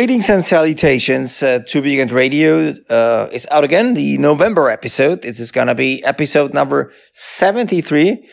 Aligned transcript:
Greetings 0.00 0.30
and 0.30 0.42
salutations. 0.42 1.42
Uh, 1.42 1.58
Turbojugend 1.58 2.10
Radio 2.10 2.72
uh, 2.88 3.28
is 3.32 3.46
out 3.50 3.64
again. 3.64 3.92
The 3.92 4.16
November 4.16 4.70
episode. 4.70 5.20
This 5.20 5.38
is 5.38 5.52
gonna 5.52 5.74
be 5.74 6.02
episode 6.04 6.54
number 6.54 6.90
seventy-three. 7.12 8.26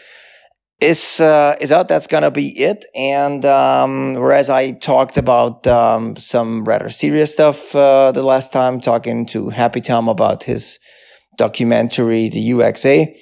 Is 0.80 1.20
uh, 1.20 1.57
is 1.59 1.73
out. 1.73 1.90
That's 1.90 2.07
gonna 2.07 2.31
be 2.31 2.57
it. 2.57 2.85
And 2.95 3.43
um, 3.43 4.13
whereas 4.13 4.49
I 4.49 4.71
talked 4.80 5.17
about 5.17 5.67
um, 5.67 6.16
some 6.16 6.63
rather 6.63 6.88
serious 6.90 7.34
stuff 7.34 7.76
uh, 7.76 8.13
the 8.13 8.23
last 8.23 8.54
time, 8.54 8.79
talking 8.79 9.26
to 9.26 9.49
Happy 9.49 9.81
Tom 9.81 10.07
about 10.07 10.43
his 10.43 10.79
documentary, 11.38 12.29
The 12.29 12.52
UXA. 12.52 13.13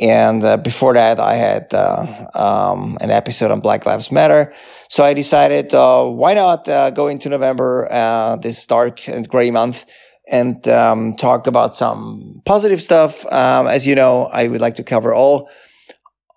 And 0.00 0.42
uh, 0.42 0.56
before 0.56 0.94
that, 0.94 1.20
I 1.20 1.34
had 1.34 1.74
uh, 1.74 2.26
um, 2.34 2.96
an 3.00 3.10
episode 3.10 3.50
on 3.50 3.60
Black 3.60 3.84
Lives 3.84 4.10
Matter. 4.10 4.52
So 4.88 5.04
I 5.04 5.12
decided, 5.12 5.74
uh, 5.74 6.04
why 6.04 6.34
not 6.34 6.68
uh, 6.68 6.90
go 6.90 7.08
into 7.08 7.28
November, 7.28 7.86
uh, 7.90 8.36
this 8.36 8.64
dark 8.66 9.06
and 9.08 9.28
gray 9.28 9.50
month, 9.50 9.84
and 10.30 10.66
um, 10.68 11.16
talk 11.16 11.46
about 11.46 11.76
some 11.76 12.40
positive 12.46 12.80
stuff. 12.80 13.30
Um, 13.30 13.66
as 13.66 13.86
you 13.86 13.94
know, 13.94 14.26
I 14.32 14.48
would 14.48 14.60
like 14.60 14.76
to 14.76 14.84
cover 14.84 15.12
all 15.12 15.48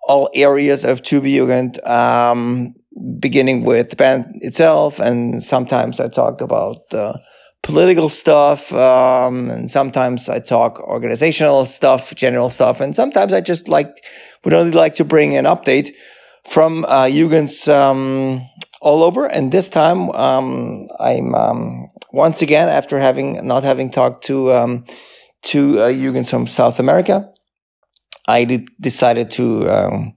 all 0.06 0.28
areas 0.34 0.84
of 0.84 1.00
Turbojugend, 1.00 1.86
um, 1.88 2.74
beginning 3.18 3.64
with 3.64 3.88
the 3.88 3.96
band 3.96 4.26
itself, 4.42 5.00
and 5.00 5.42
sometimes 5.42 5.98
I 5.98 6.08
talk 6.08 6.42
about 6.42 6.76
political 7.64 8.08
stuff, 8.08 8.72
um, 8.72 9.50
and 9.50 9.70
sometimes 9.70 10.28
I 10.28 10.38
talk 10.38 10.78
organizational 10.80 11.64
stuff, 11.64 12.14
general 12.14 12.50
stuff, 12.50 12.80
and 12.80 12.94
sometimes 12.94 13.32
I 13.32 13.40
just 13.40 13.68
like 13.68 13.88
would 14.44 14.54
only 14.54 14.72
like 14.72 14.94
to 14.96 15.04
bring 15.04 15.34
an 15.34 15.46
update 15.46 15.94
from 16.44 16.84
uh, 16.84 17.06
Jugens 17.06 17.66
um, 17.68 18.42
all 18.80 19.02
over. 19.02 19.24
And 19.24 19.50
this 19.50 19.68
time, 19.68 20.10
um, 20.10 20.86
I'm 21.00 21.34
um, 21.34 21.90
once 22.12 22.42
again 22.42 22.68
after 22.68 22.98
having 22.98 23.44
not 23.46 23.64
having 23.64 23.90
talked 23.90 24.24
to 24.26 24.52
um, 24.52 24.84
to 25.46 25.80
uh, 25.80 25.88
Jugens 25.88 26.30
from 26.30 26.46
South 26.46 26.78
America, 26.78 27.32
I 28.28 28.66
decided 28.78 29.30
to 29.32 29.68
um, 29.70 30.12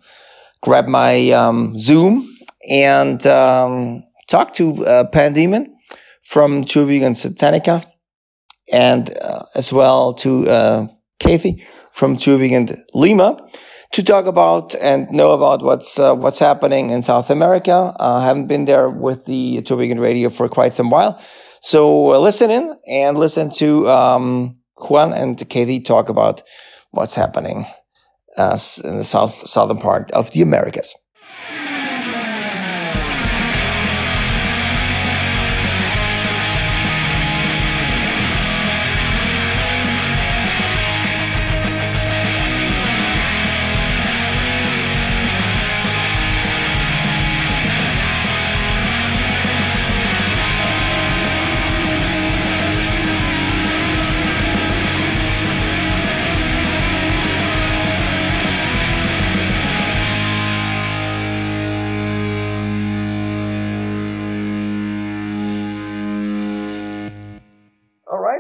grab 0.62 0.88
my 0.88 1.32
um, 1.32 1.80
Zoom 1.80 2.28
and 2.70 3.26
um, 3.26 4.04
talk 4.28 4.54
to 4.56 4.86
uh, 4.86 5.04
Pandemon 5.12 5.77
from 6.28 6.62
Turbojugend 6.62 7.16
Satanica, 7.16 7.86
and 8.72 9.18
uh, 9.22 9.44
as 9.56 9.72
well 9.72 10.14
to 10.14 10.48
uh, 10.50 10.88
Kathy 11.20 11.66
from 11.94 12.18
Turbojugend 12.18 12.78
Lima 12.94 13.40
to 13.94 14.04
talk 14.04 14.26
about 14.26 14.76
and 14.76 15.10
know 15.10 15.32
about 15.32 15.64
what's 15.64 15.98
uh, 15.98 16.14
what's 16.14 16.40
happening 16.40 16.90
in 16.90 17.02
South 17.02 17.30
America. 17.30 17.96
Uh, 17.98 18.18
I 18.18 18.26
haven't 18.26 18.48
been 18.48 18.66
there 18.66 18.90
with 18.90 19.26
the 19.26 19.62
Turbojugend 19.62 20.02
Radio 20.02 20.30
for 20.30 20.50
quite 20.50 20.74
some 20.74 20.90
while, 20.90 21.18
so 21.62 22.14
uh, 22.14 22.20
listen 22.20 22.52
in 22.52 22.76
and 22.90 23.18
listen 23.18 23.50
to 23.52 23.90
um, 23.90 24.52
Juan 24.78 25.14
and 25.14 25.38
Kathy 25.50 25.80
talk 25.80 26.10
about 26.10 26.44
what's 26.92 27.16
happening 27.16 27.68
uh, 28.38 28.58
in 28.84 28.98
the 28.98 29.06
south 29.06 29.48
southern 29.48 29.78
part 29.78 30.12
of 30.12 30.32
the 30.32 30.42
Americas. 30.42 30.94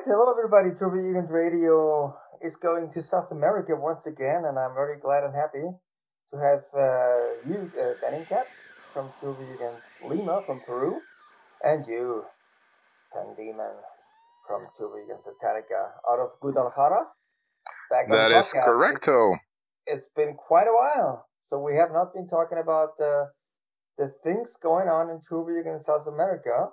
Everybody. 0.05 0.69
Turbojugend 0.77 1.31
Radio 1.31 2.15
is 2.39 2.55
going 2.55 2.91
to 2.91 3.01
South 3.01 3.31
America 3.31 3.75
once 3.75 4.05
again, 4.05 4.43
and 4.45 4.57
I'm 4.59 4.75
very 4.75 4.99
glad 4.99 5.23
and 5.23 5.33
happy 5.33 5.65
to 6.31 6.37
have 6.37 6.63
uh, 6.77 7.49
you, 7.49 7.71
uh, 7.73 7.93
Benningcat, 8.05 8.45
from 8.93 9.09
Turbojugend 9.19 9.75
Lima 10.07 10.43
from 10.45 10.61
Peru, 10.67 11.01
and 11.63 11.83
you, 11.87 12.23
Pandemon, 13.11 13.73
from 14.47 14.67
Turbojugend 14.79 15.23
Satanica 15.25 15.89
out 16.09 16.19
of 16.19 16.39
Guadalajara. 16.41 17.07
Back 17.89 18.07
that 18.09 18.31
is 18.31 18.53
correcto. 18.53 19.33
It's, 19.87 20.05
it's 20.05 20.09
been 20.15 20.35
quite 20.35 20.67
a 20.67 20.73
while, 20.73 21.25
so 21.43 21.57
we 21.59 21.75
have 21.75 21.91
not 21.91 22.13
been 22.13 22.27
talking 22.27 22.59
about 22.59 22.97
the 22.99 23.29
the 23.97 24.13
things 24.23 24.57
going 24.61 24.89
on 24.89 25.09
in 25.09 25.21
Turbojugend 25.21 25.81
South 25.81 26.05
America. 26.05 26.67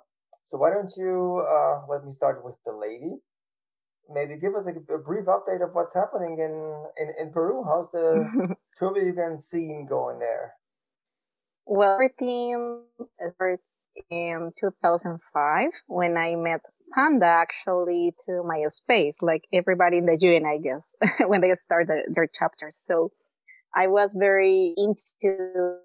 So 0.45 0.57
why 0.57 0.71
don't 0.71 0.91
you 0.97 1.45
uh, 1.47 1.81
let 1.89 2.05
me 2.05 2.11
start 2.11 2.43
with 2.45 2.55
the 2.65 2.71
lady 2.71 3.21
maybe 4.09 4.37
give 4.37 4.55
us 4.55 4.65
a, 4.65 4.93
a, 4.93 4.97
brief 4.99 5.25
update 5.25 5.63
of 5.63 5.73
what's 5.73 5.93
happening 5.93 6.39
in, 6.39 6.85
in, 6.97 7.13
in 7.19 7.31
Peru. 7.31 7.63
How's 7.63 7.89
the 7.91 8.55
Turbojugend 8.81 9.39
scene 9.39 9.85
going 9.87 10.19
there? 10.19 10.53
Well, 11.65 11.93
everything 11.93 12.83
started 13.35 13.59
in 14.11 14.51
2005 14.59 15.69
when 15.87 16.17
I 16.17 16.35
met 16.35 16.61
Panda 16.93 17.25
actually 17.25 18.13
through 18.25 18.43
MySpace, 18.43 19.21
like 19.21 19.47
everybody 19.51 19.97
in 19.97 20.05
the 20.05 20.17
UN, 20.19 20.45
I 20.45 20.59
guess, 20.59 20.95
when 21.27 21.41
they 21.41 21.53
started 21.55 22.03
their 22.13 22.27
chapters. 22.27 22.77
So 22.77 23.11
I 23.73 23.87
was 23.87 24.15
very 24.17 24.73
into 24.77 25.77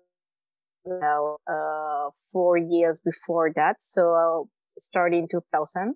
well, 0.85 1.41
uh, 1.47 2.11
four 2.33 2.57
years 2.57 3.01
before 3.01 3.53
that. 3.57 3.81
So 3.81 4.49
starting 4.79 5.29
2000. 5.29 5.95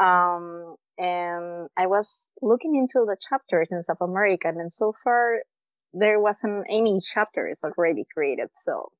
Um, 0.00 0.76
and 0.98 1.68
I 1.78 1.86
was 1.86 2.30
looking 2.42 2.76
into 2.76 3.04
the 3.06 3.16
chapters 3.28 3.72
in 3.72 3.82
South 3.82 4.00
America, 4.00 4.48
and 4.48 4.72
so 4.72 4.94
far 5.04 5.40
there 5.92 6.20
wasn't 6.20 6.66
any 6.70 7.00
chapters 7.00 7.62
already 7.64 8.04
created. 8.14 8.50
So 8.54 8.92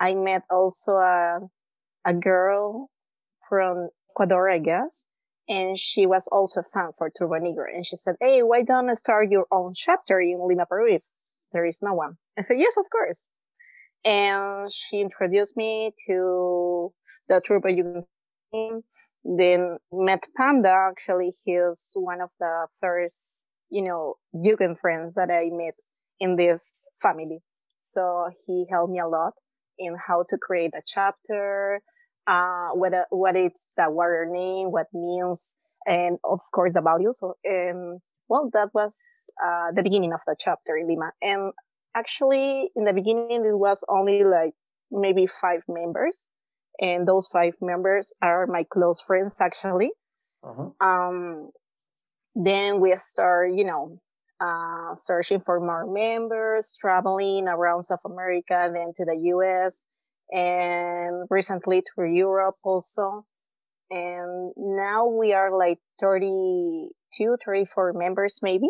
I 0.00 0.14
met 0.14 0.42
also 0.50 0.96
a 0.96 1.40
a 2.04 2.14
girl 2.14 2.90
from 3.48 3.90
Ecuador, 4.12 4.50
I 4.50 4.58
guess, 4.58 5.06
and 5.48 5.78
she 5.78 6.06
was 6.06 6.28
also 6.28 6.60
a 6.60 6.64
fan 6.64 6.92
for 6.98 7.10
Turbonegro, 7.10 7.66
and 7.74 7.86
she 7.86 7.96
said, 7.96 8.16
"Hey, 8.20 8.42
why 8.42 8.62
don't 8.62 8.88
you 8.88 8.94
start 8.96 9.30
your 9.30 9.46
own 9.52 9.74
chapter 9.74 10.20
in 10.20 10.40
Lima, 10.46 10.66
Peru? 10.66 10.88
If 10.94 11.04
there 11.52 11.66
is 11.66 11.82
no 11.82 11.94
one." 11.94 12.18
I 12.38 12.42
said, 12.42 12.58
"Yes, 12.58 12.76
of 12.76 12.86
course." 12.90 13.28
And 14.04 14.72
she 14.72 15.00
introduced 15.00 15.56
me 15.56 15.92
to 16.06 16.92
the 17.28 17.40
Turbo 17.40 17.68
then 19.24 19.78
met 19.92 20.24
Panda. 20.36 20.74
Actually, 20.90 21.30
he's 21.44 21.92
one 21.94 22.20
of 22.20 22.30
the 22.38 22.66
first, 22.80 23.46
you 23.70 23.82
know, 23.82 24.16
Jugend 24.34 24.78
friends 24.78 25.14
that 25.14 25.30
I 25.30 25.48
met 25.52 25.74
in 26.20 26.36
this 26.36 26.86
family. 27.00 27.40
So 27.78 28.30
he 28.46 28.66
helped 28.70 28.92
me 28.92 29.00
a 29.00 29.08
lot 29.08 29.32
in 29.78 29.96
how 30.06 30.24
to 30.28 30.36
create 30.36 30.72
a 30.74 30.82
chapter, 30.86 31.80
uh, 32.26 32.68
what, 32.74 32.92
a, 32.92 33.04
what 33.10 33.36
is 33.36 33.68
the 33.76 33.90
warrior 33.90 34.26
name, 34.30 34.70
what 34.70 34.86
means, 34.92 35.56
and 35.86 36.18
of 36.24 36.40
course 36.54 36.74
the 36.74 36.82
values. 36.82 37.18
So, 37.18 37.34
and 37.44 38.00
well, 38.28 38.50
that 38.52 38.68
was, 38.74 38.98
uh, 39.44 39.72
the 39.74 39.82
beginning 39.82 40.12
of 40.12 40.20
the 40.26 40.36
chapter 40.38 40.76
in 40.76 40.86
Lima. 40.86 41.12
And 41.20 41.52
actually, 41.96 42.70
in 42.76 42.84
the 42.84 42.92
beginning, 42.92 43.44
it 43.44 43.56
was 43.56 43.84
only 43.88 44.24
like 44.24 44.52
maybe 44.90 45.26
five 45.26 45.62
members 45.68 46.30
and 46.80 47.06
those 47.06 47.28
five 47.28 47.54
members 47.60 48.12
are 48.22 48.46
my 48.46 48.64
close 48.70 49.00
friends 49.00 49.40
actually. 49.40 49.90
Uh-huh. 50.42 50.70
Um, 50.86 51.50
then 52.34 52.80
we 52.80 52.94
start, 52.96 53.52
you 53.54 53.64
know, 53.64 54.00
uh, 54.40 54.94
searching 54.94 55.40
for 55.44 55.60
more 55.60 55.86
members, 55.86 56.76
traveling 56.80 57.46
around 57.46 57.82
South 57.82 58.00
America, 58.04 58.60
then 58.74 58.92
to 58.96 59.04
the 59.04 59.16
US, 59.34 59.84
and 60.32 61.26
recently 61.30 61.82
to 61.82 62.04
Europe 62.04 62.54
also. 62.64 63.24
And 63.90 64.52
now 64.56 65.06
we 65.06 65.34
are 65.34 65.56
like 65.56 65.78
32, 66.00 67.36
34 67.44 67.92
members 67.94 68.40
maybe. 68.42 68.68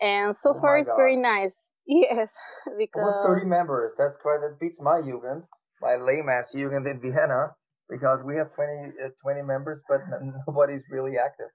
And 0.00 0.34
so 0.34 0.54
oh 0.56 0.60
far 0.60 0.78
it's 0.78 0.90
God. 0.90 0.96
very 0.96 1.16
nice. 1.16 1.74
Yes, 1.90 2.36
because 2.78 3.24
30 3.26 3.48
members. 3.48 3.94
That's 3.96 4.18
quite, 4.18 4.40
that 4.42 4.58
beats 4.60 4.78
my 4.78 5.00
Jugend 5.00 5.44
my 5.80 5.96
lame 5.96 6.28
ass 6.28 6.54
Jugend 6.54 6.90
in 6.90 7.00
Vienna 7.00 7.54
because 7.88 8.20
we 8.24 8.36
have 8.36 8.54
20, 8.54 8.92
uh, 9.02 9.08
20 9.22 9.42
members, 9.42 9.82
but 9.88 10.00
nobody's 10.46 10.84
really 10.90 11.16
active. 11.18 11.48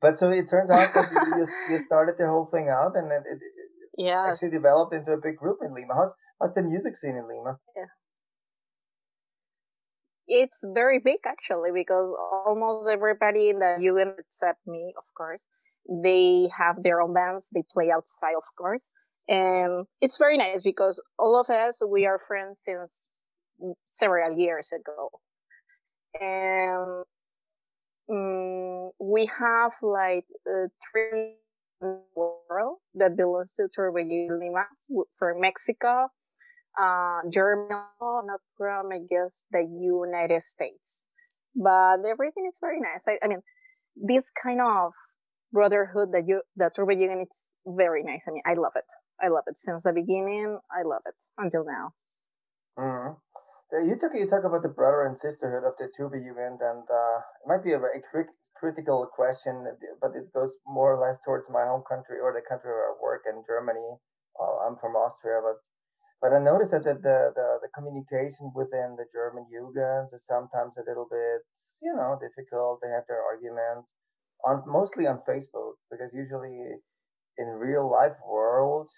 But 0.00 0.18
so 0.18 0.30
it 0.30 0.48
turns 0.48 0.70
out 0.70 0.94
that 0.94 1.10
you, 1.36 1.74
you 1.74 1.84
started 1.86 2.16
the 2.18 2.28
whole 2.28 2.48
thing 2.52 2.68
out 2.68 2.92
and 2.94 3.10
it, 3.10 3.22
it, 3.26 3.38
yes. 3.96 4.26
actually 4.30 4.50
developed 4.50 4.94
into 4.94 5.12
a 5.12 5.18
big 5.20 5.36
group 5.36 5.58
in 5.62 5.74
Lima. 5.74 5.94
How's, 5.94 6.14
how's 6.40 6.54
the 6.54 6.62
music 6.62 6.96
scene 6.96 7.16
in 7.16 7.26
Lima? 7.28 7.58
Yeah. 7.76 7.84
it's 10.28 10.62
very 10.74 11.00
big 11.00 11.18
actually 11.26 11.70
because 11.74 12.14
almost 12.46 12.88
everybody 12.88 13.48
in 13.48 13.58
the 13.58 13.76
UN 13.80 14.14
except 14.18 14.66
me, 14.66 14.94
of 14.96 15.04
course, 15.16 15.48
they 15.88 16.48
have 16.56 16.82
their 16.82 17.00
own 17.00 17.14
bands. 17.14 17.50
They 17.54 17.62
play 17.70 17.90
outside, 17.90 18.34
of 18.36 18.44
course. 18.56 18.90
And 19.28 19.86
it's 20.00 20.18
very 20.18 20.36
nice 20.36 20.62
because 20.62 21.02
all 21.18 21.38
of 21.40 21.50
us, 21.50 21.82
we 21.86 22.06
are 22.06 22.20
friends 22.26 22.60
since 22.64 23.10
several 23.84 24.38
years 24.38 24.72
ago. 24.72 25.10
And 26.20 27.04
um, 28.10 28.90
we 28.98 29.26
have 29.26 29.72
like 29.82 30.24
uh, 30.46 30.68
three 30.90 31.34
world 31.80 32.78
that 32.94 33.16
belongs 33.16 33.54
to 33.54 33.68
Turbojugend 33.76 34.40
Lima 34.40 34.66
from 35.18 35.40
Mexico, 35.40 36.08
uh, 36.80 37.20
Germany, 37.30 37.68
not 38.00 38.40
from, 38.56 38.92
I 38.92 38.98
guess, 39.08 39.44
the 39.50 39.60
United 39.60 40.42
States. 40.42 41.06
But 41.54 41.98
everything 42.08 42.48
is 42.50 42.58
very 42.60 42.80
nice. 42.80 43.04
I, 43.06 43.18
I 43.24 43.28
mean, 43.28 43.42
this 43.96 44.30
kind 44.30 44.60
of 44.60 44.92
brotherhood 45.52 46.12
that 46.12 46.24
you, 46.26 46.42
that 46.56 46.76
Turbojugend, 46.76 47.22
it's 47.22 47.52
very 47.66 48.02
nice. 48.02 48.26
I 48.28 48.32
mean, 48.32 48.42
I 48.46 48.54
love 48.54 48.72
it. 48.76 48.90
I 49.20 49.28
love 49.28 49.44
it 49.46 49.56
since 49.56 49.82
the 49.82 49.92
beginning. 49.92 50.58
I 50.70 50.82
love 50.82 51.02
it 51.06 51.14
until 51.36 51.64
now. 51.64 51.92
Mm-hmm. 52.78 53.88
You 53.88 53.96
talk 54.00 54.12
you 54.14 54.24
talk 54.24 54.44
about 54.48 54.62
the 54.62 54.72
brother 54.72 55.04
and 55.04 55.12
sisterhood 55.12 55.64
of 55.68 55.76
the 55.76 55.92
Turbojugend, 55.92 56.56
and 56.64 56.84
uh, 56.88 57.18
it 57.20 57.46
might 57.46 57.62
be 57.62 57.72
a 57.72 57.78
very 57.78 58.00
critical 58.56 59.04
question, 59.12 59.66
but 60.00 60.16
it 60.16 60.32
goes 60.32 60.50
more 60.66 60.94
or 60.94 60.96
less 60.96 61.18
towards 61.20 61.50
my 61.50 61.66
home 61.68 61.84
country 61.84 62.16
or 62.16 62.32
the 62.32 62.40
country 62.48 62.70
where 62.70 62.88
I 62.88 62.94
work 63.02 63.24
in 63.28 63.44
Germany. 63.44 64.00
Uh, 64.40 64.64
I'm 64.64 64.76
from 64.80 64.96
Austria, 64.96 65.40
but 65.44 65.60
but 66.20 66.34
I 66.34 66.42
noticed 66.42 66.72
that 66.72 66.82
the, 66.82 66.98
the, 66.98 67.30
the, 67.34 67.48
the 67.62 67.70
communication 67.76 68.50
within 68.54 68.98
the 68.98 69.06
German 69.14 69.46
Jugends 69.46 70.10
is 70.12 70.26
sometimes 70.26 70.74
a 70.74 70.82
little 70.82 71.06
bit, 71.06 71.46
you 71.82 71.94
know, 71.94 72.18
difficult. 72.18 72.80
They 72.82 72.90
have 72.90 73.06
their 73.06 73.22
arguments 73.22 73.94
on 74.44 74.62
mostly 74.66 75.06
on 75.06 75.20
Facebook 75.28 75.74
because 75.90 76.10
usually 76.14 76.58
in 77.38 77.46
real 77.46 77.90
life 77.90 78.16
world 78.26 78.90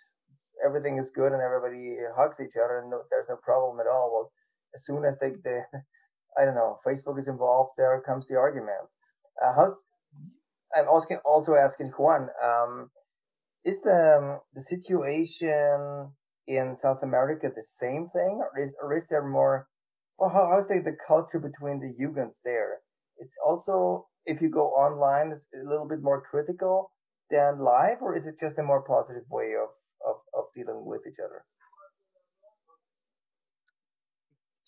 everything 0.65 0.99
is 0.99 1.11
good 1.11 1.33
and 1.33 1.43
everybody 1.43 1.97
hugs 2.17 2.41
each 2.41 2.57
other 2.63 2.81
and 2.81 2.91
no, 2.91 3.03
there's 3.11 3.29
no 3.29 3.37
problem 3.37 3.81
at 3.81 3.87
all. 3.87 4.11
Well, 4.13 4.33
as 4.75 4.85
soon 4.85 5.05
as 5.05 5.19
they, 5.19 5.31
they 5.45 5.61
I 6.39 6.45
don't 6.45 6.55
know, 6.55 6.79
Facebook 6.87 7.19
is 7.19 7.29
involved, 7.29 7.73
there 7.77 8.03
comes 8.07 8.27
the 8.29 8.37
argument. 8.37 8.89
Uh, 9.43 9.53
how's 9.57 9.85
I'm 10.75 10.87
asking, 10.95 11.19
also 11.25 11.55
asking 11.55 11.89
Juan, 11.99 12.29
um, 12.43 12.91
is 13.65 13.83
the 13.83 14.19
um, 14.19 14.41
the 14.55 14.63
situation 14.63 16.13
in 16.47 16.77
South 16.77 17.03
America 17.03 17.51
the 17.55 17.63
same 17.63 18.09
thing, 18.13 18.41
or 18.41 18.63
is, 18.63 18.71
or 18.81 18.97
is 18.97 19.07
there 19.09 19.27
more? 19.27 19.67
Well, 20.19 20.31
how, 20.31 20.51
how's 20.53 20.69
the, 20.69 20.81
the 20.81 20.97
culture 21.07 21.41
between 21.41 21.81
the 21.81 21.93
Jugends 21.93 22.41
there? 22.45 22.79
It's 23.19 23.37
also 23.45 24.07
if 24.27 24.41
you 24.41 24.51
go 24.51 24.69
online, 24.69 25.33
it's 25.33 25.47
a 25.55 25.69
little 25.69 25.89
bit 25.89 26.03
more 26.03 26.21
critical 26.23 26.93
than 27.31 27.61
live, 27.61 27.99
or 28.03 28.17
is 28.17 28.27
it 28.27 28.39
just 28.39 28.59
a 28.59 28.63
more 28.63 28.83
positive 28.83 29.25
way 29.31 29.55
of 29.61 29.71
of, 30.07 30.17
of 30.35 30.45
dealing 30.55 30.85
with 30.85 31.03
each 31.07 31.19
other? 31.25 31.45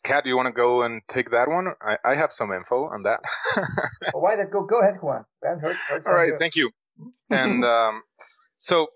Kat, 0.05 0.25
do 0.25 0.31
you 0.31 0.37
want 0.37 0.47
to 0.47 0.53
go 0.53 0.83
and 0.83 1.01
take 1.09 1.31
that 1.31 1.49
one? 1.49 1.69
I, 1.81 1.97
I 2.05 2.15
have 2.17 2.33
some 2.33 2.51
info 2.53 2.87
on 2.87 3.05
that. 3.05 3.21
well, 3.57 3.67
why 4.23 4.35
not 4.35 4.51
go? 4.51 4.65
Go 4.65 4.81
ahead, 4.81 4.97
Juan. 5.01 5.25
Heard, 5.43 5.61
heard 5.61 6.05
All 6.07 6.15
right, 6.15 6.29
you. 6.33 6.39
thank 6.39 6.57
you. 6.57 6.71
And 7.31 7.65
um, 7.65 8.03
so 8.57 8.89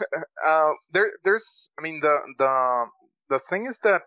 uh, 0.46 0.70
there, 0.92 1.10
there's, 1.24 1.70
I 1.78 1.82
mean, 1.82 2.00
the 2.00 2.16
the 2.38 2.84
the 3.30 3.38
thing 3.38 3.66
is 3.66 3.80
that 3.80 4.02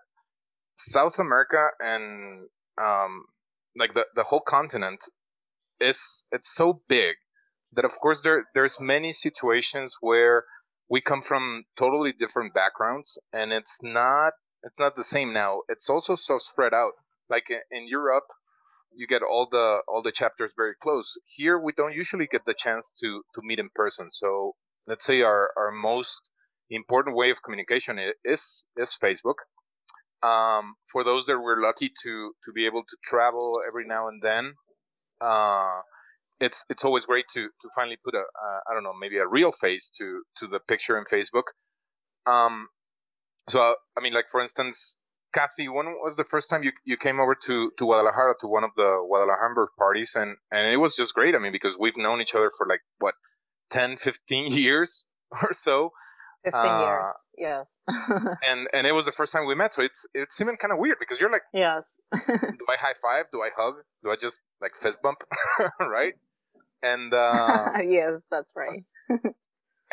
South 0.77 1.19
America 1.19 1.67
and 1.79 2.47
um, 2.81 3.25
like 3.77 3.94
the 3.94 4.06
the 4.15 4.23
whole 4.23 4.41
continent 4.41 5.03
is 5.83 6.25
it's 6.31 6.53
so 6.53 6.81
big 6.88 7.15
that 7.74 7.85
of 7.85 7.91
course 8.00 8.21
there 8.21 8.45
there's 8.53 8.80
many 8.80 9.13
situations 9.13 9.97
where 10.01 10.45
we 10.89 11.01
come 11.01 11.21
from 11.21 11.63
totally 11.77 12.13
different 12.18 12.53
backgrounds 12.53 13.18
and 13.31 13.51
it's 13.51 13.80
not 13.83 14.33
it's 14.63 14.80
not 14.80 14.95
the 14.95 15.03
same 15.03 15.33
now. 15.33 15.62
It's 15.68 15.89
also 15.89 16.15
so 16.15 16.39
spread 16.39 16.74
out. 16.74 16.94
Like 17.30 17.50
in 17.50 17.88
Europe, 17.88 18.27
you 18.95 19.07
get 19.07 19.21
all 19.21 19.47
the 19.50 19.83
all 19.88 20.01
the 20.01 20.12
chapters 20.12 20.53
very 20.56 20.74
close. 20.81 21.18
Here, 21.25 21.59
we 21.59 21.74
don't 21.74 21.94
usually 21.94 22.27
get 22.27 22.45
the 22.45 22.53
chance 22.53 22.91
to 23.01 23.24
to 23.35 23.41
meet 23.44 23.59
in 23.59 23.69
person. 23.75 24.09
So 24.09 24.56
let's 24.88 25.06
say 25.06 25.21
our 25.21 25.51
our 25.57 25.71
most 25.71 26.21
important 26.69 27.15
way 27.15 27.30
of 27.31 27.44
communication 27.44 28.00
is 28.24 28.65
is 28.75 28.97
Facebook. 29.01 29.39
Um, 30.21 30.75
for 30.89 31.03
those 31.03 31.25
that 31.25 31.38
were 31.38 31.62
lucky 31.62 31.91
to 32.03 32.33
to 32.45 32.51
be 32.53 32.65
able 32.65 32.83
to 32.83 32.97
travel 33.03 33.62
every 33.68 33.85
now 33.85 34.07
and 34.07 34.21
then, 34.21 34.53
uh, 35.23 35.81
it's 36.39 36.65
it's 36.69 36.83
always 36.83 37.05
great 37.05 37.25
to 37.33 37.41
to 37.43 37.69
finally 37.75 37.97
put 38.03 38.15
a 38.15 38.19
uh, 38.19 38.59
I 38.69 38.73
don't 38.73 38.83
know 38.83 38.93
maybe 38.99 39.17
a 39.17 39.27
real 39.27 39.51
face 39.51 39.91
to 39.99 40.23
to 40.39 40.47
the 40.47 40.59
picture 40.59 40.97
in 40.97 41.05
Facebook. 41.05 41.43
Um, 42.25 42.67
so 43.49 43.75
I 43.97 44.01
mean, 44.01 44.13
like 44.13 44.29
for 44.29 44.41
instance, 44.41 44.97
Kathy, 45.33 45.67
when 45.67 45.87
was 46.01 46.15
the 46.15 46.23
first 46.23 46.49
time 46.49 46.63
you, 46.63 46.71
you 46.85 46.95
came 46.95 47.19
over 47.19 47.35
to, 47.35 47.71
to 47.77 47.85
Guadalajara 47.85 48.35
to 48.41 48.47
one 48.47 48.63
of 48.63 48.69
the 48.77 49.03
Guadalajara 49.07 49.67
parties? 49.77 50.15
And, 50.15 50.37
and 50.51 50.71
it 50.71 50.77
was 50.77 50.95
just 50.95 51.13
great. 51.15 51.35
I 51.35 51.39
mean, 51.39 51.51
because 51.51 51.75
we've 51.77 51.97
known 51.97 52.21
each 52.21 52.35
other 52.35 52.51
for 52.55 52.67
like, 52.67 52.81
what, 52.99 53.15
10, 53.71 53.97
15 53.97 54.51
years 54.51 55.05
or 55.31 55.53
so. 55.53 55.89
15 56.44 56.54
uh, 56.54 56.80
years, 56.80 57.07
yes. 57.38 57.80
and, 58.48 58.68
and 58.74 58.88
it 58.88 58.94
was 58.94 59.06
the 59.06 59.12
first 59.12 59.34
time 59.34 59.45
we 59.45 59.56
met. 59.56 59.74
So 59.74 59.81
it's, 59.81 60.06
it's 60.13 60.40
even 60.42 60.57
kind 60.57 60.72
of 60.72 60.80
weird 60.80 60.97
because 61.00 61.19
you're 61.19 61.31
like, 61.31 61.44
yes. 61.54 62.00
do 62.14 62.66
I 62.69 62.76
high 62.80 62.95
five? 63.02 63.26
Do 63.31 63.42
I 63.42 63.50
hug? 63.56 63.76
Do 64.04 64.12
I 64.12 64.16
just 64.16 64.40
like 64.62 64.76
fist 64.76 65.02
bump? 65.02 65.19
right. 65.80 66.14
And, 66.81 67.14
uh, 67.14 67.71
yes, 67.81 68.21
that's 68.30 68.54
right 68.56 68.83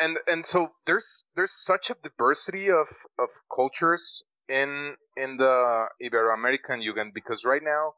and 0.01 0.17
and 0.27 0.45
so 0.45 0.71
there's 0.85 1.25
there's 1.35 1.53
such 1.53 1.89
a 1.89 1.95
diversity 2.03 2.69
of 2.69 2.89
of 3.19 3.29
cultures 3.53 4.23
in 4.49 4.95
in 5.15 5.37
the 5.37 5.87
Ibero-American 6.03 6.81
Jugend 6.81 7.13
because 7.13 7.45
right 7.45 7.61
now 7.63 7.93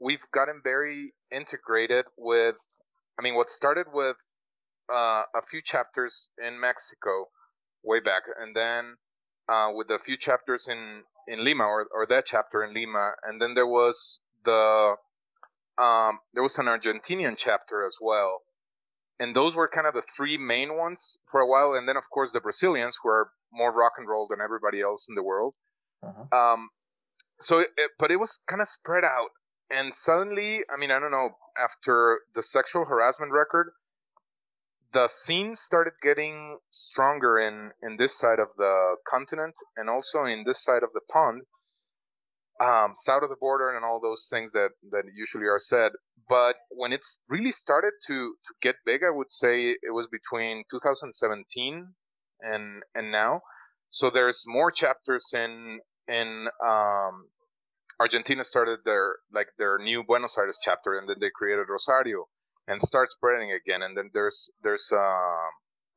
we've 0.00 0.24
gotten 0.32 0.60
very 0.62 1.12
integrated 1.32 2.06
with 2.16 2.56
I 3.18 3.22
mean 3.22 3.34
what 3.34 3.50
started 3.50 3.86
with 3.92 4.16
uh, 4.92 5.22
a 5.34 5.42
few 5.50 5.60
chapters 5.62 6.30
in 6.38 6.60
Mexico 6.60 7.28
way 7.84 8.00
back 8.00 8.22
and 8.40 8.54
then 8.54 8.96
uh, 9.48 9.70
with 9.74 9.90
a 9.90 9.98
few 9.98 10.16
chapters 10.16 10.68
in 10.68 11.02
in 11.28 11.44
Lima 11.44 11.64
or 11.64 11.86
or 11.92 12.06
that 12.06 12.26
chapter 12.26 12.64
in 12.64 12.74
Lima 12.74 13.12
and 13.24 13.40
then 13.40 13.54
there 13.54 13.66
was 13.66 14.20
the 14.44 14.94
um, 15.78 16.18
there 16.32 16.42
was 16.42 16.58
an 16.58 16.66
Argentinian 16.66 17.34
chapter 17.36 17.84
as 17.84 17.96
well 18.00 18.42
and 19.20 19.34
those 19.34 19.54
were 19.54 19.68
kind 19.68 19.86
of 19.86 19.94
the 19.94 20.02
three 20.02 20.38
main 20.38 20.76
ones 20.76 21.18
for 21.30 21.40
a 21.40 21.46
while. 21.46 21.74
And 21.74 21.88
then, 21.88 21.96
of 21.96 22.08
course, 22.10 22.32
the 22.32 22.40
Brazilians, 22.40 22.98
who 23.02 23.08
are 23.08 23.30
more 23.52 23.72
rock 23.72 23.92
and 23.98 24.08
roll 24.08 24.26
than 24.28 24.40
everybody 24.40 24.80
else 24.80 25.08
in 25.08 25.14
the 25.14 25.22
world. 25.22 25.54
Uh-huh. 26.02 26.36
Um, 26.36 26.68
so, 27.40 27.60
it, 27.60 27.70
but 27.98 28.10
it 28.10 28.16
was 28.16 28.40
kind 28.48 28.60
of 28.60 28.68
spread 28.68 29.04
out. 29.04 29.30
And 29.70 29.94
suddenly, 29.94 30.60
I 30.72 30.78
mean, 30.78 30.90
I 30.90 30.98
don't 30.98 31.10
know, 31.10 31.30
after 31.56 32.20
the 32.34 32.42
sexual 32.42 32.84
harassment 32.84 33.32
record, 33.32 33.70
the 34.94 35.08
scene 35.08 35.56
started 35.56 35.92
getting 36.00 36.58
stronger 36.70 37.38
in, 37.38 37.72
in 37.82 37.96
this 37.98 38.16
side 38.16 38.38
of 38.38 38.48
the 38.56 38.96
continent 39.06 39.54
and 39.76 39.90
also 39.90 40.24
in 40.24 40.44
this 40.46 40.62
side 40.62 40.84
of 40.84 40.90
the 40.94 41.00
pond 41.12 41.42
um, 42.62 42.92
south 42.94 43.24
of 43.24 43.28
the 43.28 43.36
border 43.40 43.74
and 43.74 43.84
all 43.84 44.00
those 44.00 44.28
things 44.30 44.52
that, 44.52 44.70
that 44.92 45.02
usually 45.14 45.46
are 45.46 45.58
said. 45.58 45.90
But 46.28 46.54
when 46.70 46.92
it's 46.92 47.20
really 47.28 47.50
started 47.50 47.92
to, 48.06 48.14
to 48.14 48.54
get 48.62 48.76
big, 48.86 49.02
I 49.04 49.10
would 49.10 49.32
say 49.32 49.70
it 49.70 49.92
was 49.92 50.06
between 50.06 50.62
2017 50.70 51.88
and, 52.40 52.82
and 52.94 53.10
now. 53.10 53.40
So 53.90 54.10
there's 54.10 54.44
more 54.46 54.70
chapters 54.70 55.26
in, 55.34 55.80
in, 56.08 56.46
um, 56.64 57.26
Argentina 58.00 58.44
started 58.44 58.80
their, 58.84 59.16
like 59.32 59.48
their 59.58 59.78
new 59.78 60.04
Buenos 60.04 60.38
Aires 60.38 60.58
chapter 60.62 60.98
and 60.98 61.08
then 61.08 61.16
they 61.20 61.30
created 61.34 61.66
Rosario 61.68 62.26
and 62.66 62.80
start 62.80 63.10
spreading 63.10 63.52
again. 63.52 63.82
And 63.82 63.96
then 63.96 64.10
there's, 64.12 64.50
there's, 64.62 64.90
uh, 64.92 65.48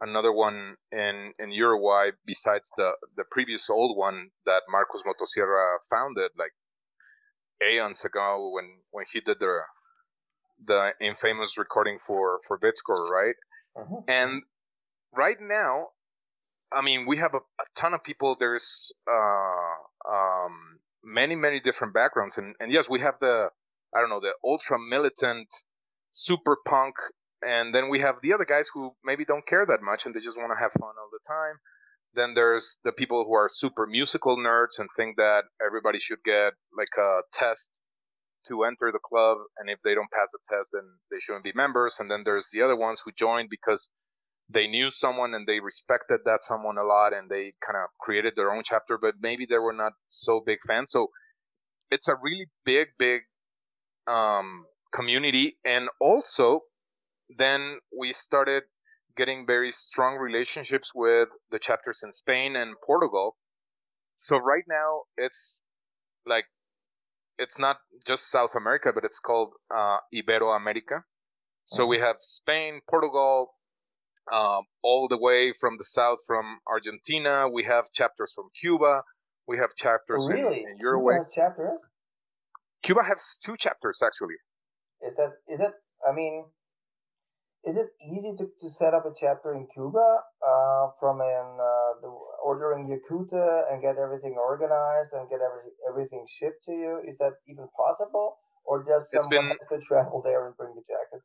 another 0.01 0.31
one 0.31 0.75
in 0.91 1.31
in 1.39 1.51
Uruguay 1.51 2.12
besides 2.25 2.71
the 2.77 2.91
the 3.15 3.24
previous 3.31 3.69
old 3.69 3.97
one 3.97 4.29
that 4.45 4.62
Marcos 4.69 5.01
Motosierra 5.03 5.77
founded 5.89 6.31
like 6.38 6.53
aeons 7.67 8.05
ago 8.05 8.51
when 8.53 8.65
when 8.91 9.05
he 9.12 9.19
did 9.21 9.38
the 9.39 9.62
the 10.67 10.93
infamous 11.01 11.57
recording 11.57 12.00
for 12.00 12.39
for 12.47 12.59
Bitzcore, 12.59 13.12
right? 13.12 13.36
Uh-huh. 13.75 14.01
And 14.07 14.41
right 15.15 15.38
now, 15.39 15.89
I 16.71 16.81
mean, 16.81 17.05
we 17.05 17.17
have 17.17 17.33
a, 17.33 17.38
a 17.38 17.65
ton 17.75 17.93
of 17.93 18.03
people. 18.03 18.36
There's 18.39 18.91
uh, 19.09 20.12
um, 20.12 20.79
many 21.03 21.36
many 21.36 21.59
different 21.59 21.93
backgrounds, 21.93 22.38
and 22.38 22.55
and 22.59 22.71
yes, 22.71 22.89
we 22.89 23.00
have 23.01 23.15
the 23.19 23.50
I 23.95 24.00
don't 24.00 24.09
know 24.09 24.19
the 24.19 24.33
ultra 24.43 24.77
militant 24.79 25.47
super 26.17 26.57
punk 26.65 26.95
and 27.45 27.74
then 27.74 27.89
we 27.89 28.00
have 28.00 28.15
the 28.21 28.33
other 28.33 28.45
guys 28.45 28.67
who 28.74 28.91
maybe 29.03 29.25
don't 29.25 29.45
care 29.45 29.65
that 29.65 29.81
much 29.81 30.05
and 30.05 30.15
they 30.15 30.19
just 30.19 30.38
want 30.38 30.51
to 30.55 30.59
have 30.62 30.71
fun 30.74 30.93
all 31.00 31.09
the 31.12 31.19
time. 31.27 31.55
Then 32.15 32.33
there's 32.33 32.77
the 32.83 32.91
people 32.91 33.25
who 33.25 33.36
are 33.36 33.47
super 33.50 33.86
musical 33.86 34.38
nerds 34.38 34.79
and 34.79 34.89
think 34.95 35.17
that 35.17 35.43
everybody 35.63 36.00
should 36.00 36.24
get 36.24 36.53
like 36.75 36.95
a 36.97 37.21
test 37.31 37.69
to 38.47 38.63
enter 38.63 38.91
the 38.91 39.00
club, 39.00 39.38
and 39.57 39.69
if 39.69 39.81
they 39.83 39.93
don't 39.93 40.12
pass 40.12 40.31
the 40.31 40.39
test, 40.50 40.69
then 40.74 40.83
they 41.12 41.19
shouldn't 41.19 41.43
be 41.43 41.51
members. 41.53 41.97
And 42.00 42.09
then 42.09 42.24
there's 42.24 42.50
the 42.51 42.62
other 42.62 42.75
ones 42.75 43.01
who 43.03 43.12
joined 43.12 43.50
because 43.50 43.89
they 44.50 44.67
knew 44.67 44.89
someone 44.89 45.33
and 45.33 45.45
they 45.45 45.59
respected 45.59 46.21
that 46.25 46.43
someone 46.43 46.77
a 46.77 46.83
lot, 46.83 47.13
and 47.13 47.29
they 47.29 47.53
kind 47.65 47.77
of 47.77 47.89
created 48.00 48.33
their 48.36 48.51
own 48.51 48.63
chapter, 48.63 48.97
but 48.97 49.15
maybe 49.19 49.45
they 49.45 49.57
were 49.57 49.74
not 49.74 49.93
so 50.07 50.41
big 50.45 50.59
fans. 50.65 50.91
So 50.91 51.07
it's 51.91 52.07
a 52.07 52.15
really 52.15 52.47
big, 52.63 52.88
big 52.97 53.21
um, 54.07 54.65
community, 54.98 55.58
and 55.63 55.89
also 56.00 56.62
then 57.38 57.62
we 57.98 58.12
started 58.12 58.63
getting 59.16 59.46
very 59.46 59.72
strong 59.72 60.18
relationships 60.18 60.92
with 60.94 61.30
the 61.51 61.60
chapters 61.60 62.01
in 62.04 62.12
Spain 62.12 62.56
and 62.56 62.75
Portugal. 62.86 63.36
So 64.16 64.38
right 64.38 64.63
now 64.68 65.01
it's 65.18 65.62
like 66.25 66.46
it's 67.38 67.60
not 67.60 67.77
just 68.06 68.32
South 68.32 68.56
America, 68.56 68.92
but 68.94 69.04
it's 69.04 69.20
called 69.20 69.54
uh, 69.70 69.98
Iberoamerica. 70.13 71.04
So 71.66 71.84
mm-hmm. 71.84 71.89
we 71.89 72.00
have 72.00 72.18
Spain, 72.22 72.82
Portugal, 72.89 73.54
um, 74.32 74.63
all 74.84 75.08
the 75.08 75.18
way 75.18 75.54
from 75.54 75.77
the 75.77 75.84
south 75.84 76.20
from 76.25 76.46
Argentina. 76.68 77.48
We 77.48 77.63
have 77.63 77.86
chapters 77.94 78.34
from 78.34 78.46
Cuba. 78.60 79.04
We 79.48 79.58
have 79.58 79.75
chapters 79.75 80.27
really? 80.30 80.63
in, 80.63 80.70
in 80.72 80.77
Uruguay. 80.80 81.13
Cuba 81.13 81.24
has 81.25 81.34
chapters. 81.34 81.80
Cuba 82.84 83.04
has 83.04 83.38
two 83.44 83.58
chapters 83.58 84.01
actually. 84.04 84.39
Is 85.01 85.16
that 85.16 85.32
is 85.48 85.60
it? 85.60 85.74
I 86.08 86.13
mean, 86.13 86.46
is 87.63 87.77
it 87.77 87.88
easy 88.01 88.34
to, 88.38 88.46
to 88.46 88.70
set 88.70 88.94
up 88.94 89.06
a 89.06 89.13
chapter 89.16 89.54
in 89.54 89.68
Cuba 89.74 90.22
uh, 90.42 90.88
from 91.00 91.22
an 91.22 91.58
uh, 91.60 92.01
the, 92.01 92.10
ordering 92.44 92.88
Yakuta 92.88 93.72
and 93.72 93.82
get 93.82 93.98
everything 93.98 94.36
organized 94.38 95.12
and 95.13 95.30
get 95.30 95.39
every, 95.42 95.70
everything 95.89 96.25
shipped 96.30 96.63
to 96.66 96.72
you? 96.72 97.01
Is 97.08 97.18
that 97.18 97.34
even 97.48 97.68
possible, 97.75 98.38
or 98.66 98.84
does 98.84 99.12
someone 99.12 99.30
been, 99.30 99.58
has 99.60 99.68
to 99.70 99.80
travel 99.86 100.22
there 100.24 100.48
and 100.48 100.56
bring 100.56 100.74
the 100.75 100.82
jacket? 100.82 101.24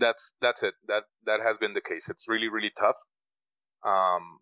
That's 0.00 0.34
that's 0.40 0.62
it. 0.62 0.74
That 0.88 1.04
that 1.26 1.40
has 1.42 1.58
been 1.58 1.74
the 1.74 1.82
case. 1.82 2.08
It's 2.08 2.26
really 2.28 2.48
really 2.48 2.72
tough. 2.78 2.96
Um, 3.84 4.40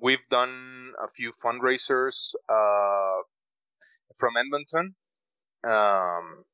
we've 0.00 0.26
done 0.30 0.92
a 1.02 1.10
few 1.10 1.32
fundraisers 1.44 2.34
uh, 2.48 3.22
from 4.18 4.36
Edmonton. 4.36 4.94
Um, 5.64 6.44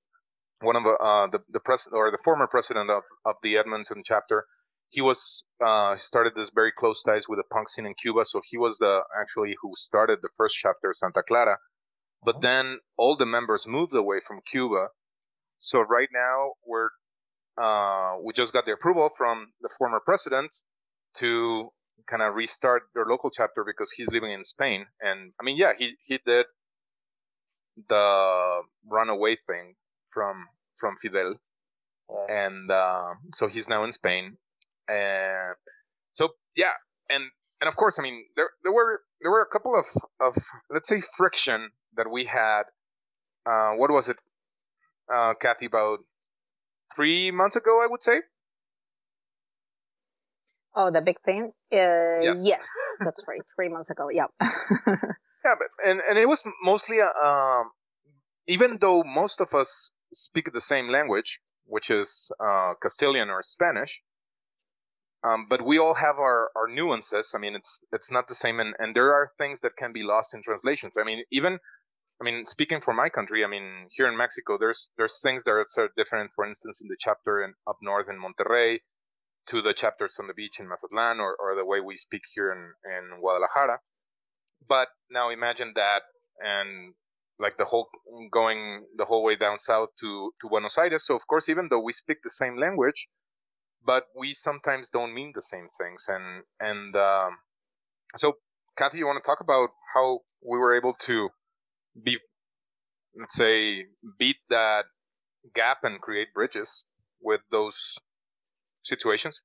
one 0.64 0.76
of 0.76 0.84
uh, 0.86 1.26
the 1.28 1.40
the 1.50 1.60
president 1.60 1.96
or 1.98 2.10
the 2.10 2.22
former 2.22 2.46
president 2.46 2.90
of 2.90 3.04
of 3.24 3.36
the 3.42 3.56
Edmonton 3.56 4.02
chapter. 4.04 4.46
He 4.90 5.00
was 5.00 5.44
uh, 5.64 5.96
started 5.96 6.34
this 6.36 6.50
very 6.50 6.72
close 6.72 7.02
ties 7.02 7.28
with 7.28 7.38
the 7.38 7.44
punk 7.50 7.68
scene 7.68 7.86
in 7.86 7.94
Cuba, 7.94 8.24
so 8.24 8.40
he 8.44 8.58
was 8.58 8.78
the 8.78 9.02
actually 9.20 9.56
who 9.60 9.72
started 9.74 10.20
the 10.22 10.28
first 10.36 10.56
chapter, 10.56 10.92
Santa 10.92 11.22
Clara. 11.22 11.58
But 12.24 12.40
then 12.40 12.78
all 12.96 13.16
the 13.16 13.26
members 13.26 13.66
moved 13.66 13.94
away 13.94 14.20
from 14.26 14.40
Cuba, 14.46 14.88
so 15.58 15.80
right 15.80 16.08
now 16.12 16.52
we're 16.66 16.90
uh, 17.56 18.16
we 18.24 18.32
just 18.32 18.52
got 18.52 18.66
the 18.66 18.72
approval 18.72 19.10
from 19.16 19.48
the 19.62 19.68
former 19.78 20.00
president 20.04 20.54
to 21.16 21.70
kind 22.08 22.22
of 22.22 22.34
restart 22.34 22.82
their 22.94 23.06
local 23.06 23.30
chapter 23.30 23.64
because 23.64 23.90
he's 23.92 24.12
living 24.12 24.32
in 24.32 24.44
Spain. 24.44 24.86
And 25.00 25.32
I 25.40 25.44
mean, 25.44 25.56
yeah, 25.56 25.72
he 25.76 25.96
he 26.04 26.18
did 26.24 26.46
the 27.88 28.62
runaway 28.88 29.36
thing 29.46 29.74
from 30.10 30.46
from 30.76 30.96
Fidel, 30.96 31.36
yeah. 32.10 32.46
and 32.46 32.70
uh, 32.70 33.14
so 33.32 33.46
he's 33.46 33.68
now 33.68 33.84
in 33.84 33.92
Spain. 33.92 34.36
And 34.88 35.56
so 36.12 36.30
yeah, 36.56 36.72
and 37.10 37.24
and 37.60 37.68
of 37.68 37.76
course, 37.76 37.98
I 37.98 38.02
mean 38.02 38.24
there 38.36 38.50
there 38.62 38.72
were 38.72 39.00
there 39.20 39.30
were 39.30 39.42
a 39.42 39.46
couple 39.46 39.74
of 39.76 39.86
of 40.20 40.36
let's 40.70 40.88
say 40.88 41.00
friction 41.16 41.70
that 41.96 42.10
we 42.10 42.24
had. 42.24 42.64
Uh, 43.46 43.72
what 43.76 43.90
was 43.90 44.08
it, 44.08 44.16
uh, 45.12 45.34
Kathy? 45.34 45.66
About 45.66 45.98
three 46.96 47.30
months 47.30 47.56
ago, 47.56 47.82
I 47.82 47.86
would 47.86 48.02
say. 48.02 48.22
Oh, 50.76 50.90
the 50.90 51.00
big 51.00 51.20
thing. 51.20 51.52
Uh, 51.72 52.20
yes. 52.20 52.42
yes, 52.44 52.66
that's 53.00 53.24
right. 53.28 53.40
Three 53.54 53.68
months 53.68 53.90
ago. 53.90 54.08
Yeah. 54.10 54.26
yeah, 54.40 55.54
but 55.58 55.68
and 55.86 56.00
and 56.08 56.18
it 56.18 56.26
was 56.26 56.42
mostly 56.62 57.00
um, 57.00 57.70
even 58.46 58.78
though 58.80 59.04
most 59.04 59.40
of 59.40 59.54
us 59.54 59.92
speak 60.14 60.52
the 60.52 60.60
same 60.60 60.88
language, 60.88 61.40
which 61.66 61.90
is 61.90 62.30
uh, 62.40 62.74
Castilian 62.80 63.30
or 63.30 63.42
Spanish, 63.42 64.02
um, 65.24 65.46
but 65.48 65.64
we 65.64 65.78
all 65.78 65.94
have 65.94 66.18
our, 66.18 66.50
our 66.54 66.68
nuances. 66.68 67.32
I 67.34 67.38
mean, 67.38 67.54
it's 67.54 67.82
it's 67.92 68.10
not 68.10 68.28
the 68.28 68.34
same, 68.34 68.60
and, 68.60 68.74
and 68.78 68.94
there 68.94 69.14
are 69.14 69.32
things 69.38 69.60
that 69.60 69.76
can 69.76 69.92
be 69.92 70.02
lost 70.02 70.34
in 70.34 70.42
translations. 70.42 70.94
I 71.00 71.04
mean, 71.04 71.24
even 71.30 71.58
I 72.20 72.24
mean, 72.24 72.44
speaking 72.44 72.80
for 72.80 72.92
my 72.92 73.08
country, 73.08 73.42
I 73.44 73.48
mean, 73.48 73.88
here 73.90 74.06
in 74.06 74.16
Mexico, 74.16 74.58
there's 74.58 74.90
there's 74.98 75.20
things 75.20 75.44
that 75.44 75.52
are 75.52 75.60
of 75.60 75.90
different. 75.96 76.32
For 76.34 76.44
instance, 76.46 76.80
in 76.82 76.88
the 76.88 76.96
chapter 76.98 77.42
in, 77.42 77.54
up 77.66 77.78
north 77.82 78.08
in 78.08 78.20
Monterrey, 78.20 78.80
to 79.48 79.62
the 79.62 79.72
chapters 79.72 80.16
on 80.20 80.26
the 80.26 80.34
beach 80.34 80.60
in 80.60 80.68
Mazatlan, 80.68 81.20
or, 81.20 81.34
or 81.40 81.54
the 81.56 81.64
way 81.64 81.80
we 81.80 81.96
speak 81.96 82.22
here 82.34 82.52
in, 82.52 82.72
in 82.84 83.20
Guadalajara. 83.20 83.80
But 84.68 84.88
now 85.10 85.30
imagine 85.30 85.72
that 85.76 86.02
and 86.38 86.94
like 87.38 87.56
the 87.56 87.64
whole 87.64 87.88
going 88.30 88.84
the 88.96 89.04
whole 89.04 89.24
way 89.24 89.36
down 89.36 89.58
south 89.58 89.90
to 90.00 90.32
to 90.40 90.48
Buenos 90.48 90.78
Aires. 90.78 91.06
So 91.06 91.16
of 91.16 91.26
course, 91.26 91.48
even 91.48 91.68
though 91.68 91.80
we 91.80 91.92
speak 91.92 92.18
the 92.22 92.30
same 92.30 92.56
language, 92.58 93.08
but 93.84 94.04
we 94.16 94.32
sometimes 94.32 94.90
don't 94.90 95.14
mean 95.14 95.32
the 95.34 95.42
same 95.42 95.68
things. 95.78 96.06
And 96.08 96.44
and 96.60 96.96
um, 96.96 97.38
so, 98.16 98.34
Kathy, 98.76 98.98
you 98.98 99.06
want 99.06 99.22
to 99.22 99.26
talk 99.26 99.40
about 99.40 99.70
how 99.94 100.20
we 100.42 100.58
were 100.58 100.76
able 100.76 100.94
to 101.00 101.30
be, 102.02 102.18
let's 103.18 103.34
say, 103.34 103.86
beat 104.18 104.36
that 104.50 104.84
gap 105.54 105.78
and 105.82 106.00
create 106.00 106.32
bridges 106.34 106.84
with 107.20 107.40
those 107.50 107.96
situations? 108.82 109.40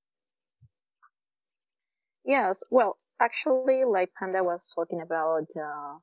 Yes. 2.25 2.63
Well, 2.69 2.97
actually, 3.19 3.83
like 3.85 4.11
Panda 4.17 4.43
was 4.43 4.71
talking 4.75 5.01
about. 5.01 5.47
Uh, 5.57 5.97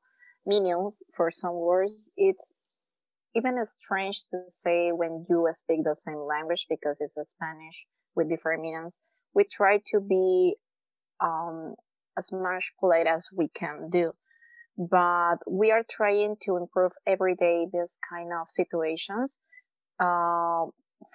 minions 0.47 1.03
for 1.17 1.31
some 1.31 1.55
words. 1.55 2.11
It's 2.17 2.55
even 3.35 3.65
strange 3.67 4.29
to 4.31 4.45
say 4.49 4.93
when 4.93 5.27
you 5.29 5.47
speak 5.53 5.85
the 5.85 5.95
same 5.95 6.19
language 6.19 6.67
because 6.71 7.01
it's 7.01 7.17
a 7.17 7.25
Spanish 7.25 7.85
with 8.15 8.31
different 8.31 8.63
meanings. 8.63 8.99
We 9.35 9.45
try 9.45 9.81
to 9.93 10.01
be 10.01 10.57
um, 11.21 11.75
as 12.17 12.33
much 12.33 12.73
polite 12.81 13.07
as 13.07 13.29
we 13.37 13.49
can 13.49 13.91
do, 13.91 14.13
but 14.79 15.37
we 15.47 15.71
are 15.71 15.85
trying 15.89 16.37
to 16.43 16.57
improve 16.57 16.93
every 17.07 17.35
day 17.35 17.67
this 17.71 17.99
kind 18.09 18.31
of 18.33 18.51
situations. 18.51 19.41
Uh, 20.01 20.67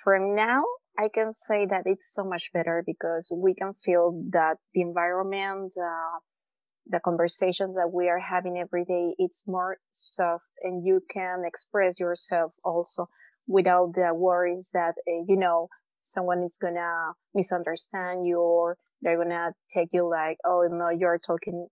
from 0.04 0.36
now, 0.36 0.64
I 1.00 1.10
can 1.10 1.34
say 1.34 1.66
that 1.66 1.84
it's 1.86 2.14
so 2.14 2.24
much 2.24 2.52
better 2.54 2.84
because 2.86 3.32
we 3.36 3.56
can 3.56 3.74
feel 3.84 4.24
that 4.32 4.58
the 4.74 4.82
environment, 4.82 5.74
uh, 5.82 6.20
the 6.88 7.00
conversations 7.00 7.76
that 7.76 7.92
we 7.92 8.10
are 8.10 8.20
having 8.20 8.58
every 8.58 8.86
day, 8.86 9.16
it's 9.18 9.48
more 9.48 9.78
soft 9.92 10.46
and 10.64 10.86
you 10.86 11.02
can 11.12 11.44
express 11.46 12.00
yourself 12.00 12.52
also 12.64 13.08
without 13.48 13.94
the 13.96 14.14
worries 14.14 14.72
that, 14.74 14.96
uh, 15.08 15.24
you 15.28 15.36
know, 15.38 15.68
someone 16.00 16.44
is 16.44 16.58
gonna 16.62 17.14
misunderstand 17.34 18.26
you 18.26 18.40
or 18.40 18.78
they're 19.02 19.18
gonna 19.18 19.52
take 19.74 19.90
you 19.94 20.10
like, 20.10 20.38
oh 20.46 20.68
no, 20.70 20.90
you're 20.90 21.20
talking, 21.20 21.68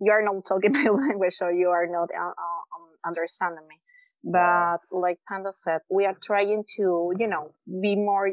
you're 0.00 0.24
not 0.24 0.44
talking 0.46 0.72
my 0.84 0.88
language 0.88 1.36
or 1.40 1.52
you 1.52 1.68
are 1.68 1.86
not 1.86 2.08
uh, 2.16 2.28
um, 2.28 2.88
understanding 3.04 3.66
me. 3.68 3.76
But 4.24 4.78
like 4.92 5.18
Panda 5.28 5.50
said, 5.52 5.80
we 5.90 6.06
are 6.06 6.14
trying 6.22 6.64
to, 6.76 7.12
you 7.18 7.26
know, 7.26 7.52
be 7.82 7.96
more, 7.96 8.30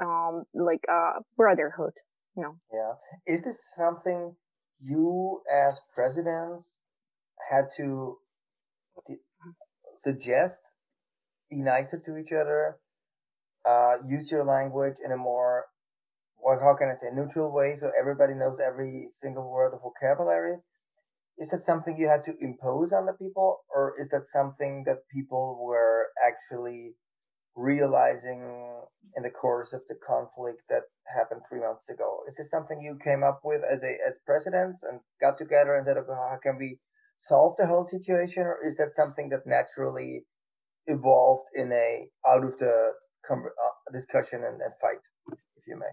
um, 0.00 0.44
like, 0.52 0.84
uh, 0.90 1.20
brotherhood, 1.36 1.92
you 2.36 2.42
know. 2.42 2.56
Yeah. 2.72 3.32
Is 3.32 3.44
this 3.44 3.72
something 3.76 4.34
you 4.80 5.42
as 5.68 5.80
presidents 5.94 6.78
had 7.50 7.66
to 7.76 8.18
suggest 9.98 10.62
be 11.50 11.62
nicer 11.62 11.98
to 12.06 12.16
each 12.16 12.32
other, 12.32 12.76
uh, 13.68 13.96
use 14.06 14.30
your 14.30 14.44
language 14.44 14.96
in 15.04 15.12
a 15.12 15.16
more, 15.16 15.64
how 16.44 16.74
can 16.76 16.88
I 16.88 16.94
say, 16.94 17.08
neutral 17.12 17.52
way 17.52 17.74
so 17.74 17.90
everybody 17.98 18.34
knows 18.34 18.60
every 18.60 19.06
single 19.08 19.50
word 19.50 19.74
of 19.74 19.80
vocabulary? 19.82 20.56
Is 21.38 21.50
that 21.50 21.58
something 21.58 21.96
you 21.98 22.08
had 22.08 22.24
to 22.24 22.34
impose 22.40 22.92
on 22.92 23.06
the 23.06 23.12
people, 23.14 23.58
or 23.74 23.94
is 23.98 24.08
that 24.10 24.26
something 24.26 24.84
that 24.86 25.08
people 25.12 25.58
were 25.64 26.08
actually 26.22 26.94
realizing 27.56 28.40
in 29.16 29.22
the 29.22 29.30
course 29.30 29.72
of 29.72 29.82
the 29.88 29.96
conflict 30.06 30.62
that 30.68 30.82
happened 31.06 31.42
three 31.48 31.60
months 31.60 31.88
ago? 31.90 32.20
Is 32.28 32.36
this 32.36 32.50
something 32.50 32.80
you 32.80 32.98
came 33.02 33.22
up 33.22 33.40
with 33.44 33.62
as 33.64 33.82
a 33.82 33.96
as 34.06 34.18
presidents 34.24 34.82
and 34.82 35.00
got 35.20 35.38
together 35.38 35.74
and 35.74 35.86
said, 35.86 35.96
okay, 35.96 36.12
how 36.12 36.38
can 36.42 36.58
we 36.58 36.78
solve 37.16 37.54
the 37.58 37.66
whole 37.66 37.84
situation, 37.84 38.44
or 38.44 38.58
is 38.66 38.76
that 38.76 38.92
something 38.92 39.28
that 39.28 39.46
naturally 39.46 40.24
evolved 40.86 41.44
in 41.54 41.70
a 41.72 42.08
out 42.26 42.44
of 42.44 42.58
the 42.58 42.92
uh, 43.30 43.92
discussion 43.92 44.42
and, 44.42 44.60
and 44.62 44.72
fight, 44.80 45.02
if 45.56 45.66
you 45.66 45.76
may? 45.76 45.92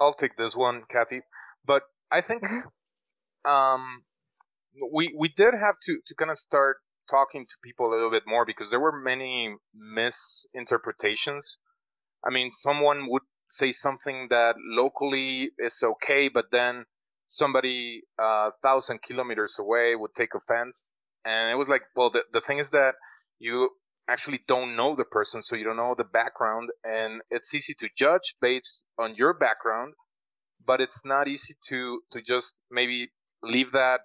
I'll 0.00 0.12
take 0.12 0.36
this 0.36 0.56
one, 0.56 0.82
Kathy. 0.88 1.20
But 1.64 1.82
I 2.10 2.20
think 2.20 2.42
mm-hmm. 2.42 3.50
um, 3.50 4.02
we 4.92 5.14
we 5.16 5.28
did 5.28 5.54
have 5.54 5.78
to 5.84 5.98
to 6.06 6.14
kind 6.14 6.30
of 6.30 6.38
start 6.38 6.78
talking 7.10 7.46
to 7.46 7.54
people 7.62 7.88
a 7.88 7.94
little 7.94 8.10
bit 8.10 8.24
more 8.26 8.44
because 8.44 8.70
there 8.70 8.80
were 8.80 8.92
many 8.92 9.54
misinterpretations. 9.74 11.58
I 12.26 12.30
mean, 12.30 12.50
someone 12.50 13.08
would 13.10 13.22
say 13.48 13.72
something 13.72 14.28
that 14.30 14.56
locally 14.58 15.50
is 15.58 15.82
okay, 15.82 16.28
but 16.28 16.46
then 16.50 16.84
somebody 17.26 18.02
a 18.18 18.22
uh, 18.22 18.50
thousand 18.62 19.02
kilometers 19.02 19.58
away 19.58 19.94
would 19.94 20.14
take 20.14 20.34
offense. 20.34 20.90
And 21.24 21.50
it 21.50 21.56
was 21.56 21.68
like, 21.68 21.82
well, 21.96 22.10
the, 22.10 22.24
the 22.32 22.40
thing 22.40 22.58
is 22.58 22.70
that 22.70 22.94
you 23.38 23.70
actually 24.08 24.40
don't 24.46 24.76
know 24.76 24.94
the 24.96 25.04
person, 25.04 25.42
so 25.42 25.56
you 25.56 25.64
don't 25.64 25.76
know 25.76 25.94
the 25.96 26.04
background, 26.04 26.70
and 26.84 27.22
it's 27.30 27.54
easy 27.54 27.74
to 27.78 27.88
judge 27.96 28.36
based 28.40 28.84
on 28.98 29.14
your 29.14 29.32
background, 29.32 29.94
but 30.64 30.80
it's 30.80 31.04
not 31.04 31.28
easy 31.28 31.54
to 31.68 32.00
to 32.12 32.20
just 32.20 32.56
maybe 32.70 33.08
leave 33.42 33.72
that 33.72 34.00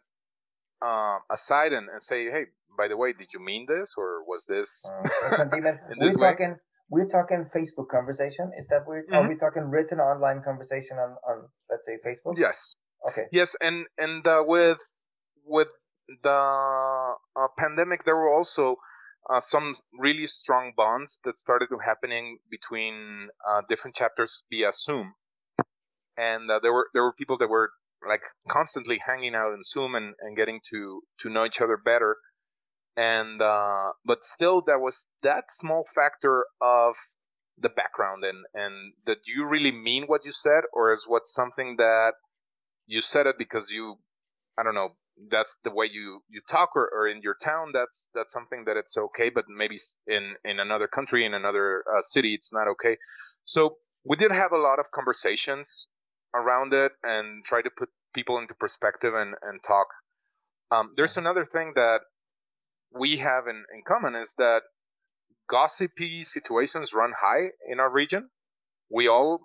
uh, 0.81 1.17
aside 1.29 1.73
and, 1.73 1.89
and 1.89 2.01
say, 2.01 2.25
hey, 2.25 2.45
by 2.79 2.87
the 2.87 2.95
way, 2.95 3.11
did 3.11 3.33
you 3.33 3.41
mean 3.41 3.65
this 3.67 3.95
or 3.97 4.23
was 4.25 4.45
this? 4.45 4.87
Uh, 4.87 5.45
we're 5.99 6.13
talking 6.13 6.55
we're 6.89 7.07
talking 7.07 7.45
Facebook 7.53 7.89
conversation. 7.89 8.51
Is 8.57 8.67
that 8.67 8.87
we're 8.87 9.03
mm-hmm. 9.03 9.15
are 9.15 9.27
we 9.27 9.35
talking 9.35 9.63
written 9.69 9.99
online 9.99 10.41
conversation 10.41 10.97
on 10.97 11.11
on 11.27 11.49
let's 11.69 11.85
say 11.85 11.97
Facebook? 12.07 12.37
Yes. 12.37 12.75
Okay. 13.09 13.25
Yes, 13.31 13.55
and 13.61 13.85
and 13.97 14.25
uh, 14.25 14.43
with 14.47 14.79
with 15.45 15.67
the 16.23 16.39
uh, 17.35 17.47
pandemic, 17.57 18.05
there 18.05 18.15
were 18.15 18.33
also 18.33 18.77
uh, 19.29 19.41
some 19.41 19.73
really 19.99 20.27
strong 20.27 20.71
bonds 20.75 21.19
that 21.25 21.35
started 21.35 21.67
to 21.67 21.77
happening 21.77 22.39
between 22.49 23.27
uh, 23.47 23.61
different 23.69 23.95
chapters 23.95 24.43
via 24.49 24.71
Zoom, 24.71 25.13
and 26.17 26.49
uh, 26.49 26.59
there 26.63 26.73
were 26.73 26.87
there 26.93 27.03
were 27.03 27.13
people 27.13 27.37
that 27.39 27.49
were 27.49 27.71
like 28.07 28.23
constantly 28.47 28.99
hanging 29.05 29.35
out 29.35 29.53
in 29.53 29.63
Zoom 29.63 29.95
and, 29.95 30.15
and 30.21 30.37
getting 30.37 30.61
to 30.71 31.01
to 31.21 31.29
know 31.29 31.45
each 31.45 31.61
other 31.61 31.77
better, 31.77 32.15
and 32.97 33.41
uh, 33.41 33.91
but 34.05 34.23
still 34.23 34.61
there 34.61 34.79
was 34.79 35.07
that 35.21 35.45
small 35.49 35.85
factor 35.95 36.45
of 36.61 36.95
the 37.61 37.69
background 37.69 38.23
and 38.23 38.45
and 38.53 38.93
that 39.05 39.19
you 39.25 39.45
really 39.45 39.71
mean 39.71 40.05
what 40.05 40.25
you 40.25 40.31
said 40.31 40.63
or 40.73 40.93
is 40.93 41.05
what 41.07 41.27
something 41.27 41.75
that 41.77 42.13
you 42.87 43.01
said 43.01 43.27
it 43.27 43.35
because 43.37 43.71
you 43.71 43.95
I 44.57 44.63
don't 44.63 44.75
know 44.75 44.95
that's 45.29 45.57
the 45.63 45.71
way 45.71 45.87
you 45.91 46.21
you 46.29 46.41
talk 46.49 46.69
or, 46.75 46.89
or 46.93 47.07
in 47.07 47.21
your 47.21 47.35
town 47.41 47.71
that's 47.73 48.09
that's 48.13 48.31
something 48.31 48.63
that 48.65 48.77
it's 48.77 48.97
okay 48.97 49.29
but 49.29 49.45
maybe 49.49 49.77
in 50.07 50.35
in 50.45 50.59
another 50.59 50.87
country 50.87 51.25
in 51.25 51.33
another 51.33 51.83
uh, 51.93 52.01
city 52.01 52.33
it's 52.33 52.53
not 52.53 52.67
okay. 52.69 52.97
So 53.43 53.77
we 54.05 54.15
did 54.15 54.31
have 54.31 54.53
a 54.53 54.57
lot 54.57 54.79
of 54.79 54.91
conversations 54.91 55.89
around 56.33 56.73
it 56.73 56.93
and 57.03 57.43
try 57.43 57.61
to 57.61 57.69
put 57.69 57.89
people 58.13 58.37
into 58.37 58.53
perspective 58.53 59.13
and 59.13 59.35
and 59.41 59.61
talk. 59.61 59.87
Um, 60.71 60.93
there's 60.95 61.17
another 61.17 61.45
thing 61.45 61.73
that 61.75 62.01
we 62.93 63.17
have 63.17 63.47
in, 63.47 63.63
in 63.73 63.81
common 63.87 64.15
is 64.15 64.35
that 64.37 64.63
gossipy 65.49 66.23
situations 66.23 66.93
run 66.93 67.11
high 67.19 67.49
in 67.67 67.79
our 67.79 67.91
region 67.91 68.29
we 68.91 69.07
all 69.07 69.39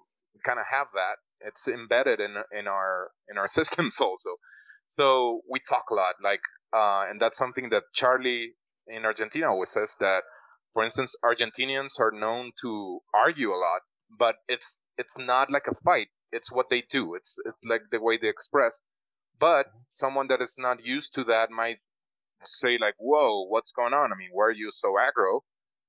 kind 0.44 0.58
of 0.58 0.66
have 0.70 0.88
that 0.94 1.16
it's 1.40 1.68
embedded 1.68 2.20
in 2.20 2.36
in 2.58 2.66
our 2.66 3.10
in 3.28 3.38
our 3.38 3.48
systems 3.58 4.00
also 4.00 4.36
so 4.86 5.40
we 5.48 5.60
talk 5.60 5.90
a 5.90 5.94
lot, 5.94 6.16
like, 6.22 6.42
uh, 6.72 7.06
and 7.08 7.20
that's 7.20 7.38
something 7.38 7.70
that 7.70 7.84
Charlie 7.92 8.54
in 8.86 9.04
Argentina 9.04 9.48
always 9.48 9.70
says 9.70 9.96
that, 10.00 10.24
for 10.72 10.82
instance, 10.84 11.16
Argentinians 11.24 11.98
are 12.00 12.10
known 12.10 12.52
to 12.60 13.00
argue 13.14 13.50
a 13.50 13.56
lot, 13.56 13.82
but 14.10 14.36
it's 14.48 14.84
it's 14.98 15.16
not 15.18 15.50
like 15.50 15.66
a 15.68 15.74
fight. 15.74 16.08
It's 16.32 16.52
what 16.52 16.68
they 16.68 16.82
do. 16.82 17.14
It's 17.14 17.38
it's 17.44 17.60
like 17.64 17.82
the 17.90 18.00
way 18.00 18.18
they 18.18 18.28
express. 18.28 18.82
But 19.38 19.66
someone 19.88 20.28
that 20.28 20.42
is 20.42 20.56
not 20.58 20.84
used 20.84 21.14
to 21.14 21.24
that 21.24 21.50
might 21.50 21.78
say 22.46 22.78
like, 22.80 22.94
"Whoa, 22.98 23.46
what's 23.48 23.72
going 23.72 23.94
on? 23.94 24.12
I 24.12 24.16
mean, 24.16 24.30
why 24.32 24.46
are 24.46 24.52
you 24.52 24.70
so 24.70 24.94
aggro?" 24.94 25.40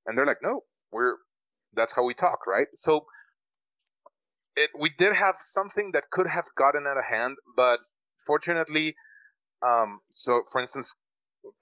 And 0.06 0.16
they're 0.16 0.26
like, 0.26 0.42
"No, 0.42 0.62
we're 0.92 1.16
that's 1.74 1.94
how 1.94 2.04
we 2.04 2.14
talk, 2.14 2.46
right?" 2.46 2.68
So 2.74 3.06
it 4.56 4.70
we 4.78 4.90
did 4.90 5.14
have 5.14 5.36
something 5.38 5.92
that 5.92 6.10
could 6.10 6.26
have 6.26 6.46
gotten 6.56 6.86
out 6.86 6.98
of 6.98 7.04
hand, 7.04 7.36
but 7.56 7.80
fortunately, 8.26 8.96
um, 9.62 10.00
so 10.10 10.42
for 10.50 10.60
instance, 10.60 10.94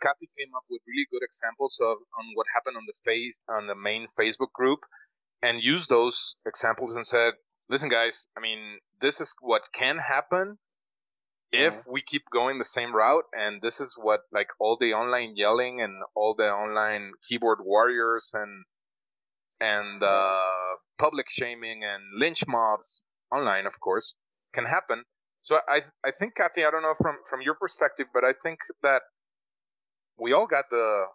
Kathy 0.02 0.30
came 0.38 0.54
up 0.56 0.64
with 0.70 0.82
really 0.86 1.06
good 1.10 1.24
examples 1.24 1.78
of 1.80 1.98
on 2.18 2.26
what 2.34 2.46
happened 2.54 2.76
on 2.76 2.84
the 2.86 2.94
face 3.04 3.40
on 3.48 3.66
the 3.66 3.74
main 3.74 4.08
Facebook 4.18 4.52
group, 4.52 4.80
and 5.42 5.62
used 5.62 5.88
those 5.90 6.36
examples 6.46 6.96
and 6.96 7.06
said, 7.06 7.34
"Listen, 7.68 7.88
guys, 7.88 8.28
I 8.36 8.40
mean, 8.40 8.80
this 9.00 9.20
is 9.20 9.34
what 9.40 9.72
can 9.72 9.98
happen 9.98 10.58
if 11.54 11.86
we 11.86 12.02
keep 12.02 12.24
going 12.30 12.58
the 12.58 12.64
same 12.64 12.94
route, 12.94 13.24
and 13.36 13.62
this 13.62 13.80
is 13.80 13.96
what 14.00 14.22
like 14.32 14.48
all 14.58 14.76
the 14.76 14.94
online 14.94 15.36
yelling 15.36 15.80
and 15.80 16.02
all 16.14 16.34
the 16.34 16.50
online 16.50 17.12
keyboard 17.26 17.58
warriors 17.62 18.30
and 18.34 18.64
and 19.60 20.02
uh, 20.02 20.76
public 20.98 21.26
shaming 21.30 21.82
and 21.84 22.02
lynch 22.18 22.46
mobs 22.46 23.02
online, 23.32 23.66
of 23.66 23.78
course, 23.80 24.14
can 24.52 24.64
happen." 24.64 25.04
So 25.42 25.58
I 25.68 25.82
I 26.04 26.10
think 26.10 26.34
Kathy, 26.36 26.64
I 26.64 26.70
don't 26.70 26.82
know 26.82 26.94
from 27.00 27.16
from 27.28 27.42
your 27.42 27.54
perspective, 27.54 28.06
but 28.12 28.24
I 28.24 28.32
think 28.32 28.60
that 28.82 29.02
we 30.18 30.32
all 30.32 30.46
got 30.46 30.64
the 30.70 31.06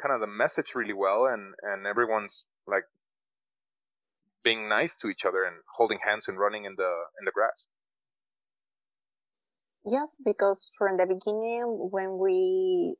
kind 0.00 0.14
of 0.14 0.20
the 0.20 0.26
message 0.26 0.74
really 0.74 0.94
well, 0.94 1.26
and 1.26 1.54
and 1.62 1.86
everyone's 1.86 2.46
like 2.66 2.84
being 4.42 4.68
nice 4.68 4.96
to 4.96 5.08
each 5.08 5.24
other 5.24 5.44
and 5.44 5.56
holding 5.76 5.98
hands 6.02 6.28
and 6.28 6.38
running 6.38 6.64
in 6.64 6.74
the 6.76 6.92
in 7.18 7.24
the 7.24 7.32
grass. 7.32 7.68
Yes, 9.84 10.16
because 10.24 10.70
from 10.78 10.96
the 10.96 11.06
beginning, 11.06 11.64
when 11.90 12.18
we 12.18 12.96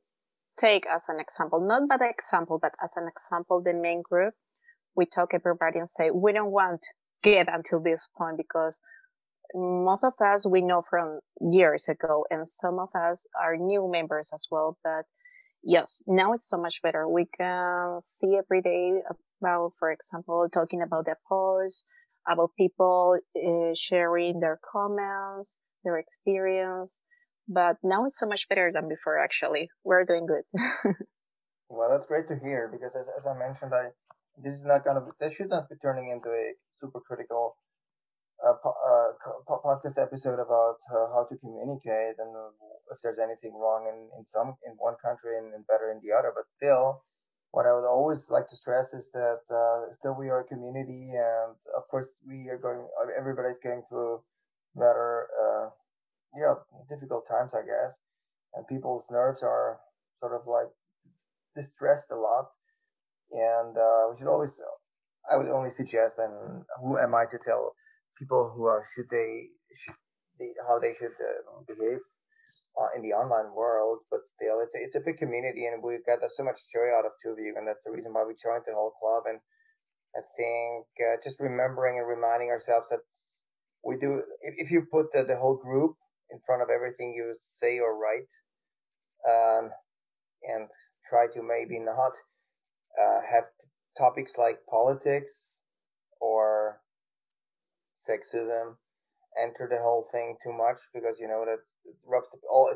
take 0.57 0.85
as 0.87 1.09
an 1.09 1.19
example, 1.19 1.59
not 1.61 1.89
but 1.89 2.01
example, 2.01 2.59
but 2.61 2.73
as 2.83 2.91
an 2.97 3.07
example, 3.07 3.61
the 3.61 3.73
main 3.73 4.01
group, 4.01 4.33
we 4.95 5.05
talk 5.05 5.33
everybody 5.33 5.79
and 5.79 5.89
say 5.89 6.11
we 6.11 6.33
don't 6.33 6.51
want 6.51 6.85
get 7.23 7.53
until 7.53 7.79
this 7.81 8.09
point 8.17 8.37
because 8.37 8.81
most 9.53 10.03
of 10.03 10.13
us 10.25 10.45
we 10.45 10.61
know 10.61 10.83
from 10.89 11.19
years 11.41 11.89
ago 11.89 12.25
and 12.29 12.47
some 12.47 12.79
of 12.79 12.89
us 12.95 13.27
are 13.41 13.57
new 13.57 13.89
members 13.91 14.29
as 14.33 14.47
well 14.49 14.77
but 14.83 15.03
yes 15.63 16.01
now 16.07 16.33
it's 16.33 16.49
so 16.49 16.57
much 16.57 16.81
better. 16.81 17.07
We 17.07 17.25
can 17.37 17.99
see 18.01 18.37
every 18.37 18.61
day 18.61 19.01
about 19.41 19.73
for 19.79 19.91
example 19.91 20.47
talking 20.53 20.81
about 20.81 21.05
the 21.05 21.15
posts 21.27 21.85
about 22.27 22.51
people 22.57 23.17
uh, 23.35 23.73
sharing 23.75 24.39
their 24.39 24.59
comments 24.71 25.59
their 25.83 25.97
experience 25.97 26.99
but 27.47 27.75
now 27.83 28.05
it's 28.05 28.19
so 28.19 28.27
much 28.27 28.47
better 28.49 28.71
than 28.73 28.87
before 28.87 29.17
actually 29.17 29.69
we're 29.83 30.05
doing 30.05 30.25
good 30.25 30.43
well 31.69 31.89
that's 31.89 32.07
great 32.07 32.27
to 32.27 32.37
hear 32.39 32.69
because 32.71 32.95
as, 32.95 33.09
as 33.15 33.25
i 33.25 33.37
mentioned 33.37 33.73
i 33.73 33.89
this 34.43 34.53
is 34.53 34.65
not 34.65 34.83
going 34.83 34.95
to 34.95 35.11
this 35.19 35.35
should 35.35 35.49
not 35.49 35.69
be 35.69 35.75
turning 35.81 36.09
into 36.09 36.29
a 36.29 36.53
super 36.79 36.99
critical 36.99 37.55
a, 38.43 38.51
a 38.51 39.57
podcast 39.61 40.01
episode 40.01 40.39
about 40.39 40.81
uh, 40.89 41.07
how 41.13 41.27
to 41.29 41.37
communicate 41.37 42.17
and 42.17 42.35
uh, 42.35 42.49
if 42.91 42.97
there's 43.03 43.19
anything 43.21 43.53
wrong 43.53 43.85
in, 43.85 44.09
in 44.17 44.25
some 44.25 44.49
in 44.65 44.73
one 44.77 44.95
country 45.03 45.37
and, 45.37 45.53
and, 45.53 45.65
better 45.67 45.91
in 45.91 46.01
the 46.03 46.13
other. 46.13 46.33
But 46.33 46.45
still, 46.57 47.03
what 47.51 47.65
I 47.65 47.73
would 47.73 47.85
always 47.85 48.29
like 48.29 48.49
to 48.49 48.57
stress 48.57 48.93
is 48.93 49.11
that 49.13 49.41
uh, 49.49 49.93
still 49.99 50.15
we 50.17 50.29
are 50.29 50.41
a 50.41 50.43
community, 50.43 51.11
and 51.13 51.55
of 51.77 51.87
course 51.89 52.21
we 52.27 52.49
are 52.49 52.57
going. 52.57 52.87
Everybody's 53.17 53.59
going 53.59 53.83
through 53.89 54.21
rather 54.75 55.27
uh, 55.41 55.69
yeah 56.37 56.55
difficult 56.89 57.27
times, 57.27 57.53
I 57.53 57.61
guess, 57.61 57.99
and 58.55 58.67
people's 58.67 59.09
nerves 59.11 59.43
are 59.43 59.79
sort 60.19 60.33
of 60.33 60.47
like 60.47 60.69
distressed 61.55 62.11
a 62.11 62.15
lot, 62.15 62.49
and 63.31 63.77
uh, 63.77 64.11
we 64.11 64.17
should 64.17 64.27
always. 64.27 64.61
I 65.31 65.37
would 65.37 65.47
only 65.49 65.69
suggest, 65.69 66.17
and 66.17 66.65
who 66.81 66.97
am 66.97 67.13
I 67.13 67.25
to 67.25 67.37
tell 67.37 67.75
people 68.17 68.51
who 68.55 68.65
are 68.65 68.83
should 68.93 69.09
they, 69.11 69.49
should 69.75 69.95
they 70.39 70.49
how 70.67 70.79
they 70.79 70.93
should 70.93 71.13
uh, 71.13 71.61
behave 71.67 71.99
uh, 72.79 72.89
in 72.95 73.01
the 73.01 73.13
online 73.13 73.53
world. 73.53 73.99
But 74.09 74.21
still, 74.25 74.59
it's 74.61 74.75
a, 74.75 74.79
it's 74.81 74.95
a 74.95 75.05
big 75.05 75.17
community, 75.17 75.65
and 75.67 75.83
we 75.83 75.99
got 76.05 76.19
so 76.31 76.43
much 76.43 76.59
joy 76.73 76.89
out 76.97 77.05
of 77.05 77.13
TubeU, 77.23 77.57
and 77.57 77.67
that's 77.67 77.83
the 77.83 77.91
reason 77.91 78.13
why 78.13 78.25
we 78.25 78.33
joined 78.33 78.63
the 78.65 78.73
whole 78.73 78.93
club. 78.99 79.23
And 79.29 79.39
I 80.15 80.21
think 80.35 80.87
uh, 80.99 81.17
just 81.23 81.39
remembering 81.39 81.99
and 81.99 82.07
reminding 82.07 82.49
ourselves 82.49 82.89
that 82.89 83.01
we 83.83 83.97
do. 83.97 84.23
If, 84.41 84.55
if 84.57 84.71
you 84.71 84.85
put 84.91 85.11
the, 85.11 85.23
the 85.23 85.37
whole 85.37 85.57
group 85.57 85.95
in 86.31 86.39
front 86.45 86.61
of 86.61 86.69
everything 86.69 87.13
you 87.15 87.33
say 87.39 87.79
or 87.79 87.97
write, 87.97 88.29
um, 89.27 89.71
and 90.43 90.69
try 91.09 91.27
to 91.33 91.41
maybe 91.43 91.79
not 91.79 92.13
uh, 92.99 93.21
have 93.29 93.45
topics 93.97 94.37
like 94.37 94.59
politics 94.69 95.61
or 96.19 96.79
sexism 97.97 98.75
enter 99.39 99.67
the 99.69 99.81
whole 99.81 100.05
thing 100.11 100.35
too 100.43 100.51
much 100.51 100.79
because 100.93 101.17
you 101.19 101.27
know 101.27 101.45
that 101.45 101.63
rubs 102.05 102.29
the, 102.31 102.37
all 102.51 102.73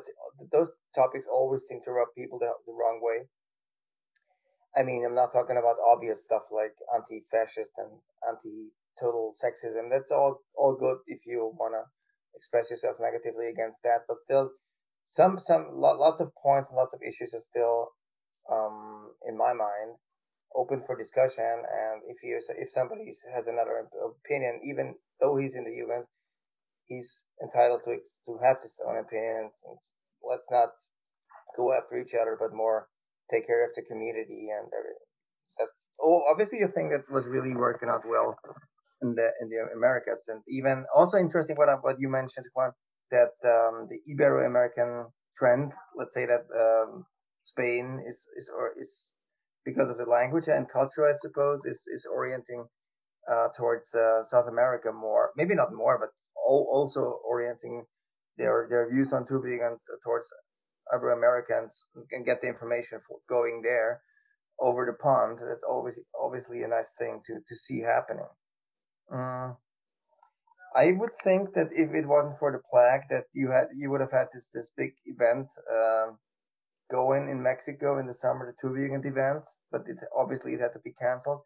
those 0.52 0.72
topics 0.94 1.28
always 1.28 1.64
seem 1.68 1.82
to 1.84 1.92
rub 1.92 2.08
people 2.18 2.40
the, 2.40 2.50
the 2.66 2.72
wrong 2.72 3.00
way. 3.02 3.28
I 4.78 4.84
mean, 4.84 5.06
I'm 5.06 5.16
not 5.16 5.32
talking 5.32 5.58
about 5.58 5.78
obvious 5.80 6.24
stuff 6.24 6.44
like 6.52 6.76
anti-fascist 6.94 7.72
and 7.78 7.92
anti-total 8.96 9.34
sexism. 9.34 9.90
That's 9.90 10.12
all 10.12 10.42
all 10.56 10.76
good 10.76 10.98
if 11.08 11.26
you 11.26 11.52
wanna 11.58 11.84
express 12.36 12.70
yourself 12.70 12.98
negatively 13.00 13.48
against 13.48 13.80
that, 13.84 14.02
but 14.08 14.18
still, 14.26 14.52
some 15.06 15.40
some 15.40 15.68
lots 15.74 16.20
of 16.20 16.32
points 16.36 16.70
and 16.70 16.78
lots 16.78 16.94
of 16.94 17.02
issues 17.02 17.34
are 17.34 17.42
still 17.42 17.90
um, 18.52 19.12
in 19.28 19.38
my 19.38 19.54
mind 19.54 19.98
open 20.56 20.82
for 20.86 20.98
discussion. 20.98 21.44
And 21.44 22.02
if 22.08 22.24
you 22.24 22.40
if 22.58 22.72
somebody 22.72 23.12
has 23.34 23.48
another 23.48 23.88
opinion, 24.04 24.62
even 24.64 24.96
though 25.20 25.38
he's 25.38 25.56
in 25.56 25.64
the 25.64 25.76
UN, 25.86 26.06
he's 26.86 27.28
entitled 27.42 27.84
to 27.84 27.98
to 28.26 28.40
have 28.44 28.62
his 28.62 28.80
own 28.86 28.98
opinion. 28.98 29.52
And 29.66 29.78
Let's 30.28 30.48
not 30.50 30.70
go 31.56 31.72
after 31.72 32.00
each 32.00 32.16
other, 32.16 32.36
but 32.40 32.52
more 32.52 32.88
take 33.30 33.46
care 33.46 33.64
of 33.64 33.72
the 33.76 33.84
community 33.84 34.50
and 34.50 34.66
everything. 34.74 35.06
That's 35.60 35.90
oh, 36.02 36.24
obviously 36.32 36.62
a 36.64 36.68
thing 36.68 36.90
that 36.90 37.10
was 37.12 37.28
really 37.28 37.54
working 37.54 37.90
out 37.90 38.02
well 38.08 38.36
in 39.06 39.16
the 39.16 39.30
in 39.42 39.50
the 39.50 39.60
Americas, 39.76 40.28
and 40.28 40.42
even 40.48 40.86
also 40.96 41.18
interesting 41.18 41.56
what 41.56 41.70
what 41.84 42.00
you 42.00 42.10
mentioned, 42.10 42.46
Juan, 42.54 42.72
that 43.12 43.34
um, 43.56 43.88
the 43.90 44.00
Ibero-American 44.10 45.08
trend, 45.38 45.74
let's 45.96 46.14
say 46.14 46.26
that 46.26 46.44
um, 46.64 47.06
Spain 47.44 48.02
is 48.08 48.28
is 48.38 48.50
or 48.50 48.74
is 48.80 49.14
because 49.64 49.90
of 49.90 49.98
the 49.98 50.10
language 50.18 50.48
and 50.48 50.70
culture, 50.70 51.06
I 51.08 51.14
suppose, 51.14 51.66
is 51.66 51.84
is 51.96 52.06
orienting 52.06 52.66
uh, 53.32 53.48
towards 53.58 53.94
uh, 53.96 54.24
South 54.24 54.48
America 54.48 54.92
more. 54.92 55.32
Maybe 55.36 55.56
not 55.56 55.74
more, 55.74 55.98
but 56.00 56.10
also 56.36 57.20
orienting 57.28 57.86
their 58.38 58.68
their 58.70 58.90
views 58.90 59.14
on 59.14 59.26
tubing 59.28 59.62
and 59.64 59.78
towards 60.04 60.28
Ibero 60.94 61.18
Americans 61.18 61.86
and 62.12 62.26
get 62.26 62.42
the 62.42 62.48
information 62.48 63.00
going 63.30 63.62
there 63.64 64.02
over 64.60 64.86
the 64.86 64.94
pond. 64.94 65.40
That's 65.40 65.64
always 65.68 66.00
obviously 66.20 66.64
a 66.64 66.68
nice 66.68 66.94
thing 66.98 67.22
to 67.28 67.34
to 67.48 67.56
see 67.56 67.80
happening. 67.82 68.30
Um, 69.12 69.58
I 70.76 70.92
would 70.92 71.16
think 71.24 71.54
that 71.54 71.70
if 71.72 71.94
it 71.94 72.06
wasn't 72.06 72.38
for 72.38 72.52
the 72.52 72.60
plague, 72.70 73.08
that 73.10 73.26
you 73.34 73.52
had 73.52 73.68
you 73.74 73.90
would 73.92 74.02
have 74.02 74.12
had 74.12 74.28
this 74.34 74.50
this 74.54 74.72
big 74.76 74.92
event 75.06 75.48
uh, 75.72 76.12
going 76.92 77.30
in 77.30 77.42
Mexico 77.42 77.98
in 77.98 78.08
the 78.08 78.14
summer, 78.14 78.46
the 78.46 78.68
Turbojugend 78.68 79.06
event, 79.06 79.44
but 79.72 79.82
it 79.88 79.98
obviously 80.16 80.54
it 80.54 80.60
had 80.60 80.74
to 80.74 80.80
be 80.80 80.92
canceled. 80.92 81.42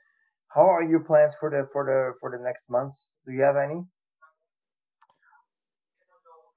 How 0.48 0.68
are 0.68 0.84
your 0.84 1.02
plans 1.02 1.36
for 1.40 1.52
the 1.52 1.68
for 1.72 1.86
the 1.86 2.14
for 2.20 2.36
the 2.36 2.44
next 2.44 2.72
months? 2.72 3.14
Do 3.26 3.34
you 3.34 3.44
have 3.44 3.56
any? 3.56 3.84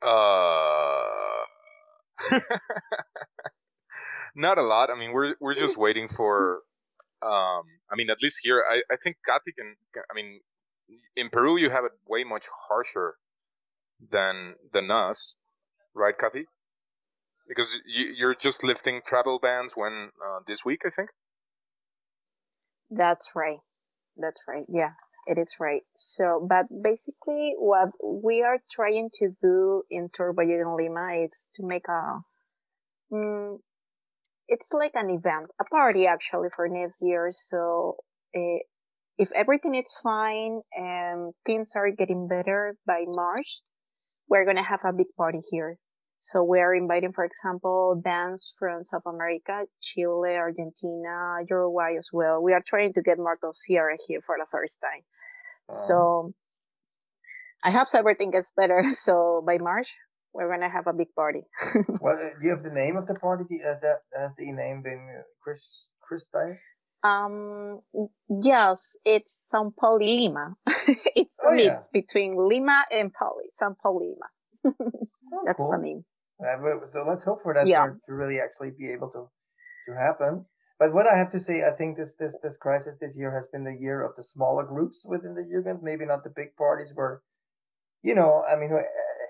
Uh, 0.01 1.12
not 4.35 4.57
a 4.59 4.62
lot. 4.62 4.88
I 4.91 4.99
mean, 4.99 5.12
we're 5.12 5.35
we're 5.41 5.55
just 5.55 5.77
waiting 5.77 6.09
for. 6.09 6.62
Um, 7.21 7.62
I 7.91 7.95
mean, 7.95 8.11
at 8.11 8.23
least 8.23 8.41
here, 8.43 8.65
I 8.69 8.81
I 8.91 8.97
think 8.97 9.17
Kathy 9.27 9.53
can. 9.53 9.77
I 10.11 10.15
mean, 10.15 10.41
in 11.17 11.31
Peru, 11.31 11.57
you 11.57 11.71
have 11.71 11.85
it 11.85 11.93
way 12.09 12.25
much 12.25 12.47
harsher 12.69 13.15
than 14.11 14.55
than 14.73 14.91
us, 14.91 15.37
right, 15.95 16.17
Kathy? 16.17 16.47
Because 17.49 17.77
you, 17.87 18.15
you're 18.17 18.35
just 18.35 18.65
lifting 18.65 19.01
travel 19.07 19.39
bans 19.41 19.75
when 19.77 20.11
uh, 20.25 20.41
this 20.47 20.65
week, 20.65 20.83
I 20.87 20.91
think. 20.91 21.11
That's 22.91 23.33
right. 23.35 23.59
That's 24.17 24.41
right. 24.47 24.65
Yeah, 24.69 24.93
it 25.27 25.39
is 25.39 25.57
right. 25.59 25.83
So, 25.95 26.47
but 26.49 26.67
basically, 26.83 27.55
what 27.59 27.91
we 28.05 28.43
are 28.43 28.59
trying 28.71 29.11
to 29.21 29.31
do 29.43 29.83
in 29.91 30.11
Turbo 30.15 30.43
in 30.43 30.77
Lima 30.77 31.25
is 31.25 31.49
to 31.57 31.67
make 31.67 31.89
a. 31.89 32.21
Mm, 33.13 33.59
it's 34.49 34.73
like 34.73 34.93
an 34.95 35.11
event, 35.11 35.49
a 35.61 35.65
party 35.65 36.07
actually 36.07 36.49
for 36.55 36.69
next 36.69 37.03
year. 37.03 37.31
So, 37.33 37.97
uh, 38.37 38.59
if 39.23 39.31
everything 39.37 39.77
is 39.77 39.93
fine 40.03 40.61
and 40.75 41.33
things 41.47 41.75
are 41.77 41.91
getting 41.93 42.27
better 42.27 42.75
by 42.85 43.05
March, 43.07 43.61
we're 44.29 44.45
gonna 44.45 44.65
have 44.65 44.81
a 44.85 44.93
big 44.93 45.07
party 45.17 45.41
here. 45.49 45.79
So 46.19 46.43
we 46.43 46.59
are 46.59 46.75
inviting, 46.75 47.13
for 47.13 47.25
example, 47.25 48.01
bands 48.03 48.55
from 48.59 48.83
South 48.83 49.07
America, 49.07 49.67
Chile, 49.81 50.35
Argentina, 50.35 51.39
Uruguay 51.49 51.95
as 51.97 52.11
well. 52.13 52.43
We 52.43 52.53
are 52.53 52.63
trying 52.67 52.93
to 52.95 53.03
get 53.03 53.19
Motosierra 53.19 53.97
here 54.09 54.23
for 54.27 54.37
the 54.39 54.47
first 54.51 54.81
time. 54.81 55.03
So 55.67 56.35
I 57.63 57.71
hope 57.71 57.87
everything 57.95 58.33
gets 58.33 58.53
better. 58.53 58.83
So 59.07 59.41
by 59.47 59.59
March, 59.59 59.95
we're 60.35 60.51
gonna 60.51 60.69
have 60.69 60.89
a 60.89 60.93
big 60.93 61.15
party. 61.15 61.45
well, 62.01 62.19
do 62.19 62.45
you 62.45 62.51
have 62.51 62.65
the 62.65 62.75
name 62.75 62.97
of 62.97 63.07
the 63.07 63.15
party? 63.15 63.61
Has 63.63 63.81
that 63.83 64.03
has 64.17 64.35
the 64.37 64.51
name 64.51 64.83
been 64.83 65.07
Chris 65.43 65.63
Chris 66.01 66.27
Dice? 66.27 66.59
Um, 67.05 67.81
yes, 68.29 68.97
it's 69.05 69.51
São 69.53 69.73
Paulo 69.75 69.99
Lima. 69.99 70.55
it's 71.17 71.37
oh, 71.45 71.53
yeah. 71.53 71.79
between 71.93 72.37
Lima 72.37 72.83
and 72.95 73.12
Pauli, 73.12 73.47
São 73.61 73.75
Paulo 73.81 74.01
Lima. 74.01 74.27
oh, 74.65 75.43
That's 75.47 75.62
cool. 75.65 75.73
the 75.73 75.79
name. 75.79 76.05
Uh, 76.41 76.87
so 76.87 77.05
let's 77.07 77.25
hope 77.25 77.43
for 77.43 77.55
that 77.55 77.67
Yeah. 77.67 77.87
to, 77.87 78.12
really 78.12 78.41
actually 78.41 78.71
be 78.71 78.91
able 78.93 79.11
to 79.11 79.29
to 79.88 79.95
happen. 79.99 80.45
But 80.79 80.93
what 80.93 81.07
I 81.07 81.17
have 81.17 81.31
to 81.33 81.41
say, 81.41 81.62
I 81.62 81.73
think 81.77 81.97
this 81.97 82.15
this 82.17 82.38
this 82.43 82.57
crisis 82.57 82.97
this 83.01 83.17
year 83.17 83.31
has 83.35 83.49
been 83.49 83.65
the 83.65 83.77
year 83.79 84.03
of 84.03 84.15
the 84.17 84.23
smaller 84.23 84.65
groups 84.65 85.05
within 85.07 85.35
the 85.35 85.43
Jugend. 85.43 85.83
Maybe 85.83 86.05
not 86.07 86.25
the 86.25 86.31
big 86.31 86.55
parties 86.57 86.91
where, 86.95 87.21
you 88.03 88.15
know, 88.15 88.43
I 88.43 88.57
mean, 88.57 88.71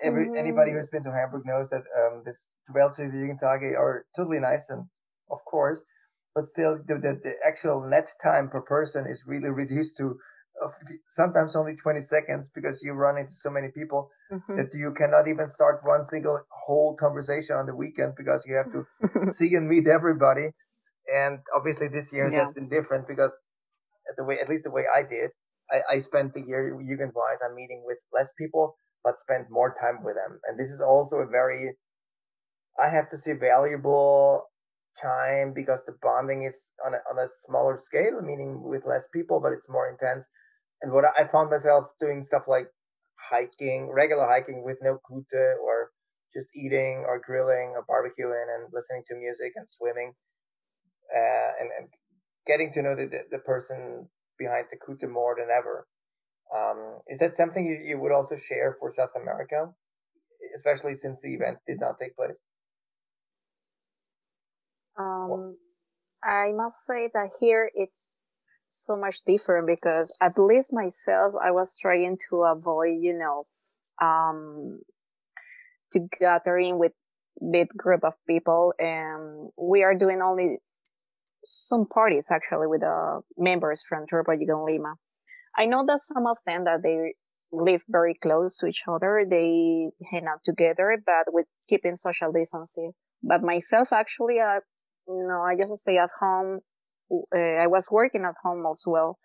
every 0.02 0.28
Mhm. 0.28 0.38
anybody 0.38 0.72
who's 0.72 0.88
been 0.88 1.02
to 1.04 1.12
Hamburg 1.12 1.44
knows 1.44 1.68
that 1.70 1.84
um, 2.00 2.22
this 2.24 2.54
Welche 2.74 3.00
Jugendtage 3.12 3.76
are 3.78 4.06
totally 4.16 4.40
nice 4.40 4.68
and 4.70 4.88
of 5.30 5.38
course, 5.44 5.82
but 6.34 6.46
still 6.46 6.78
the, 6.86 6.94
the 6.94 7.20
the 7.22 7.34
actual 7.46 7.88
net 7.88 8.08
time 8.22 8.48
per 8.48 8.60
person 8.62 9.06
is 9.06 9.22
really 9.26 9.50
reduced 9.50 9.96
to 9.98 10.18
uh, 10.62 10.68
sometimes 11.08 11.56
only 11.56 11.76
20 11.76 12.00
seconds 12.00 12.50
because 12.54 12.82
you 12.82 12.92
run 12.92 13.18
into 13.18 13.32
so 13.32 13.50
many 13.50 13.68
people 13.68 14.10
Mhm. 14.32 14.56
that 14.56 14.74
you 14.74 14.92
cannot 14.94 15.28
even 15.28 15.46
start 15.46 15.80
one 15.84 16.06
single 16.06 16.40
whole 16.48 16.96
conversation 16.96 17.56
on 17.56 17.66
the 17.66 17.74
weekend 17.74 18.14
because 18.16 18.46
you 18.46 18.54
have 18.56 18.70
to 18.72 18.86
see 19.32 19.54
and 19.54 19.68
meet 19.68 19.86
everybody. 19.88 20.50
And 21.12 21.40
obviously 21.54 21.88
this 21.88 22.12
year 22.14 22.28
it 22.28 22.34
has 22.34 22.52
been 22.52 22.68
different 22.70 23.06
because 23.08 23.42
at 24.08 24.16
the 24.16 24.24
way, 24.24 24.38
at 24.40 24.48
least 24.48 24.64
the 24.64 24.70
way 24.70 24.84
I 24.92 25.02
did, 25.02 25.30
I, 25.70 25.96
I 25.96 25.98
spent 25.98 26.34
the 26.34 26.40
year 26.40 26.72
Jugend 26.74 27.12
wise, 27.14 27.40
I'm 27.44 27.54
meeting 27.54 27.82
with 27.84 27.98
less 28.12 28.32
people, 28.32 28.76
but 29.04 29.18
spent 29.18 29.50
more 29.50 29.74
time 29.80 30.02
with 30.04 30.16
them. 30.16 30.40
And 30.46 30.58
this 30.58 30.70
is 30.70 30.80
also 30.80 31.18
a 31.18 31.26
very, 31.26 31.76
I 32.78 32.88
have 32.88 33.08
to 33.10 33.18
say 33.18 33.32
valuable 33.34 34.44
time 35.00 35.52
because 35.54 35.84
the 35.84 35.96
bonding 36.02 36.44
is 36.44 36.72
on 36.84 36.94
a, 36.94 36.98
on 37.10 37.18
a 37.18 37.28
smaller 37.28 37.76
scale, 37.76 38.20
meaning 38.22 38.62
with 38.62 38.84
less 38.86 39.06
people, 39.08 39.40
but 39.40 39.52
it's 39.52 39.68
more 39.70 39.88
intense. 39.88 40.28
And 40.82 40.92
what 40.92 41.04
I 41.16 41.26
found 41.26 41.50
myself 41.50 41.86
doing 42.00 42.22
stuff 42.22 42.44
like 42.48 42.68
hiking, 43.18 43.90
regular 43.92 44.26
hiking 44.26 44.64
with 44.64 44.78
no 44.82 44.98
Kutte 45.08 45.56
or 45.62 45.90
just 46.34 46.48
eating 46.56 47.04
or 47.06 47.20
grilling 47.24 47.74
or 47.76 47.84
barbecuing 47.84 48.46
and 48.54 48.72
listening 48.72 49.02
to 49.08 49.16
music 49.16 49.52
and 49.56 49.66
swimming, 49.68 50.12
uh, 51.14 51.50
and, 51.60 51.70
and 51.78 51.88
getting 52.46 52.72
to 52.72 52.82
know 52.82 52.96
the, 52.96 53.06
the, 53.06 53.18
the 53.32 53.38
person 53.38 54.08
behind 54.38 54.66
the 54.70 54.76
Kutte 54.76 55.08
more 55.08 55.36
than 55.38 55.48
ever. 55.56 55.86
Um, 56.54 56.98
is 57.08 57.20
that 57.20 57.36
something 57.36 57.64
you, 57.64 57.80
you 57.84 58.00
would 58.00 58.12
also 58.12 58.36
share 58.36 58.76
for 58.80 58.92
South 58.92 59.10
America, 59.20 59.72
especially 60.56 60.94
since 60.94 61.18
the 61.22 61.34
event 61.34 61.58
did 61.66 61.80
not 61.80 61.98
take 62.00 62.16
place? 62.16 62.38
Um, 64.98 65.56
I 66.24 66.52
must 66.54 66.84
say 66.84 67.10
that 67.14 67.30
here 67.40 67.70
it's 67.74 68.20
so 68.68 68.96
much 68.96 69.22
different 69.26 69.66
because 69.66 70.16
at 70.20 70.32
least 70.38 70.72
myself, 70.72 71.34
I 71.42 71.50
was 71.50 71.76
trying 71.80 72.18
to 72.30 72.42
avoid, 72.42 72.98
you 73.00 73.18
know, 73.18 73.46
um, 74.00 74.80
to 75.92 76.00
gathering 76.20 76.78
with 76.78 76.92
big 77.50 77.68
group 77.68 78.04
of 78.04 78.14
people 78.26 78.74
and 78.78 79.50
we 79.60 79.82
are 79.82 79.94
doing 79.94 80.20
only 80.20 80.58
some 81.44 81.86
parties 81.86 82.28
actually 82.30 82.66
with 82.66 82.80
the 82.80 83.20
members 83.36 83.82
from 83.82 84.06
Turbojugend 84.06 84.66
Lima. 84.66 84.94
I 85.56 85.66
know 85.66 85.84
that 85.86 86.00
some 86.00 86.26
of 86.26 86.38
them 86.46 86.64
that 86.64 86.82
they 86.82 87.14
live 87.52 87.82
very 87.88 88.14
close 88.14 88.56
to 88.58 88.66
each 88.66 88.82
other, 88.88 89.24
they 89.28 89.90
hang 90.10 90.26
out 90.26 90.42
together, 90.44 91.02
but 91.04 91.32
with 91.32 91.46
keeping 91.68 91.96
social 91.96 92.32
distancing. 92.32 92.92
But 93.22 93.42
myself, 93.42 93.92
actually, 93.92 94.40
I, 94.40 94.60
you 95.08 95.26
know, 95.28 95.42
I 95.42 95.56
just 95.56 95.74
stay 95.82 95.98
at 95.98 96.10
home. 96.20 96.60
Uh, 97.34 97.38
I 97.38 97.66
was 97.66 97.88
working 97.90 98.24
at 98.24 98.34
home 98.42 98.64
as 98.70 98.84
well. 98.86 99.18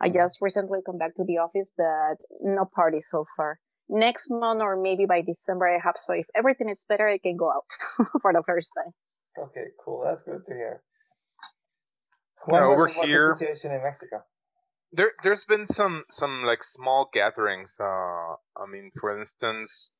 I 0.00 0.08
just 0.08 0.38
recently 0.40 0.80
come 0.84 0.98
back 0.98 1.14
to 1.16 1.24
the 1.24 1.38
office, 1.38 1.70
but 1.76 2.18
no 2.42 2.64
party 2.74 3.00
so 3.00 3.24
far. 3.36 3.58
Next 3.88 4.28
month 4.30 4.62
or 4.62 4.80
maybe 4.80 5.04
by 5.06 5.20
December, 5.22 5.68
I 5.68 5.78
hope 5.78 5.98
so. 5.98 6.14
If 6.14 6.26
everything 6.34 6.68
is 6.68 6.84
better, 6.88 7.08
I 7.08 7.18
can 7.18 7.36
go 7.36 7.50
out 7.50 7.64
for 8.22 8.32
the 8.32 8.42
first 8.44 8.72
time. 8.76 8.92
Okay, 9.46 9.66
cool. 9.84 10.02
That's 10.04 10.22
good 10.22 10.40
to 10.48 10.54
hear. 10.54 10.82
Yeah, 12.50 12.60
Juan, 12.60 12.62
what- 12.68 12.72
over 12.72 12.82
what's 12.84 13.00
the 13.00 13.06
here- 13.06 13.34
situation 13.36 13.72
in 13.72 13.82
Mexico? 13.82 14.22
There, 14.92 15.10
there's 15.24 15.44
been 15.44 15.66
some, 15.66 16.04
some 16.08 16.44
like 16.44 16.62
small 16.62 17.08
gatherings. 17.12 17.78
Uh, 17.80 17.84
I 17.84 18.66
mean, 18.70 18.92
for 19.00 19.18
instance, 19.18 19.90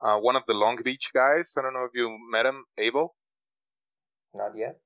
uh, 0.00 0.16
one 0.16 0.36
of 0.36 0.42
the 0.48 0.54
Long 0.54 0.78
Beach 0.82 1.10
guys. 1.12 1.54
I 1.58 1.62
don't 1.62 1.74
know 1.74 1.84
if 1.84 1.90
you 1.94 2.16
met 2.32 2.46
him, 2.46 2.64
Abel. 2.78 3.14
Not 4.34 4.56
yet. 4.56 4.80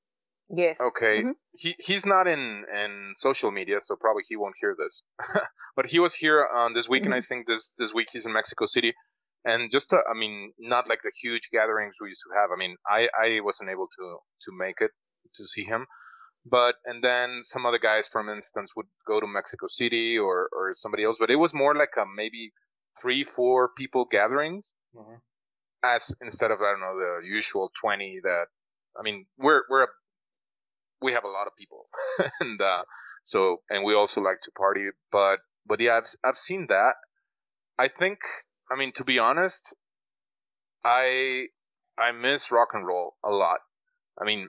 Yes. 0.49 0.77
Okay, 0.79 1.23
Mhm. 1.23 1.35
he 1.53 1.75
he's 1.79 2.05
not 2.05 2.27
in 2.27 2.65
in 2.75 3.13
social 3.15 3.51
media, 3.51 3.81
so 3.81 3.97
probably 3.97 4.25
he 4.29 4.37
won't 4.37 4.57
hear 4.61 4.75
this. 4.79 5.03
but 5.77 5.87
he 5.87 5.99
was 5.99 6.15
here 6.15 6.47
um, 6.47 6.75
this 6.75 6.89
week, 6.89 7.05
and 7.07 7.15
I 7.15 7.21
think 7.23 7.47
this 7.47 7.71
this 7.79 7.95
week 7.95 8.09
he's 8.13 8.27
in 8.27 8.33
Mexico 8.35 8.67
City, 8.67 8.95
and 9.45 9.71
just 9.71 9.91
to, 9.91 9.97
I 9.97 10.15
mean, 10.15 10.53
not 10.59 10.89
like 10.89 11.01
the 11.03 11.13
huge 11.23 11.49
gatherings 11.51 11.95
we 12.01 12.09
used 12.09 12.23
to 12.27 12.35
have. 12.39 12.51
I 12.51 12.57
mean, 12.57 12.77
I 12.87 13.09
I 13.17 13.41
wasn't 13.41 13.71
able 13.71 13.89
to 13.99 14.19
to 14.45 14.51
make 14.53 14.81
it 14.81 14.91
to 15.37 15.47
see 15.47 15.65
him, 15.65 15.87
but 16.45 16.75
and 16.85 17.03
then 17.03 17.41
some 17.41 17.65
other 17.65 17.79
guys, 17.79 18.09
for 18.09 18.21
instance, 18.35 18.73
would 18.77 18.89
go 19.07 19.21
to 19.21 19.27
Mexico 19.27 19.69
City 19.69 20.19
or 20.19 20.49
or 20.53 20.75
somebody 20.75 21.05
else, 21.05 21.17
but 21.19 21.31
it 21.31 21.37
was 21.37 21.55
more 21.55 21.75
like 21.75 21.97
a 21.97 22.05
maybe 22.15 22.53
three 23.01 23.25
four 23.25 23.71
people 23.75 24.05
gatherings, 24.05 24.75
mm-hmm. 24.95 25.17
as 25.83 26.15
instead 26.21 26.51
of 26.51 26.61
I 26.61 26.73
don't 26.73 26.81
know 26.81 26.99
the 26.99 27.27
usual 27.27 27.71
twenty 27.81 28.21
that. 28.23 28.47
I 28.99 29.03
mean, 29.03 29.27
we're 29.39 29.63
we're 29.69 29.85
a, 29.85 29.89
we 31.01 31.13
have 31.13 31.25
a 31.25 31.29
lot 31.29 31.47
of 31.47 31.57
people, 31.57 31.87
and 32.41 32.61
uh, 32.61 32.83
so 33.23 33.59
and 33.71 33.85
we 33.85 33.95
also 33.95 34.21
like 34.21 34.41
to 34.43 34.51
party, 34.53 34.89
but 35.11 35.39
but 35.67 35.81
yeah, 35.81 35.97
I've 35.97 36.09
I've 36.25 36.39
seen 36.39 36.67
that. 36.69 36.95
I 37.79 37.89
think 37.89 38.19
I 38.71 38.77
mean, 38.77 38.93
to 38.95 39.05
be 39.05 39.19
honest, 39.19 39.75
I 40.85 41.47
I 41.99 42.13
miss 42.13 42.51
rock 42.51 42.69
and 42.75 42.87
roll 42.87 43.15
a 43.25 43.31
lot. 43.31 43.61
I 44.21 44.25
mean, 44.25 44.49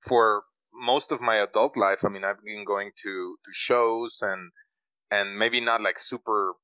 for 0.00 0.42
most 0.74 1.12
of 1.12 1.20
my 1.20 1.36
adult 1.36 1.76
life, 1.76 2.04
I 2.04 2.08
mean, 2.08 2.24
I've 2.24 2.42
been 2.42 2.64
going 2.64 2.90
to 3.02 3.36
to 3.44 3.50
shows 3.52 4.18
and 4.22 4.50
and 5.10 5.38
maybe 5.38 5.60
not 5.60 5.80
like 5.80 5.98
super 5.98 6.54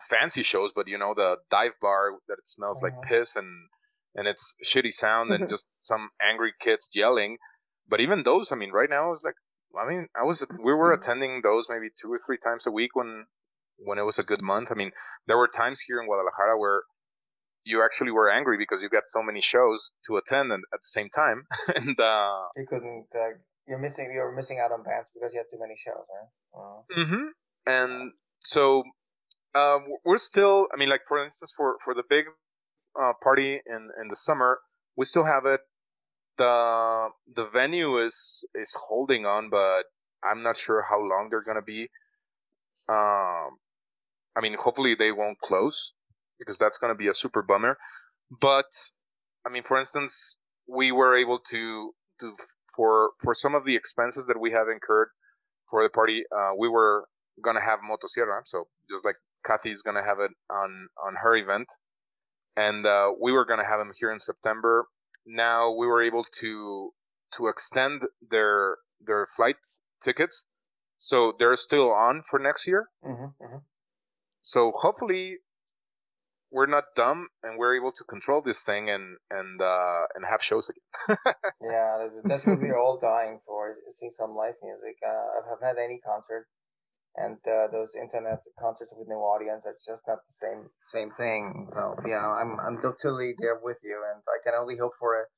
fancy 0.00 0.42
shows, 0.42 0.72
but 0.74 0.88
you 0.88 0.98
know, 0.98 1.14
the 1.14 1.38
dive 1.50 1.72
bar 1.80 2.12
that 2.28 2.38
it 2.38 2.48
smells 2.48 2.82
like 2.82 2.94
uh-huh. 2.94 3.08
piss 3.08 3.36
and 3.36 3.68
and 4.18 4.26
it's 4.26 4.56
shitty 4.64 4.92
sound 4.92 5.30
and 5.30 5.48
just 5.54 5.68
some 5.80 6.10
angry 6.20 6.52
kids 6.58 6.90
yelling. 6.92 7.38
But 7.88 8.00
even 8.00 8.24
those, 8.24 8.50
I 8.52 8.56
mean, 8.56 8.72
right 8.72 8.90
now, 8.90 9.06
I 9.06 9.08
was 9.08 9.22
like, 9.24 9.36
I 9.78 9.88
mean, 9.88 10.08
I 10.20 10.24
was 10.24 10.44
we 10.64 10.74
were 10.74 10.92
attending 10.92 11.40
those 11.42 11.66
maybe 11.68 11.88
two 12.00 12.12
or 12.12 12.18
three 12.18 12.38
times 12.38 12.66
a 12.66 12.70
week 12.70 12.94
when 12.94 13.26
when 13.78 13.98
it 13.98 14.02
was 14.02 14.18
a 14.18 14.24
good 14.24 14.42
month. 14.42 14.68
I 14.70 14.74
mean, 14.74 14.90
there 15.26 15.38
were 15.38 15.48
times 15.48 15.80
here 15.80 16.00
in 16.00 16.06
Guadalajara 16.06 16.58
where 16.58 16.82
you 17.64 17.84
actually 17.84 18.10
were 18.10 18.30
angry 18.30 18.56
because 18.58 18.82
you 18.82 18.88
got 18.88 19.06
so 19.06 19.22
many 19.22 19.40
shows 19.40 19.92
to 20.06 20.16
attend 20.16 20.52
and 20.52 20.64
at 20.74 20.80
the 20.80 20.90
same 20.98 21.10
time, 21.10 21.46
and 21.76 21.98
uh, 22.00 22.40
you 22.56 22.66
couldn't. 22.66 23.06
Uh, 23.14 23.38
you're 23.68 23.78
missing. 23.78 24.10
You're 24.12 24.34
missing 24.34 24.58
out 24.58 24.72
on 24.72 24.82
bands 24.82 25.10
because 25.14 25.32
you 25.32 25.38
had 25.38 25.46
too 25.50 25.60
many 25.60 25.76
shows, 25.76 26.04
right? 26.16 26.60
Uh, 26.60 27.00
mm-hmm. 27.00 27.26
And 27.66 28.12
so 28.40 28.82
uh, 29.54 29.78
we're 30.04 30.18
still. 30.18 30.66
I 30.74 30.78
mean, 30.78 30.88
like 30.88 31.02
for 31.06 31.22
instance, 31.22 31.52
for 31.56 31.76
for 31.84 31.94
the 31.94 32.02
big 32.08 32.24
uh, 33.00 33.12
party 33.22 33.60
in 33.66 33.90
in 34.00 34.08
the 34.08 34.16
summer, 34.16 34.60
we 34.96 35.04
still 35.04 35.24
have 35.24 35.46
it. 35.46 35.60
The 36.38 37.08
the 37.34 37.46
venue 37.46 38.04
is 38.04 38.44
is 38.54 38.74
holding 38.74 39.26
on, 39.26 39.50
but 39.50 39.84
I'm 40.22 40.42
not 40.42 40.56
sure 40.56 40.82
how 40.82 41.00
long 41.00 41.28
they're 41.30 41.42
gonna 41.42 41.62
be. 41.62 41.90
Um, 42.88 43.58
I 44.36 44.40
mean, 44.40 44.56
hopefully 44.58 44.94
they 44.94 45.12
won't 45.12 45.38
close 45.40 45.92
because 46.38 46.58
that's 46.58 46.78
to 46.78 46.94
be 46.94 47.08
a 47.08 47.14
super 47.14 47.42
bummer. 47.42 47.76
But 48.40 48.66
I 49.46 49.50
mean, 49.50 49.62
for 49.64 49.78
instance, 49.78 50.38
we 50.68 50.92
were 50.92 51.16
able 51.16 51.40
to 51.50 51.92
to 52.20 52.34
for 52.74 53.10
for 53.22 53.34
some 53.34 53.54
of 53.54 53.64
the 53.64 53.76
expenses 53.76 54.26
that 54.26 54.38
we 54.40 54.52
have 54.52 54.68
incurred 54.68 55.08
for 55.70 55.82
the 55.82 55.88
party, 55.88 56.22
uh, 56.34 56.52
we 56.56 56.68
were 56.68 57.06
gonna 57.42 57.60
have 57.60 57.80
motosierra, 57.80 58.42
so 58.44 58.66
just 58.90 59.04
like 59.04 59.16
Kathy's 59.44 59.82
gonna 59.82 60.04
have 60.04 60.20
it 60.20 60.30
on 60.50 60.88
on 61.04 61.14
her 61.16 61.36
event, 61.36 61.68
and 62.58 62.84
uh, 62.84 63.12
we 63.20 63.30
were 63.32 63.44
gonna 63.44 63.64
have 63.64 63.78
them 63.78 63.92
here 63.98 64.10
in 64.10 64.18
September. 64.18 64.86
Now 65.24 65.70
we 65.70 65.86
were 65.86 66.02
able 66.02 66.24
to 66.40 66.92
to 67.36 67.46
extend 67.48 68.02
their 68.30 68.78
their 69.06 69.26
flight 69.26 69.56
tickets, 70.02 70.46
so 70.98 71.34
they're 71.38 71.56
still 71.56 71.90
on 71.92 72.22
for 72.28 72.38
next 72.38 72.66
year. 72.66 72.88
Mm-hmm, 73.04 73.44
mm-hmm. 73.44 73.58
So 74.42 74.72
hopefully 74.74 75.38
we're 76.50 76.66
not 76.66 76.84
dumb 76.96 77.28
and 77.42 77.58
we're 77.58 77.76
able 77.76 77.92
to 77.92 78.04
control 78.04 78.40
this 78.42 78.62
thing 78.62 78.90
and 78.90 79.16
and 79.30 79.62
uh, 79.62 80.02
and 80.14 80.24
have 80.28 80.42
shows 80.42 80.68
again. 80.70 81.18
yeah, 81.62 82.08
that's 82.24 82.46
what 82.46 82.58
we're 82.60 82.78
all 82.78 82.98
dying 82.98 83.38
for: 83.46 83.74
is 83.86 83.98
seeing 83.98 84.10
some 84.10 84.34
live 84.34 84.54
music. 84.62 84.96
Uh, 85.06 85.10
I 85.10 85.50
have 85.50 85.62
had 85.62 85.76
any 85.78 86.00
concert, 86.04 86.46
and 87.20 87.36
uh, 87.46 87.68
those 87.72 87.94
internet 87.94 88.40
concerts 88.60 88.92
with 88.96 89.08
no 89.08 89.16
audience 89.16 89.66
are 89.66 89.76
just 89.84 90.02
not 90.06 90.18
the 90.26 90.32
same 90.32 90.70
same 90.82 91.10
thing. 91.10 91.68
So 91.74 91.96
yeah, 92.06 92.26
I'm 92.26 92.58
I'm 92.60 92.80
totally 92.80 93.34
there 93.38 93.58
with 93.62 93.78
you, 93.82 94.02
and 94.12 94.22
I 94.28 94.38
can 94.44 94.54
only 94.58 94.76
hope 94.76 94.92
for 94.98 95.20
it. 95.22 95.28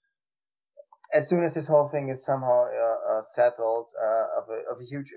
As 1.13 1.29
soon 1.29 1.43
as 1.43 1.55
this 1.55 1.67
whole 1.67 1.89
thing 1.89 2.09
is 2.09 2.25
somehow 2.25 2.67
uh, 2.67 3.19
uh, 3.19 3.23
settled, 3.23 3.89
uh, 4.01 4.41
of 4.41 4.45
a 4.49 4.59
of 4.73 4.81
a 4.81 4.85
huge 4.85 5.13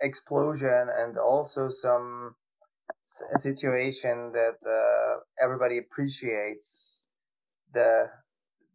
explosion, 0.00 0.88
and 0.94 1.16
also 1.18 1.68
some 1.68 2.34
a 3.34 3.38
situation 3.38 4.32
that 4.32 4.58
uh, 4.66 5.20
everybody 5.42 5.78
appreciates 5.78 7.08
the 7.72 8.08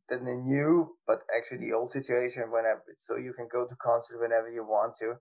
the 0.09 0.17
new 0.17 0.97
but 1.07 1.19
actually 1.35 1.65
the 1.65 1.73
old 1.73 1.91
situation 1.91 2.51
whenever 2.51 2.83
so 2.99 3.15
you 3.15 3.33
can 3.33 3.47
go 3.51 3.65
to 3.65 3.75
concert 3.77 4.19
whenever 4.19 4.49
you 4.49 4.63
want 4.63 4.93
to 4.97 5.15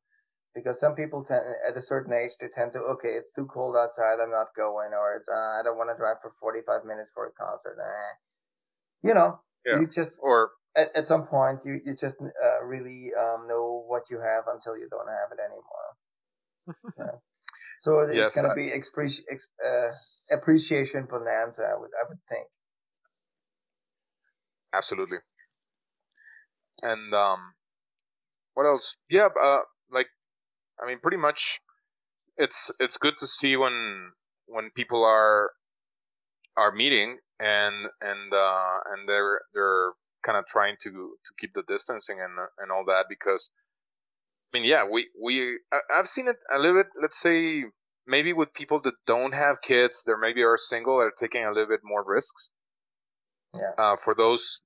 because 0.55 0.81
some 0.81 0.95
people 0.95 1.25
tend 1.25 1.43
at 1.69 1.77
a 1.77 1.83
certain 1.83 2.13
age 2.13 2.33
they 2.41 2.49
tend 2.49 2.73
to 2.73 2.81
okay 2.81 3.11
it's 3.11 3.33
too 3.35 3.47
cold 3.47 3.77
outside 3.77 4.19
i'm 4.23 4.31
not 4.31 4.49
going 4.57 4.91
or 4.93 5.15
it's 5.15 5.29
uh, 5.29 5.59
i 5.59 5.63
don't 5.63 5.79
want 5.79 5.91
to 5.91 5.97
drive 5.97 6.17
for 6.23 6.33
45 6.41 6.85
minutes 6.85 7.11
for 7.15 7.27
a 7.27 7.33
concert 7.33 7.77
you 9.03 9.15
know 9.15 9.41
yeah. 9.67 9.81
you 9.81 9.87
just 9.87 10.19
or 10.23 10.51
at, 10.77 10.89
at 10.97 11.07
some 11.07 11.27
point 11.27 11.65
you 11.65 11.81
you 11.85 11.95
just 11.95 12.17
uh, 12.21 12.65
really 12.65 13.11
um, 13.19 13.47
know 13.49 13.85
what 13.87 14.03
you 14.11 14.19
have 14.19 14.45
until 14.53 14.77
you 14.77 14.89
don't 14.91 15.09
have 15.09 15.31
it 15.33 15.41
anymore 15.41 15.91
yeah. 16.99 17.19
So 17.81 18.01
it's 18.01 18.17
yes, 18.17 18.35
going 18.35 18.49
to 18.49 18.55
be 18.55 18.71
expreci- 18.71 19.25
ex- 19.31 19.49
uh, 19.65 20.37
appreciation 20.37 21.07
bonanza, 21.09 21.65
I 21.65 21.81
would, 21.81 21.91
I 21.97 22.09
would 22.09 22.19
think. 22.29 22.47
Absolutely. 24.73 25.19
And 26.83 27.15
um, 27.15 27.55
what 28.55 28.67
else? 28.67 28.97
Yeah, 29.09 29.29
uh, 29.43 29.61
like 29.91 30.09
I 30.83 30.87
mean, 30.87 30.99
pretty 31.01 31.17
much, 31.17 31.61
it's 32.37 32.73
it's 32.81 32.99
good 32.99 33.17
to 33.19 33.27
see 33.27 33.57
when 33.57 34.13
when 34.47 34.71
people 34.71 35.05
are 35.05 35.51
are 36.57 36.73
meeting 36.73 37.19
and 37.39 37.75
and 38.01 38.33
uh, 38.33 38.79
and 38.93 39.09
they're 39.09 39.41
they're 39.55 39.93
kind 40.23 40.39
of 40.39 40.47
trying 40.47 40.77
to 40.83 40.91
to 40.91 41.33
keep 41.39 41.53
the 41.55 41.63
distancing 41.63 42.19
and 42.21 42.33
and 42.59 42.71
all 42.71 42.85
that 42.87 43.07
because 43.09 43.51
I 44.53 44.59
mean, 44.59 44.69
yeah, 44.69 44.85
we 44.91 45.09
we 45.23 45.59
I've 45.95 46.09
seen 46.09 46.29
it 46.29 46.37
a 46.53 46.59
little 46.59 46.83
bit. 46.83 46.89
Let's 47.01 47.19
say 47.19 47.65
maybe 48.07 48.33
with 48.33 48.53
people 48.53 48.81
that 48.81 48.95
don't 49.07 49.33
have 49.33 49.63
kids, 49.63 50.05
they 50.05 50.13
maybe 50.21 50.43
are 50.43 50.59
single, 50.59 51.01
are 51.01 51.13
taking 51.17 51.45
a 51.45 51.49
little 51.49 51.69
bit 51.69 51.81
more 51.85 52.05
risks. 52.05 52.53
Yeah. 53.55 53.73
Uh, 53.79 53.97
for 53.97 54.15
those 54.15 54.61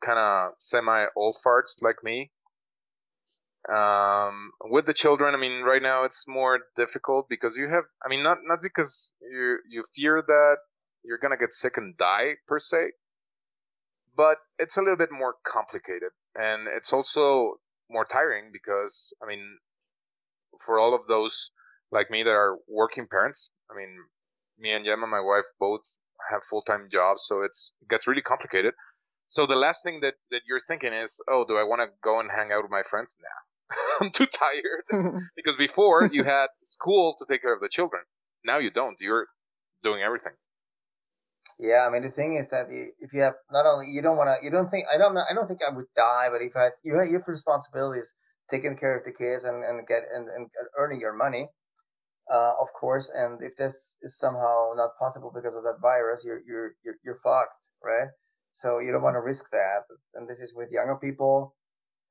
kind 0.00 0.18
of 0.18 0.52
semi 0.58 1.06
old 1.16 1.36
farts 1.44 1.82
like 1.82 2.02
me, 2.02 2.30
um, 3.68 4.52
with 4.64 4.86
the 4.86 4.94
children, 4.94 5.34
I 5.34 5.38
mean, 5.38 5.62
right 5.62 5.82
now 5.82 6.04
it's 6.04 6.26
more 6.26 6.60
difficult 6.76 7.28
because 7.28 7.56
you 7.56 7.68
have, 7.68 7.84
I 8.04 8.08
mean, 8.08 8.22
not 8.22 8.38
not 8.42 8.62
because 8.62 9.14
you 9.20 9.58
you 9.68 9.82
fear 9.94 10.22
that 10.22 10.56
you're 11.04 11.18
gonna 11.18 11.36
get 11.36 11.52
sick 11.52 11.76
and 11.76 11.96
die 11.96 12.36
per 12.46 12.58
se, 12.58 12.92
but 14.16 14.38
it's 14.58 14.76
a 14.76 14.80
little 14.80 14.96
bit 14.96 15.12
more 15.12 15.34
complicated, 15.44 16.10
and 16.34 16.68
it's 16.68 16.92
also 16.92 17.60
more 17.90 18.04
tiring 18.04 18.50
because 18.52 19.12
I 19.22 19.26
mean, 19.26 19.58
for 20.58 20.78
all 20.78 20.94
of 20.94 21.06
those 21.06 21.50
like 21.92 22.10
me 22.10 22.22
that 22.22 22.30
are 22.30 22.56
working 22.68 23.08
parents, 23.08 23.50
I 23.70 23.76
mean, 23.76 23.94
me 24.58 24.72
and 24.72 24.84
Gemma, 24.86 25.06
my 25.06 25.20
wife, 25.20 25.46
both 25.58 25.98
have 26.30 26.44
full 26.44 26.62
time 26.62 26.88
jobs, 26.90 27.24
so 27.26 27.42
it's 27.42 27.74
it 27.82 27.88
gets 27.88 28.08
really 28.08 28.22
complicated. 28.22 28.72
So 29.26 29.46
the 29.46 29.54
last 29.56 29.84
thing 29.84 30.00
that 30.00 30.14
that 30.30 30.42
you're 30.48 30.60
thinking 30.66 30.94
is, 30.94 31.22
oh, 31.28 31.44
do 31.46 31.56
I 31.58 31.64
want 31.64 31.82
to 31.82 31.88
go 32.02 32.20
and 32.20 32.30
hang 32.30 32.52
out 32.52 32.62
with 32.62 32.70
my 32.70 32.82
friends 32.82 33.16
now? 33.20 33.49
I'm 34.00 34.10
too 34.10 34.26
tired 34.26 35.22
because 35.36 35.56
before 35.56 36.08
you 36.12 36.24
had 36.36 36.48
school 36.62 37.16
to 37.18 37.26
take 37.28 37.42
care 37.42 37.54
of 37.54 37.60
the 37.60 37.68
children. 37.68 38.02
Now 38.44 38.58
you 38.58 38.70
don't. 38.70 38.96
You're 39.00 39.26
doing 39.82 40.02
everything. 40.02 40.32
Yeah, 41.58 41.84
I 41.86 41.90
mean 41.90 42.02
the 42.02 42.10
thing 42.10 42.36
is 42.36 42.48
that 42.50 42.66
if 42.70 43.12
you 43.12 43.20
have 43.20 43.34
not 43.52 43.66
only 43.66 43.86
you 43.92 44.00
don't 44.00 44.16
want 44.16 44.28
to 44.28 44.36
you 44.42 44.50
don't 44.50 44.70
think 44.70 44.86
I 44.92 44.96
don't 44.96 45.16
I 45.16 45.34
don't 45.34 45.46
think 45.46 45.60
I 45.60 45.74
would 45.74 45.92
die, 45.94 46.28
but 46.32 46.40
if 46.40 46.56
I 46.56 46.70
you 46.82 46.98
have, 46.98 47.06
you 47.06 47.18
have 47.18 47.28
responsibilities 47.28 48.14
taking 48.50 48.76
care 48.76 48.96
of 48.96 49.04
the 49.04 49.12
kids 49.12 49.44
and, 49.44 49.62
and 49.62 49.86
get 49.86 50.02
and, 50.14 50.28
and 50.28 50.48
earning 50.78 51.00
your 51.00 51.12
money, 51.12 51.48
uh, 52.32 52.52
of 52.60 52.68
course. 52.72 53.10
And 53.14 53.42
if 53.42 53.56
this 53.56 53.96
is 54.02 54.18
somehow 54.18 54.72
not 54.74 54.96
possible 54.98 55.30
because 55.34 55.54
of 55.54 55.62
that 55.64 55.80
virus, 55.82 56.22
you're 56.24 56.40
you're 56.46 56.72
you're, 56.84 56.96
you're 57.04 57.20
fucked, 57.22 57.54
right? 57.84 58.08
So 58.52 58.78
you 58.78 58.92
don't 58.92 59.02
want 59.02 59.14
to 59.14 59.20
risk 59.20 59.50
that. 59.50 59.84
And 60.14 60.28
this 60.28 60.40
is 60.40 60.54
with 60.54 60.70
younger 60.72 60.96
people, 60.96 61.54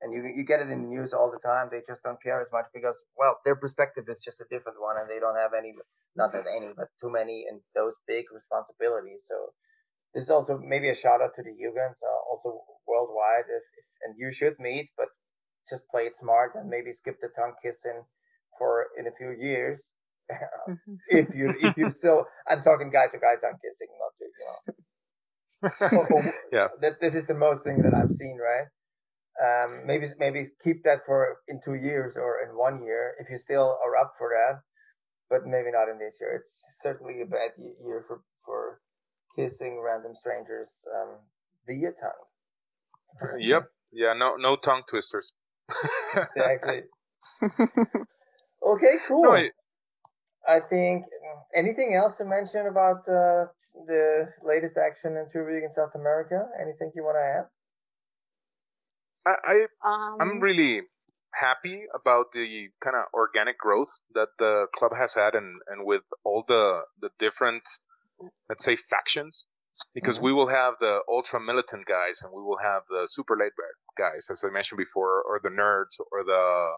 and 0.01 0.13
you 0.13 0.23
you 0.35 0.43
get 0.43 0.59
it 0.59 0.69
in 0.69 0.81
the 0.81 0.87
news 0.87 1.13
all 1.13 1.31
the 1.31 1.39
time. 1.47 1.69
They 1.71 1.81
just 1.85 2.03
don't 2.03 2.21
care 2.21 2.41
as 2.41 2.51
much 2.51 2.65
because 2.73 3.03
well, 3.17 3.39
their 3.45 3.55
perspective 3.55 4.05
is 4.07 4.19
just 4.19 4.41
a 4.41 4.47
different 4.49 4.81
one, 4.81 4.97
and 4.97 5.09
they 5.09 5.19
don't 5.19 5.37
have 5.37 5.53
any, 5.57 5.73
not 6.15 6.31
that 6.33 6.45
any, 6.47 6.71
but 6.75 6.87
too 7.01 7.09
many 7.11 7.45
and 7.49 7.61
those 7.75 7.97
big 8.07 8.25
responsibilities. 8.33 9.25
So 9.25 9.35
this 10.13 10.23
is 10.23 10.29
also 10.29 10.57
maybe 10.57 10.89
a 10.89 10.95
shout 10.95 11.21
out 11.21 11.33
to 11.35 11.43
the 11.43 11.51
Jugends, 11.51 12.03
uh, 12.03 12.21
also 12.29 12.61
worldwide. 12.87 13.47
If, 13.49 13.63
if 13.77 13.85
and 14.03 14.15
you 14.17 14.31
should 14.31 14.55
meet, 14.59 14.89
but 14.97 15.07
just 15.69 15.83
play 15.89 16.03
it 16.03 16.15
smart 16.15 16.55
and 16.55 16.69
maybe 16.69 16.91
skip 16.91 17.17
the 17.21 17.29
tongue 17.35 17.53
kissing 17.61 18.01
for 18.57 18.87
in 18.97 19.07
a 19.07 19.11
few 19.11 19.35
years 19.37 19.93
mm-hmm. 20.69 20.93
if 21.07 21.35
you 21.35 21.53
if 21.61 21.77
you 21.77 21.89
still, 21.89 22.25
I'm 22.47 22.61
talking 22.61 22.91
guy 22.91 23.07
to 23.07 23.17
guy 23.17 23.35
tongue 23.41 23.57
kissing, 23.63 23.87
not 23.99 24.13
to 24.17 24.25
you 24.25 24.45
know. 24.45 26.31
yeah. 26.51 26.67
That 26.81 27.01
this 27.01 27.15
is 27.15 27.27
the 27.27 27.33
most 27.33 27.63
thing 27.63 27.81
that 27.81 27.93
I've 27.93 28.11
seen, 28.11 28.37
right? 28.37 28.67
Um, 29.39 29.85
maybe 29.85 30.05
maybe 30.17 30.47
keep 30.61 30.83
that 30.83 31.05
for 31.05 31.37
in 31.47 31.61
two 31.63 31.75
years 31.75 32.17
or 32.17 32.39
in 32.43 32.57
one 32.57 32.83
year 32.83 33.13
if 33.19 33.29
you 33.29 33.37
still 33.37 33.77
are 33.83 33.95
up 33.95 34.13
for 34.17 34.29
that, 34.35 34.61
but 35.29 35.47
maybe 35.47 35.71
not 35.71 35.87
in 35.87 35.97
this 35.97 36.19
year. 36.19 36.35
It's 36.35 36.79
certainly 36.81 37.21
a 37.21 37.25
bad 37.25 37.51
year 37.57 38.03
for 38.07 38.21
for 38.45 38.81
kissing 39.37 39.79
random 39.79 40.13
strangers 40.13 40.85
um, 40.93 41.17
via 41.67 41.91
tongue. 41.91 43.39
yep. 43.39 43.71
Yeah. 43.91 44.13
No. 44.13 44.35
No 44.35 44.55
tongue 44.55 44.83
twisters. 44.89 45.31
exactly. 46.15 46.81
okay. 47.41 48.95
Cool. 49.07 49.23
No, 49.23 49.35
I, 49.35 49.49
I 50.47 50.59
think 50.59 51.05
anything 51.55 51.93
else 51.95 52.17
to 52.17 52.25
mention 52.25 52.67
about 52.67 53.07
uh, 53.07 53.45
the 53.87 54.27
latest 54.43 54.77
action 54.77 55.15
in 55.15 55.27
Turbo 55.29 55.55
in 55.55 55.69
South 55.69 55.95
America? 55.95 56.47
Anything 56.59 56.91
you 56.95 57.03
want 57.03 57.15
to 57.15 57.39
add? 57.39 57.45
I, 59.25 59.33
I 59.43 59.55
um, 59.85 60.17
I'm 60.19 60.39
really 60.39 60.81
happy 61.33 61.83
about 61.93 62.31
the 62.33 62.69
kind 62.81 62.95
of 62.95 63.05
organic 63.13 63.57
growth 63.57 63.89
that 64.13 64.29
the 64.37 64.67
club 64.75 64.91
has 64.97 65.13
had, 65.13 65.35
and 65.35 65.61
and 65.67 65.85
with 65.85 66.03
all 66.23 66.43
the 66.47 66.81
the 67.01 67.09
different, 67.19 67.63
let's 68.47 68.63
say, 68.63 68.75
factions. 68.75 69.45
Because 69.93 70.15
mm-hmm. 70.17 70.25
we 70.25 70.33
will 70.33 70.47
have 70.47 70.73
the 70.79 70.99
ultra 71.07 71.39
militant 71.39 71.85
guys, 71.85 72.21
and 72.23 72.33
we 72.33 72.41
will 72.41 72.57
have 72.57 72.81
the 72.89 73.07
super 73.07 73.37
laid 73.37 73.51
back 73.55 73.75
guys, 73.97 74.27
as 74.31 74.43
I 74.43 74.49
mentioned 74.49 74.79
before, 74.79 75.21
or 75.21 75.39
the 75.41 75.49
nerds, 75.49 76.01
or 76.11 76.23
the 76.23 76.71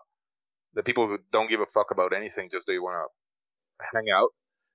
the 0.74 0.84
people 0.84 1.08
who 1.08 1.18
don't 1.32 1.50
give 1.50 1.62
a 1.62 1.66
fuck 1.66 1.92
about 1.92 2.14
anything, 2.14 2.50
just 2.52 2.68
they 2.68 2.80
want 2.80 2.96
to 2.96 3.86
hang 3.94 4.06
out. 4.14 4.30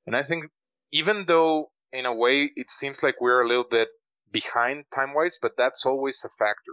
And 0.06 0.16
I 0.16 0.22
think 0.22 0.46
even 0.92 1.24
though 1.26 1.70
in 1.92 2.06
a 2.06 2.14
way 2.14 2.50
it 2.56 2.70
seems 2.70 3.02
like 3.02 3.20
we're 3.20 3.42
a 3.42 3.48
little 3.48 3.66
bit 3.70 3.88
behind 4.32 4.84
time 4.94 5.14
wise, 5.14 5.38
but 5.40 5.52
that's 5.56 5.86
always 5.86 6.22
a 6.24 6.28
factor 6.28 6.72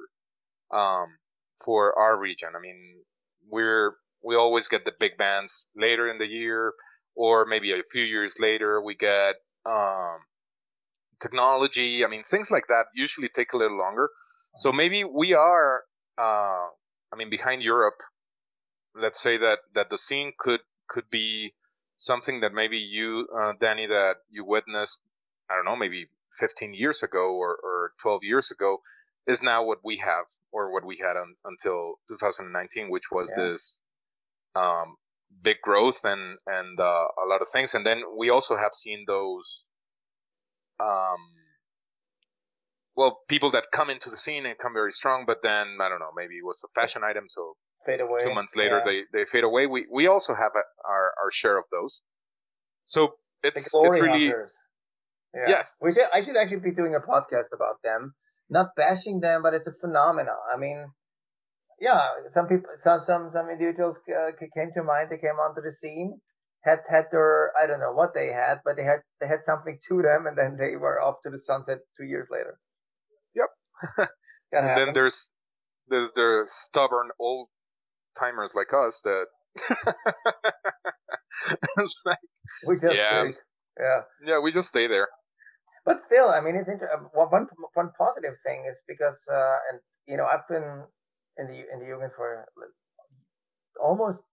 um, 0.73 1.17
for 1.63 1.97
our 1.97 2.17
region. 2.17 2.49
I 2.55 2.59
mean, 2.59 3.03
we're 3.49 3.93
we 4.23 4.35
always 4.35 4.67
get 4.67 4.85
the 4.85 4.93
big 4.99 5.17
bands 5.17 5.65
later 5.75 6.09
in 6.09 6.17
the 6.17 6.25
year, 6.25 6.73
or 7.15 7.45
maybe 7.45 7.71
a 7.71 7.83
few 7.91 8.03
years 8.03 8.37
later 8.39 8.81
we 8.81 8.95
get 8.95 9.35
um, 9.65 10.17
technology. 11.19 12.05
I 12.05 12.07
mean, 12.07 12.23
things 12.23 12.49
like 12.49 12.67
that 12.69 12.85
usually 12.95 13.29
take 13.29 13.53
a 13.53 13.57
little 13.57 13.77
longer. 13.77 14.09
So 14.57 14.71
maybe 14.71 15.03
we 15.03 15.33
are, 15.33 15.83
uh, 16.17 16.67
I 17.11 17.15
mean, 17.17 17.29
behind 17.29 17.61
Europe. 17.61 17.99
Let's 18.95 19.19
say 19.19 19.37
that 19.37 19.59
that 19.75 19.89
the 19.89 19.97
scene 19.97 20.33
could 20.37 20.61
could 20.87 21.09
be 21.09 21.53
something 21.97 22.41
that 22.41 22.53
maybe 22.53 22.77
you, 22.77 23.27
uh, 23.35 23.53
Danny, 23.59 23.87
that 23.87 24.17
you 24.29 24.45
witnessed. 24.45 25.03
I 25.49 25.55
don't 25.55 25.65
know, 25.65 25.75
maybe 25.75 26.07
15 26.39 26.73
years 26.73 27.03
ago 27.03 27.35
or, 27.35 27.57
or 27.63 27.91
12 28.01 28.23
years 28.23 28.49
ago 28.51 28.81
is 29.27 29.41
now 29.41 29.63
what 29.63 29.79
we 29.83 29.97
have 29.97 30.25
or 30.51 30.71
what 30.71 30.85
we 30.85 30.97
had 30.97 31.17
un, 31.17 31.35
until 31.45 31.95
2019, 32.09 32.89
which 32.89 33.11
was 33.11 33.33
yeah. 33.35 33.43
this 33.43 33.81
um, 34.55 34.95
big 35.41 35.57
growth 35.61 36.03
and 36.03 36.37
and 36.45 36.79
uh, 36.79 36.83
a 36.83 37.27
lot 37.27 37.41
of 37.41 37.47
things. 37.47 37.73
And 37.75 37.85
then 37.85 38.03
we 38.17 38.29
also 38.29 38.55
have 38.55 38.73
seen 38.73 39.05
those, 39.07 39.67
um, 40.79 41.21
well, 42.95 43.19
people 43.27 43.51
that 43.51 43.65
come 43.71 43.89
into 43.89 44.09
the 44.09 44.17
scene 44.17 44.45
and 44.45 44.57
come 44.57 44.73
very 44.73 44.91
strong, 44.91 45.23
but 45.25 45.41
then 45.41 45.77
I 45.81 45.89
don't 45.89 45.99
know, 45.99 46.11
maybe 46.15 46.35
it 46.35 46.45
was 46.45 46.63
a 46.63 46.79
fashion 46.79 47.03
item, 47.03 47.25
so 47.27 47.55
fade 47.85 48.01
away. 48.01 48.19
Two 48.21 48.33
months 48.33 48.55
later, 48.55 48.81
yeah. 48.85 48.91
they 49.11 49.19
they 49.19 49.25
fade 49.25 49.43
away. 49.43 49.67
We 49.67 49.85
we 49.91 50.07
also 50.07 50.33
have 50.33 50.51
a, 50.55 50.63
our 50.87 51.13
our 51.23 51.31
share 51.31 51.57
of 51.57 51.65
those. 51.71 52.01
So 52.85 53.15
it's 53.41 53.67
it's 53.67 53.73
really. 53.73 54.27
Hunters. 54.27 54.63
Yeah. 55.33 55.45
Yes. 55.47 55.79
We 55.81 55.91
should, 55.91 56.03
I 56.13 56.21
should 56.21 56.37
actually 56.37 56.59
be 56.59 56.69
doing 56.69 56.93
a 56.93 56.99
podcast 56.99 57.53
about 57.53 57.81
them 57.83 58.13
not 58.49 58.75
bashing 58.75 59.19
them, 59.19 59.41
but 59.41 59.53
it's 59.53 59.67
a 59.67 59.71
phenomenon. 59.71 60.35
I 60.53 60.57
mean, 60.57 60.87
yeah, 61.79 62.05
some 62.27 62.47
people, 62.47 62.69
some 62.75 63.01
some 63.01 63.29
some 63.29 63.49
individuals 63.49 63.99
uh, 64.09 64.31
came 64.55 64.71
to 64.73 64.83
mind. 64.83 65.09
They 65.09 65.17
came 65.17 65.35
onto 65.35 65.61
the 65.61 65.71
scene, 65.71 66.19
had 66.63 66.79
had 66.89 67.07
their 67.11 67.51
I 67.61 67.67
don't 67.67 67.79
know 67.79 67.93
what 67.93 68.13
they 68.13 68.27
had, 68.27 68.61
but 68.63 68.75
they 68.77 68.83
had 68.83 69.01
they 69.19 69.27
had 69.27 69.43
something 69.43 69.79
to 69.89 70.01
them, 70.01 70.27
and 70.27 70.37
then 70.37 70.57
they 70.57 70.75
were 70.75 71.01
off 71.01 71.15
to 71.23 71.29
the 71.29 71.39
sunset 71.39 71.79
two 71.97 72.05
years 72.05 72.27
later. 72.31 72.57
Yep. 73.35 73.49
and 74.51 74.67
then 74.77 74.93
there's 74.93 75.31
there's 75.89 76.13
the 76.13 76.43
stubborn 76.45 77.09
old 77.19 77.49
timers 78.17 78.53
like 78.55 78.73
us 78.73 79.01
that. 79.03 79.25
like, 82.05 82.17
we 82.67 82.75
just 82.75 82.95
yeah, 82.95 83.31
yeah 83.79 84.01
yeah 84.25 84.39
we 84.39 84.51
just 84.51 84.69
stay 84.69 84.87
there 84.87 85.07
but 85.85 85.99
still, 85.99 86.29
I 86.29 86.41
mean, 86.41 86.55
it's 86.55 86.67
inter- 86.67 86.89
uh, 86.91 87.03
one 87.13 87.47
one 87.73 87.91
positive 87.97 88.35
thing 88.45 88.65
is 88.65 88.83
because, 88.87 89.27
uh, 89.31 89.57
and 89.71 89.79
you 90.07 90.17
know, 90.17 90.25
I've 90.25 90.47
been 90.47 90.85
in 91.37 91.47
the 91.47 91.59
in 91.71 91.79
the 91.79 91.85
Jugend 91.85 92.15
for 92.15 92.47
almost 93.81 94.23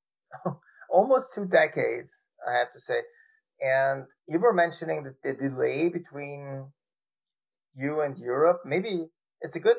almost 0.91 1.35
two 1.35 1.47
decades, 1.47 2.25
I 2.47 2.59
have 2.59 2.73
to 2.73 2.81
say. 2.81 3.01
And 3.61 4.07
you 4.29 4.39
were 4.41 4.55
mentioning 4.55 5.05
the, 5.05 5.15
the 5.23 5.35
delay 5.35 5.89
between 5.89 6.73
you 7.75 8.01
and 8.01 8.19
Europe. 8.19 8.63
Maybe 8.65 9.09
it's 9.41 9.57
a 9.57 9.61
good 9.61 9.77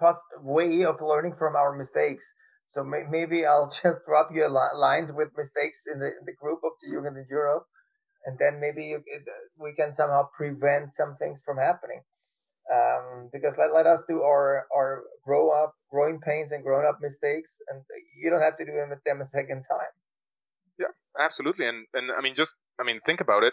pos- 0.00 0.22
way 0.40 0.84
of 0.84 1.00
learning 1.00 1.36
from 1.36 1.56
our 1.56 1.74
mistakes. 1.76 2.32
So 2.68 2.84
may- 2.84 3.06
maybe 3.10 3.46
I'll 3.46 3.70
just 3.82 4.04
drop 4.06 4.30
you 4.32 4.46
li- 4.48 4.76
lines 4.78 5.12
with 5.12 5.30
mistakes 5.36 5.86
in 5.92 6.00
the 6.00 6.08
in 6.08 6.24
the 6.26 6.34
group 6.34 6.60
of 6.64 6.72
the 6.82 6.88
Jugend 6.94 7.16
in 7.18 7.26
Europe 7.30 7.66
and 8.24 8.38
then 8.38 8.60
maybe 8.60 8.84
you, 8.84 9.02
we 9.58 9.74
can 9.74 9.92
somehow 9.92 10.28
prevent 10.36 10.94
some 10.94 11.16
things 11.16 11.42
from 11.44 11.58
happening. 11.58 12.00
Um, 12.72 13.28
because 13.30 13.56
let, 13.58 13.74
let 13.74 13.86
us 13.86 14.02
do 14.08 14.22
our, 14.22 14.66
our 14.74 15.02
grow 15.22 15.50
up, 15.50 15.74
growing 15.90 16.18
pains 16.20 16.50
and 16.50 16.64
grown 16.64 16.86
up 16.86 16.98
mistakes, 17.00 17.58
and 17.68 17.82
you 18.18 18.30
don't 18.30 18.40
have 18.40 18.56
to 18.56 18.64
do 18.64 18.72
them 18.72 18.88
with 18.90 19.04
them 19.04 19.20
a 19.20 19.24
second 19.26 19.64
time. 19.68 19.92
Yeah, 20.78 20.86
absolutely. 21.18 21.68
And, 21.68 21.86
and 21.92 22.10
I 22.16 22.22
mean, 22.22 22.34
just, 22.34 22.54
I 22.80 22.84
mean, 22.84 23.00
think 23.04 23.20
about 23.20 23.42
it. 23.42 23.52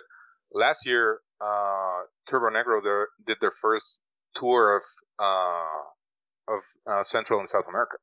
Last 0.54 0.88
year, 0.88 1.20
uh, 1.42 2.04
Turbonegro 2.30 2.82
there, 2.84 3.10
did 3.28 3.38
their 3.42 3.52
first 3.52 4.00
tour 4.36 4.78
of, 4.78 4.84
uh, 5.20 6.54
of, 6.54 6.62
uh, 6.90 7.04
Central 7.04 7.40
and 7.40 7.50
South 7.50 7.68
America 7.68 7.98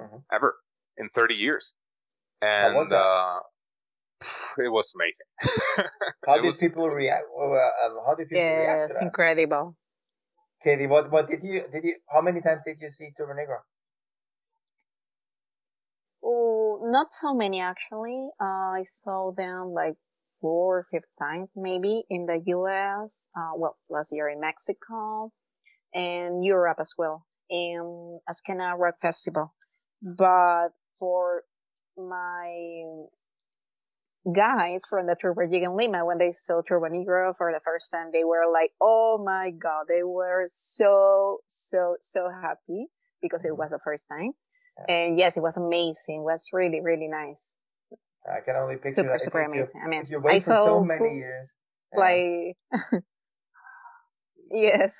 mm-hmm. 0.00 0.16
ever 0.32 0.56
in 0.96 1.08
30 1.08 1.34
years. 1.34 1.74
And, 2.42 2.92
uh, 2.92 3.40
it 4.58 4.70
was 4.70 4.92
amazing. 4.94 5.86
how 6.26 6.36
did 6.36 6.46
was, 6.46 6.58
people 6.58 6.88
react? 6.88 7.24
Uh, 7.38 7.58
how 8.06 8.14
did 8.14 8.28
people 8.28 8.42
yes, 8.42 8.58
react? 8.58 8.92
Yes, 8.92 9.02
incredible. 9.02 9.76
Katie, 10.62 10.86
what 10.86 11.10
what 11.10 11.28
did 11.28 11.42
you 11.42 11.64
did 11.70 11.84
you? 11.84 11.96
How 12.08 12.20
many 12.20 12.40
times 12.40 12.62
did 12.64 12.80
you 12.80 12.90
see 12.90 13.10
Turbonegro? 13.18 13.58
Oh, 16.24 16.80
not 16.82 17.12
so 17.12 17.32
many 17.32 17.60
actually. 17.60 18.28
Uh, 18.40 18.74
I 18.78 18.82
saw 18.84 19.32
them 19.32 19.72
like 19.72 19.94
four 20.40 20.78
or 20.78 20.84
five 20.90 21.02
times 21.18 21.54
maybe 21.56 22.02
in 22.10 22.26
the 22.26 22.42
U.S. 22.46 23.28
Uh, 23.36 23.52
well, 23.56 23.76
last 23.88 24.12
year 24.12 24.28
in 24.28 24.40
Mexico 24.40 25.32
and 25.94 26.44
Europe 26.44 26.78
as 26.80 26.94
well 26.98 27.26
in 27.48 28.20
Azkena 28.28 28.76
Rock 28.76 28.96
Festival. 29.00 29.54
But 30.02 30.70
for 30.98 31.42
my 31.96 33.06
guys 34.32 34.84
from 34.88 35.06
the 35.06 35.16
Turbojugend 35.16 35.76
Lima, 35.76 36.04
when 36.04 36.18
they 36.18 36.30
saw 36.30 36.62
Turbonegro 36.62 37.36
for 37.36 37.52
the 37.52 37.60
first 37.64 37.90
time, 37.90 38.10
they 38.12 38.24
were 38.24 38.50
like, 38.52 38.72
oh 38.80 39.22
my 39.24 39.50
God, 39.50 39.86
they 39.88 40.02
were 40.02 40.44
so, 40.48 41.38
so, 41.46 41.96
so 42.00 42.28
happy 42.30 42.86
because 43.22 43.44
it 43.44 43.48
mm-hmm. 43.48 43.58
was 43.58 43.70
the 43.70 43.78
first 43.82 44.06
time. 44.08 44.32
Yeah. 44.88 44.94
And 44.94 45.18
yes, 45.18 45.36
it 45.36 45.40
was 45.42 45.56
amazing. 45.56 46.20
It 46.20 46.24
was 46.24 46.48
really, 46.52 46.80
really 46.80 47.08
nice. 47.08 47.56
I 48.30 48.40
can 48.40 48.56
only 48.56 48.76
picture 48.76 48.92
super, 48.92 49.08
that. 49.10 49.22
super 49.22 49.42
amazing. 49.42 49.80
I 49.84 49.88
mean, 49.88 50.04
you 50.08 50.20
wait 50.20 50.36
I 50.36 50.40
for 50.40 50.54
so 50.54 50.84
many 50.84 51.16
years. 51.16 51.52
Yeah. 51.94 52.00
Like, 52.00 53.02
yes. 54.50 54.98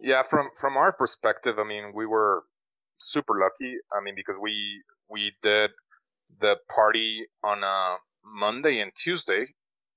Yeah, 0.00 0.22
from 0.22 0.48
from 0.56 0.76
our 0.76 0.92
perspective, 0.92 1.58
I 1.58 1.64
mean, 1.64 1.92
we 1.94 2.06
were 2.06 2.44
super 2.98 3.34
lucky. 3.38 3.76
I 3.92 4.02
mean, 4.02 4.14
because 4.14 4.36
we 4.40 4.82
we 5.10 5.32
did 5.42 5.70
the 6.40 6.56
party 6.74 7.26
on 7.42 7.62
a 7.62 7.96
Monday 8.24 8.80
and 8.80 8.92
Tuesday 8.96 9.46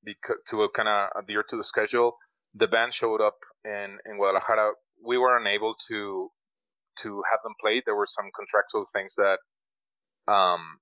because 0.04 0.38
to 0.50 0.68
kind 0.74 0.90
of 0.90 1.10
adhere 1.16 1.44
to 1.44 1.58
the 1.58 1.64
schedule. 1.64 2.18
The 2.56 2.68
band 2.68 2.94
showed 2.94 3.22
up 3.22 3.38
in 3.66 3.98
in 4.06 4.18
Guadalajara. 4.18 4.74
We 5.06 5.18
were 5.18 5.38
unable 5.38 5.76
to 5.88 6.30
to 7.00 7.24
have 7.30 7.40
them 7.44 7.54
play. 7.62 7.82
There 7.86 7.96
were 7.96 8.06
some 8.08 8.26
contractual 8.36 8.86
things 8.94 9.16
that 9.16 9.40
um 10.28 10.80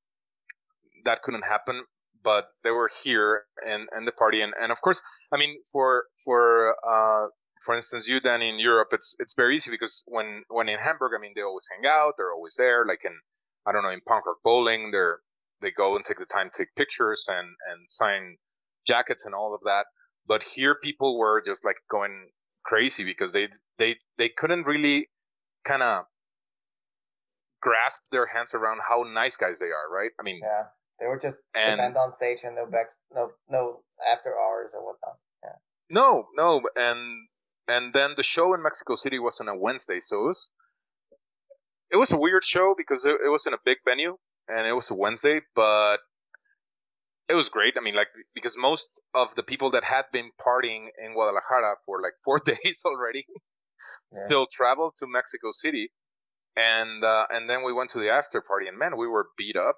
that 1.05 1.21
couldn't 1.21 1.43
happen, 1.43 1.83
but 2.23 2.47
they 2.63 2.71
were 2.71 2.89
here 3.03 3.43
and 3.65 3.87
and 3.91 4.07
the 4.07 4.11
party 4.11 4.41
and 4.41 4.53
and 4.59 4.71
of 4.71 4.81
course, 4.81 5.01
I 5.33 5.37
mean 5.37 5.59
for 5.71 6.05
for 6.23 6.75
uh 6.87 7.27
for 7.61 7.75
instance, 7.75 8.07
you 8.07 8.19
then 8.21 8.41
in 8.41 8.57
Europe, 8.59 8.89
it's 8.93 9.15
it's 9.19 9.35
very 9.35 9.55
easy 9.55 9.69
because 9.71 10.03
when 10.07 10.43
when 10.47 10.69
in 10.69 10.79
Hamburg, 10.79 11.11
I 11.15 11.21
mean, 11.21 11.33
they 11.35 11.41
always 11.41 11.67
hang 11.69 11.89
out, 11.89 12.13
they're 12.17 12.31
always 12.33 12.55
there. 12.57 12.85
Like 12.85 13.03
in 13.03 13.15
I 13.67 13.71
don't 13.73 13.83
know 13.83 13.89
in 13.89 14.01
punk 14.01 14.25
rock 14.25 14.37
bowling, 14.43 14.91
they're 14.91 15.19
they 15.61 15.71
go 15.71 15.95
and 15.95 16.05
take 16.05 16.19
the 16.19 16.25
time 16.25 16.49
to 16.53 16.57
take 16.57 16.75
pictures 16.75 17.25
and 17.29 17.47
and 17.69 17.87
sign 17.87 18.37
jackets 18.87 19.25
and 19.25 19.35
all 19.35 19.53
of 19.53 19.61
that. 19.65 19.85
But 20.27 20.43
here 20.43 20.75
people 20.81 21.17
were 21.17 21.41
just 21.41 21.65
like 21.65 21.77
going 21.89 22.29
crazy 22.63 23.03
because 23.03 23.33
they 23.33 23.49
they 23.77 23.97
they 24.17 24.29
couldn't 24.29 24.65
really 24.65 25.09
kind 25.65 25.83
of 25.83 26.05
grasp 27.61 28.01
their 28.11 28.25
hands 28.25 28.53
around 28.53 28.79
how 28.87 29.03
nice 29.03 29.37
guys 29.37 29.59
they 29.59 29.67
are, 29.67 29.89
right? 29.91 30.11
I 30.19 30.23
mean, 30.23 30.39
yeah, 30.41 30.63
they 30.99 31.07
were 31.07 31.19
just 31.19 31.37
and 31.53 31.79
band 31.79 31.97
on 31.97 32.11
stage 32.11 32.41
and 32.43 32.55
no 32.55 32.65
back, 32.65 32.87
no 33.13 33.31
no 33.49 33.81
after 34.05 34.29
hours 34.37 34.71
or 34.73 34.85
whatnot. 34.85 35.17
Yeah. 35.43 35.55
no, 35.89 36.27
no, 36.35 36.61
and 36.75 37.27
and 37.67 37.93
then 37.93 38.13
the 38.15 38.23
show 38.23 38.53
in 38.53 38.63
Mexico 38.63 38.95
City 38.95 39.19
was 39.19 39.39
on 39.41 39.47
a 39.47 39.57
Wednesday, 39.57 39.99
so 39.99 40.23
it 40.23 40.27
was 40.27 40.51
it 41.91 41.97
was 41.97 42.11
a 42.11 42.17
weird 42.17 42.43
show 42.43 42.75
because 42.77 43.05
it, 43.05 43.15
it 43.25 43.29
was 43.29 43.45
in 43.47 43.53
a 43.53 43.59
big 43.65 43.77
venue 43.85 44.17
and 44.49 44.67
it 44.67 44.73
was 44.73 44.91
a 44.91 44.95
Wednesday, 44.95 45.41
but 45.55 45.99
it 47.29 47.35
was 47.35 47.49
great. 47.49 47.75
I 47.77 47.81
mean, 47.81 47.95
like 47.95 48.07
because 48.33 48.57
most 48.57 49.01
of 49.13 49.35
the 49.35 49.43
people 49.43 49.71
that 49.71 49.83
had 49.83 50.05
been 50.11 50.31
partying 50.41 50.87
in 51.03 51.13
Guadalajara 51.13 51.75
for 51.85 52.01
like 52.01 52.13
four 52.23 52.39
days 52.45 52.83
already 52.85 53.25
Yeah. 54.13 54.19
still 54.27 54.47
traveled 54.51 54.93
to 54.97 55.07
Mexico 55.07 55.51
City, 55.51 55.91
and 56.55 57.03
uh, 57.03 57.25
and 57.31 57.49
then 57.49 57.63
we 57.63 57.73
went 57.73 57.91
to 57.91 57.99
the 57.99 58.09
after 58.09 58.41
party, 58.41 58.67
and 58.67 58.77
man, 58.77 58.97
we 58.97 59.07
were 59.07 59.27
beat 59.37 59.55
up. 59.55 59.77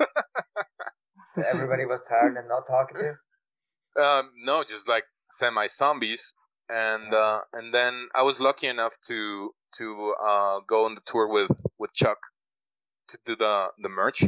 Everybody 1.50 1.84
was 1.86 2.02
tired 2.02 2.36
and 2.36 2.48
not 2.48 2.66
talkative. 2.66 3.16
um, 4.00 4.30
no, 4.44 4.64
just 4.64 4.88
like 4.88 5.04
semi 5.30 5.66
zombies, 5.68 6.34
and 6.68 7.12
uh, 7.14 7.40
and 7.52 7.72
then 7.74 8.08
I 8.14 8.22
was 8.22 8.40
lucky 8.40 8.68
enough 8.68 8.96
to 9.08 9.50
to 9.78 10.14
uh, 10.22 10.60
go 10.66 10.86
on 10.86 10.94
the 10.94 11.02
tour 11.06 11.28
with 11.28 11.50
with 11.78 11.92
Chuck 11.94 12.18
to 13.08 13.18
do 13.24 13.36
the 13.36 13.68
the 13.78 13.88
merch, 13.88 14.22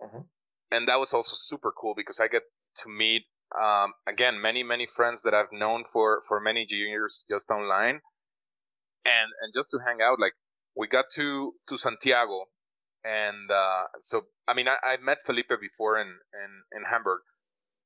Mhm. 0.00 0.28
and 0.70 0.88
that 0.88 0.98
was 0.98 1.14
also 1.14 1.36
super 1.36 1.72
cool 1.72 1.94
because 1.94 2.20
I 2.20 2.28
get 2.28 2.42
to 2.82 2.88
meet 2.88 3.24
um, 3.60 3.92
again 4.06 4.40
many 4.40 4.62
many 4.62 4.86
friends 4.86 5.22
that 5.22 5.34
I've 5.34 5.52
known 5.52 5.84
for 5.84 6.20
for 6.28 6.40
many 6.40 6.66
years 6.68 7.24
just 7.28 7.50
online, 7.50 8.00
and 9.04 9.30
and 9.40 9.52
just 9.54 9.70
to 9.72 9.78
hang 9.84 9.98
out. 10.02 10.18
Like 10.20 10.32
we 10.76 10.86
got 10.88 11.06
to 11.14 11.54
to 11.68 11.76
Santiago, 11.76 12.46
and 13.04 13.50
uh, 13.50 13.84
so 14.00 14.22
I 14.48 14.54
mean 14.54 14.68
I, 14.68 14.76
I 14.82 14.96
met 14.98 15.18
Felipe 15.26 15.50
before 15.60 15.98
in 16.00 16.08
in 16.34 16.62
in 16.72 16.84
Hamburg, 16.84 17.20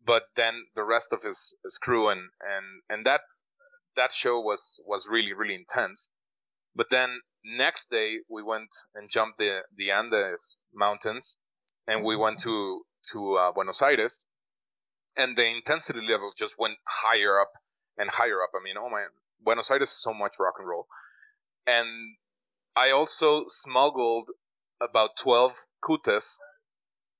but 0.04 0.24
then 0.36 0.54
the 0.74 0.84
rest 0.84 1.12
of 1.12 1.22
his, 1.22 1.54
his 1.64 1.78
crew 1.78 2.08
and 2.08 2.20
and 2.40 2.66
and 2.88 3.06
that 3.06 3.22
that 3.96 4.12
show 4.12 4.40
was 4.40 4.80
was 4.86 5.06
really 5.08 5.32
really 5.32 5.54
intense. 5.54 6.10
But 6.74 6.90
then 6.90 7.20
next 7.44 7.90
day 7.90 8.18
we 8.28 8.42
went 8.42 8.70
and 8.94 9.08
jumped 9.10 9.38
the 9.38 9.60
the 9.76 9.92
Andes 9.92 10.56
mountains, 10.74 11.38
and 11.86 12.04
we 12.04 12.16
went 12.16 12.40
to 12.40 12.82
to 13.12 13.34
uh, 13.36 13.52
Buenos 13.52 13.82
Aires, 13.82 14.26
and 15.16 15.36
the 15.36 15.46
intensity 15.46 16.00
level 16.00 16.32
just 16.36 16.58
went 16.58 16.76
higher 16.86 17.40
up 17.40 17.52
and 17.98 18.10
higher 18.10 18.42
up. 18.42 18.50
I 18.54 18.62
mean, 18.62 18.76
oh 18.78 18.88
my, 18.90 19.04
Buenos 19.40 19.70
Aires 19.70 19.90
is 19.90 20.02
so 20.02 20.14
much 20.14 20.36
rock 20.40 20.54
and 20.58 20.68
roll, 20.68 20.86
and 21.66 21.88
I 22.76 22.90
also 22.90 23.46
smuggled 23.48 24.30
about 24.80 25.16
twelve 25.18 25.54
Kuttes. 25.82 26.38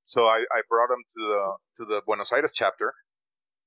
So 0.02 0.26
I, 0.26 0.44
I 0.52 0.62
brought 0.68 0.88
them 0.88 1.02
to 1.08 1.20
the 1.28 1.56
to 1.76 1.84
the 1.86 2.02
Buenos 2.06 2.32
Aires 2.32 2.52
chapter, 2.54 2.94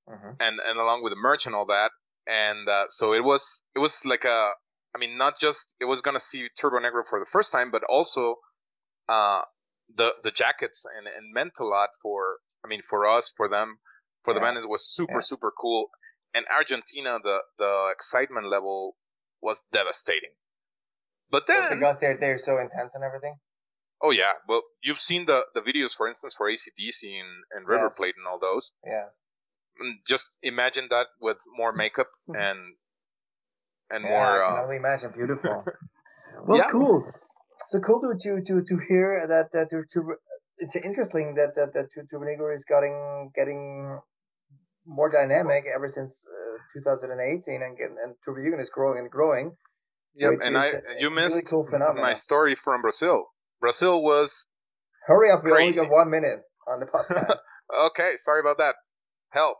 hmm 0.08 0.32
and 0.40 0.60
and 0.60 0.78
along 0.78 1.02
with 1.02 1.12
the 1.12 1.16
merch 1.20 1.46
and 1.46 1.54
all 1.54 1.66
that. 1.66 1.92
And 2.26 2.68
uh, 2.68 2.86
so 2.88 3.14
it 3.14 3.24
was 3.24 3.64
it 3.74 3.78
was 3.78 4.04
like 4.04 4.24
a 4.24 4.52
I 4.94 4.98
mean 4.98 5.18
not 5.18 5.38
just 5.38 5.74
it 5.80 5.84
was 5.84 6.00
gonna 6.00 6.20
see 6.20 6.48
Turbonegro 6.60 7.06
for 7.06 7.18
the 7.20 7.26
first 7.26 7.52
time, 7.52 7.70
but 7.70 7.82
also 7.84 8.36
uh, 9.08 9.42
the 9.94 10.14
the 10.22 10.30
jackets 10.30 10.84
and 10.96 11.06
and 11.06 11.32
meant 11.32 11.54
a 11.60 11.64
lot 11.64 11.90
for 12.02 12.38
I 12.64 12.68
mean 12.68 12.82
for 12.82 13.06
us 13.06 13.32
for 13.36 13.48
them 13.48 13.78
for 14.24 14.34
the 14.34 14.40
band 14.40 14.56
it 14.58 14.68
was 14.68 14.86
super 14.86 15.14
Yeah. 15.14 15.20
super 15.20 15.50
cool. 15.58 15.88
And 16.34 16.44
Argentina 16.54 17.18
the 17.22 17.38
the 17.58 17.88
excitement 17.92 18.46
level 18.48 18.96
was 19.40 19.62
devastating. 19.72 20.34
But 21.30 21.46
then 21.46 21.78
because 21.78 21.98
they're 22.00 22.16
they're 22.16 22.38
so 22.38 22.58
intense 22.58 22.94
and 22.94 23.04
everything. 23.04 23.36
oh 24.02 24.10
yeah, 24.10 24.32
well 24.48 24.62
you've 24.82 25.00
seen 25.00 25.26
the 25.26 25.44
the 25.54 25.60
videos 25.60 25.92
for 25.94 26.08
instance 26.08 26.34
for 26.34 26.48
ACDC 26.50 27.02
and, 27.20 27.32
and 27.52 27.68
River 27.68 27.84
Yes. 27.90 27.96
Plate 27.96 28.14
and 28.16 28.26
all 28.26 28.38
those. 28.38 28.72
Yeah. 28.84 29.08
Mm, 29.80 29.94
Just 30.06 30.36
imagine 30.42 30.88
that 30.90 31.06
with 31.20 31.38
more 31.56 31.72
makeup 31.72 32.08
and 32.28 32.58
and 33.90 34.04
yeah, 34.04 34.10
more. 34.10 34.42
I 34.42 34.46
can 34.46 34.58
Uh, 34.58 34.62
only 34.64 34.76
imagine. 34.76 35.12
Beautiful. 35.12 35.64
well, 36.46 36.58
Yeah. 36.58 36.68
cool. 36.70 37.04
So 37.68 37.80
cool 37.80 38.00
to 38.00 38.14
to 38.18 38.42
to, 38.42 38.62
to 38.62 38.78
hear 38.88 39.26
that 39.28 39.52
that 39.52 39.70
to, 39.70 39.84
to 39.92 40.14
it's 40.58 40.76
interesting 40.76 41.34
that 41.34 41.54
that 41.56 41.72
that 41.74 41.88
Negro 42.12 42.54
is 42.54 42.64
getting 42.64 43.30
getting 43.34 43.98
more 44.86 45.10
dynamic 45.10 45.64
ever 45.74 45.88
since 45.88 46.24
uh, 46.26 46.80
2018 46.80 47.62
and 47.62 47.78
and 47.78 48.14
Turbo 48.24 48.60
is 48.60 48.70
growing 48.70 48.98
and 49.00 49.10
growing. 49.10 49.52
yep, 50.14 50.34
and 50.42 50.56
is 50.56 50.64
I 50.64 50.66
you 50.98 51.08
a 51.08 51.10
really 51.10 51.14
missed 51.24 51.50
cool 51.50 51.66
my 52.00 52.14
story 52.14 52.54
from 52.54 52.82
Brazil. 52.82 53.26
Brazil 53.60 54.02
was 54.02 54.46
Hurry 55.06 55.30
up, 55.30 55.42
we 55.42 55.50
Crazy. 55.50 55.78
only 55.80 55.88
got 55.88 55.96
one 55.96 56.10
minute 56.10 56.40
on 56.66 56.80
the 56.80 56.86
podcast. 56.86 57.38
okay. 57.86 58.16
Sorry 58.16 58.40
about 58.40 58.58
that. 58.58 58.74
Help. 59.30 59.56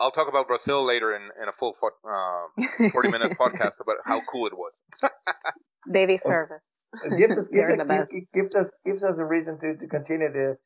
I'll 0.00 0.10
talk 0.10 0.28
about 0.28 0.48
Brazil 0.48 0.84
later 0.84 1.14
in, 1.14 1.22
in 1.40 1.48
a 1.48 1.52
full 1.52 1.74
fo- 1.74 1.90
uh, 2.08 2.88
40 2.90 3.10
minute 3.10 3.38
podcast 3.40 3.80
about 3.80 3.96
how 4.04 4.20
cool 4.30 4.46
it 4.46 4.54
was. 4.54 4.82
they 5.92 6.06
deserve 6.06 6.50
it. 6.50 7.12
it 7.12 7.18
gives 7.18 7.38
us 7.38 7.48
gives, 7.52 7.76
the 7.76 7.82
us- 7.82 7.88
best. 7.88 8.12
gives, 8.12 8.26
gives 8.34 8.54
us 8.56 8.72
gives 8.84 9.02
us 9.04 9.18
a 9.18 9.24
reason 9.24 9.58
to, 9.60 9.76
to 9.76 9.86
continue 9.86 10.32
the 10.32 10.56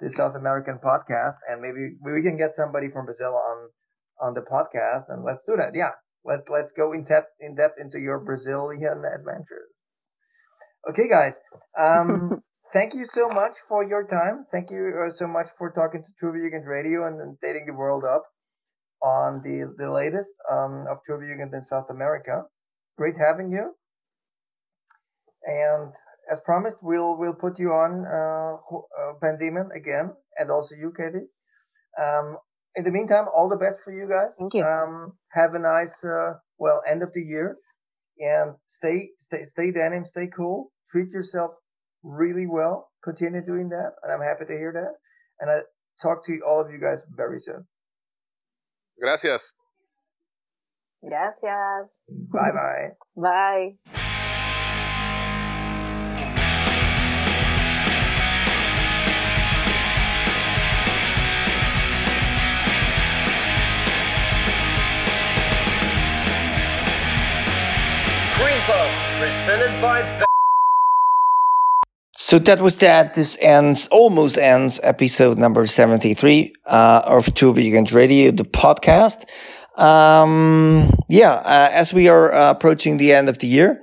the 0.00 0.10
South 0.10 0.36
American 0.36 0.78
podcast, 0.78 1.34
and 1.48 1.60
maybe 1.60 1.96
we 2.02 2.22
can 2.22 2.36
get 2.36 2.54
somebody 2.54 2.88
from 2.88 3.04
Brazil 3.04 3.34
on 3.34 3.68
on 4.20 4.34
the 4.34 4.40
podcast, 4.40 5.04
and 5.08 5.24
let's 5.24 5.44
do 5.46 5.56
that. 5.56 5.72
Yeah, 5.74 5.90
let 6.24 6.48
let's 6.50 6.72
go 6.72 6.92
in 6.92 7.04
depth 7.04 7.28
in 7.40 7.56
depth 7.56 7.78
into 7.80 7.98
your 7.98 8.20
Brazilian 8.20 9.02
adventures. 9.04 9.70
Okay, 10.88 11.08
guys. 11.08 11.38
Um, 11.78 12.40
thank 12.72 12.94
you 12.94 13.04
so 13.04 13.28
much 13.28 13.56
for 13.68 13.84
your 13.84 14.06
time. 14.06 14.46
Thank 14.52 14.70
you 14.70 15.06
uh, 15.06 15.10
so 15.10 15.26
much 15.26 15.48
for 15.58 15.70
talking 15.72 16.04
to 16.04 16.26
Turbojugend 16.26 16.66
Radio 16.66 17.06
and, 17.06 17.20
and 17.20 17.36
dating 17.42 17.66
the 17.66 17.74
world 17.74 18.04
up 18.04 18.22
on 19.02 19.34
the 19.42 19.74
the 19.78 19.90
latest 19.90 20.34
um, 20.50 20.86
of 20.90 20.98
Turbojugend 21.08 21.54
in 21.54 21.62
South 21.62 21.90
America. 21.90 22.44
Great 22.96 23.16
having 23.18 23.52
you. 23.52 23.74
And 25.44 25.94
as 26.30 26.40
promised, 26.40 26.78
we'll 26.82 27.16
we'll 27.16 27.34
put 27.34 27.58
you 27.58 27.72
on 27.72 28.04
uh, 28.06 28.58
Ho- 28.68 28.88
uh, 28.98 29.12
Pandemon 29.22 29.74
again, 29.74 30.12
and 30.36 30.50
also 30.50 30.74
you, 30.74 30.92
Katie. 30.96 31.26
Um, 32.02 32.38
in 32.76 32.84
the 32.84 32.90
meantime, 32.90 33.26
all 33.34 33.48
the 33.48 33.56
best 33.56 33.80
for 33.84 33.92
you 33.92 34.08
guys. 34.08 34.36
Thank 34.38 34.54
you. 34.54 34.64
Um, 34.64 35.12
have 35.32 35.54
a 35.54 35.58
nice 35.58 36.04
uh, 36.04 36.34
well 36.58 36.82
end 36.88 37.02
of 37.02 37.12
the 37.12 37.22
year, 37.22 37.56
and 38.20 38.54
stay 38.66 39.10
stay 39.18 39.44
stay 39.44 39.70
denim, 39.72 40.04
stay 40.04 40.28
cool, 40.28 40.72
treat 40.90 41.10
yourself 41.10 41.52
really 42.02 42.46
well. 42.46 42.90
Continue 43.04 43.44
doing 43.44 43.68
that, 43.70 43.92
and 44.02 44.12
I'm 44.12 44.20
happy 44.22 44.44
to 44.46 44.52
hear 44.52 44.72
that. 44.72 44.94
And 45.40 45.50
I 45.50 45.62
talk 46.02 46.26
to 46.26 46.40
all 46.46 46.60
of 46.60 46.70
you 46.72 46.78
guys 46.80 47.04
very 47.16 47.40
soon. 47.40 47.66
Gracias. 48.98 49.56
Gracias. 51.02 52.02
Bye 52.08 52.50
bye. 52.52 52.96
Bye. 53.14 53.78
Green 68.36 68.60
Puff, 68.66 69.20
presented 69.20 69.80
by 69.80 70.27
So 72.28 72.38
that 72.40 72.60
was 72.60 72.76
that. 72.80 73.14
This 73.14 73.38
ends, 73.40 73.88
almost 73.90 74.36
ends 74.36 74.78
episode 74.82 75.38
number 75.38 75.66
73 75.66 76.52
uh, 76.66 77.00
of 77.06 77.24
Turbojugend 77.28 77.94
Radio, 77.94 78.30
the 78.32 78.44
podcast. 78.44 79.24
Um, 79.80 80.92
yeah, 81.08 81.40
uh, 81.42 81.70
as 81.72 81.94
we 81.94 82.06
are 82.06 82.30
uh, 82.30 82.50
approaching 82.50 82.98
the 82.98 83.14
end 83.14 83.30
of 83.30 83.38
the 83.38 83.46
year, 83.46 83.82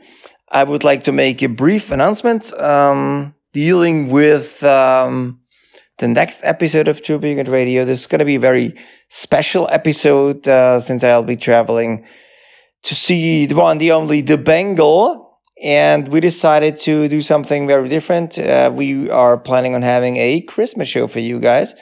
I 0.51 0.63
would 0.63 0.83
like 0.83 1.05
to 1.05 1.11
make 1.11 1.41
a 1.41 1.49
brief 1.49 1.89
announcement 1.89 2.53
um, 2.53 3.33
dealing 3.51 4.11
with 4.11 4.61
um, 4.63 5.39
the 5.97 6.07
next 6.07 6.41
episode 6.43 6.87
of 6.87 7.01
Turbojugend 7.01 7.49
Radio. 7.49 7.83
This 7.83 8.01
is 8.01 8.05
going 8.05 8.19
to 8.19 8.25
be 8.25 8.35
a 8.35 8.39
very 8.39 8.75
special 9.07 9.67
episode 9.71 10.47
uh, 10.47 10.79
since 10.79 11.03
I'll 11.03 11.23
be 11.23 11.35
traveling 11.35 12.05
to 12.83 12.93
see 12.93 13.47
the 13.47 13.55
one, 13.55 13.79
the 13.79 13.91
only, 13.91 14.21
the 14.21 14.37
Bengal. 14.37 15.24
And 15.63 16.09
we 16.09 16.19
decided 16.19 16.77
to 16.79 17.07
do 17.07 17.21
something 17.21 17.65
very 17.65 17.87
different. 17.87 18.37
Uh, 18.37 18.71
we 18.73 19.09
are 19.09 19.37
planning 19.37 19.73
on 19.73 19.81
having 19.81 20.17
a 20.17 20.41
Christmas 20.41 20.87
show 20.87 21.07
for 21.07 21.19
you 21.19 21.39
guys 21.39 21.75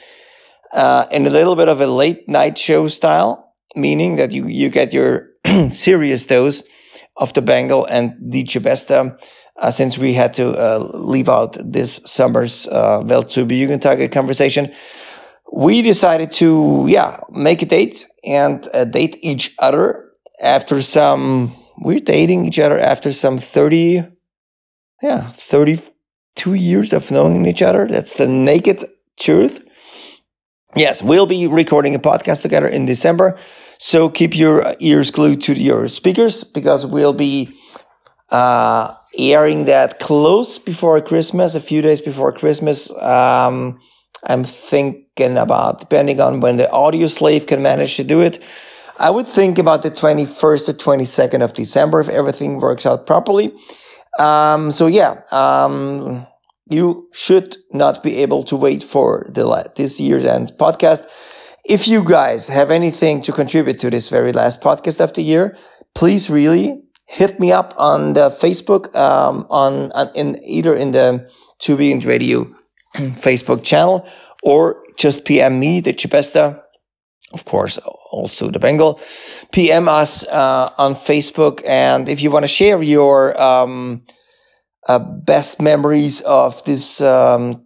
uh, 0.72 1.06
in 1.10 1.26
a 1.26 1.30
little 1.30 1.56
bit 1.56 1.68
of 1.68 1.80
a 1.80 1.86
late 1.86 2.28
night 2.28 2.56
show 2.56 2.86
style, 2.88 3.52
meaning 3.74 4.16
that 4.16 4.32
you, 4.32 4.46
you 4.46 4.70
get 4.70 4.92
your 4.92 5.30
serious 5.68 6.26
dose 6.26 6.62
of 7.16 7.32
the 7.34 7.42
Bengal 7.42 7.86
and 7.86 8.12
DJ 8.32 8.60
Besta 8.60 9.18
uh, 9.56 9.70
since 9.70 9.98
we 9.98 10.14
had 10.14 10.34
to 10.34 10.50
uh, 10.50 10.78
leave 10.94 11.28
out 11.28 11.56
this 11.60 12.00
summer's 12.04 12.66
uh, 12.68 13.00
Jugendtage 13.02 14.10
conversation, 14.10 14.72
we 15.52 15.82
decided 15.82 16.32
to, 16.32 16.86
yeah, 16.88 17.20
make 17.30 17.62
a 17.62 17.66
date 17.66 18.06
and 18.24 18.66
uh, 18.74 18.84
date 18.84 19.18
each 19.22 19.54
other 19.60 20.10
after 20.42 20.82
some, 20.82 21.54
we're 21.78 22.00
dating 22.00 22.44
each 22.44 22.58
other 22.58 22.78
after 22.78 23.12
some 23.12 23.38
30, 23.38 24.04
yeah, 25.02 25.22
32 25.22 26.54
years 26.54 26.92
of 26.92 27.10
knowing 27.10 27.46
each 27.46 27.62
other. 27.62 27.86
That's 27.86 28.16
the 28.16 28.26
naked 28.26 28.84
truth. 29.18 29.66
Yes, 30.76 31.02
we'll 31.02 31.26
be 31.26 31.46
recording 31.46 31.94
a 31.94 31.98
podcast 31.98 32.42
together 32.42 32.66
in 32.66 32.86
December. 32.86 33.38
So 33.78 34.08
keep 34.08 34.36
your 34.36 34.74
ears 34.80 35.10
glued 35.10 35.42
to 35.42 35.54
your 35.54 35.88
speakers 35.88 36.44
because 36.44 36.86
we'll 36.86 37.12
be 37.12 37.54
uh, 38.30 38.94
airing 39.16 39.66
that 39.66 40.00
close 40.00 40.58
before 40.58 41.00
Christmas, 41.00 41.54
a 41.54 41.60
few 41.60 41.82
days 41.82 42.00
before 42.00 42.32
Christmas. 42.32 42.90
Um, 43.00 43.80
I'm 44.24 44.44
thinking 44.44 45.36
about, 45.36 45.80
depending 45.80 46.20
on 46.20 46.40
when 46.40 46.56
the 46.56 46.70
audio 46.70 47.06
slave 47.06 47.46
can 47.46 47.62
manage 47.62 47.96
to 47.96 48.04
do 48.04 48.20
it, 48.20 48.42
I 48.98 49.10
would 49.10 49.26
think 49.26 49.58
about 49.58 49.82
the 49.82 49.90
21st 49.90 50.68
or 50.68 50.72
22nd 50.72 51.42
of 51.42 51.54
December 51.54 52.00
if 52.00 52.08
everything 52.08 52.60
works 52.60 52.86
out 52.86 53.06
properly. 53.06 53.52
Um, 54.18 54.70
so 54.70 54.86
yeah, 54.86 55.22
um, 55.32 56.26
you 56.70 57.08
should 57.12 57.56
not 57.72 58.02
be 58.02 58.16
able 58.18 58.42
to 58.44 58.56
wait 58.56 58.82
for 58.82 59.28
the 59.32 59.72
this 59.76 59.98
year's 60.00 60.24
end 60.24 60.52
podcast. 60.58 61.02
If 61.64 61.88
you 61.88 62.04
guys 62.04 62.48
have 62.48 62.70
anything 62.70 63.22
to 63.22 63.32
contribute 63.32 63.78
to 63.78 63.90
this 63.90 64.08
very 64.08 64.32
last 64.32 64.60
podcast 64.60 65.00
of 65.00 65.12
the 65.14 65.22
year, 65.22 65.56
please 65.94 66.30
really 66.30 66.82
hit 67.06 67.40
me 67.40 67.52
up 67.52 67.74
on 67.76 68.12
the 68.12 68.28
Facebook, 68.28 68.94
um, 68.94 69.46
on, 69.50 69.90
on, 69.92 70.10
in 70.14 70.38
either 70.46 70.74
in 70.74 70.92
the 70.92 71.30
Turbojugend 71.60 72.06
Radio 72.06 72.46
Facebook 72.94 73.64
channel 73.64 74.06
or 74.42 74.82
just 74.96 75.24
PM 75.24 75.58
me, 75.58 75.80
the 75.80 75.92
Chibesta, 75.92 76.62
of 77.32 77.44
course, 77.44 77.78
also 78.14 78.50
the 78.50 78.58
Bengal. 78.58 79.00
PM 79.52 79.88
us 79.88 80.26
uh, 80.28 80.70
on 80.78 80.94
Facebook, 80.94 81.60
and 81.66 82.08
if 82.08 82.22
you 82.22 82.30
want 82.30 82.44
to 82.44 82.48
share 82.48 82.82
your 82.82 83.40
um, 83.40 84.02
uh, 84.88 84.98
best 84.98 85.60
memories 85.60 86.20
of 86.22 86.64
this 86.64 87.00
um, 87.00 87.64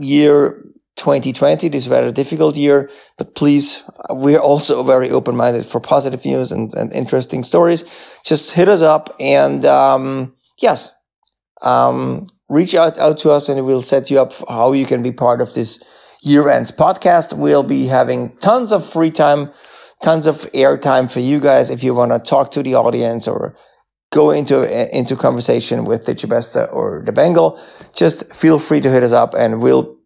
year 0.00 0.62
2020, 0.96 1.68
this 1.68 1.86
very 1.86 2.12
difficult 2.12 2.56
year, 2.56 2.90
but 3.18 3.34
please, 3.34 3.82
we're 4.10 4.38
also 4.38 4.82
very 4.82 5.10
open 5.10 5.34
minded 5.36 5.66
for 5.66 5.80
positive 5.80 6.24
news 6.24 6.52
and, 6.52 6.72
and 6.74 6.92
interesting 6.92 7.42
stories. 7.42 7.84
Just 8.24 8.52
hit 8.52 8.68
us 8.68 8.82
up 8.82 9.14
and 9.18 9.64
um, 9.64 10.34
yes, 10.60 10.94
um, 11.62 12.26
reach 12.48 12.74
out, 12.74 12.98
out 12.98 13.18
to 13.18 13.30
us 13.30 13.48
and 13.48 13.64
we'll 13.64 13.80
set 13.80 14.10
you 14.10 14.20
up 14.20 14.32
how 14.48 14.72
you 14.72 14.86
can 14.86 15.02
be 15.02 15.12
part 15.12 15.40
of 15.40 15.54
this 15.54 15.82
year 16.22 16.48
ends 16.48 16.70
podcast. 16.70 17.32
We'll 17.36 17.62
be 17.64 17.86
having 17.86 18.36
tons 18.36 18.70
of 18.72 18.86
free 18.86 19.10
time, 19.10 19.50
tons 20.02 20.26
of 20.26 20.50
airtime 20.52 21.10
for 21.10 21.20
you 21.20 21.40
guys 21.40 21.70
if 21.70 21.82
you 21.82 21.94
want 21.94 22.12
to 22.12 22.18
talk 22.18 22.50
to 22.52 22.62
the 22.62 22.74
audience 22.74 23.26
or 23.28 23.56
go 24.10 24.30
into 24.30 24.62
into 24.96 25.16
conversation 25.16 25.84
with 25.84 26.06
the 26.06 26.14
Chibesta 26.14 26.72
or 26.72 27.02
the 27.04 27.12
Bengal. 27.12 27.58
Just 27.94 28.32
feel 28.32 28.58
free 28.58 28.80
to 28.80 28.90
hit 28.90 29.02
us 29.02 29.12
up 29.12 29.34
and 29.34 29.62
we'll 29.62 29.96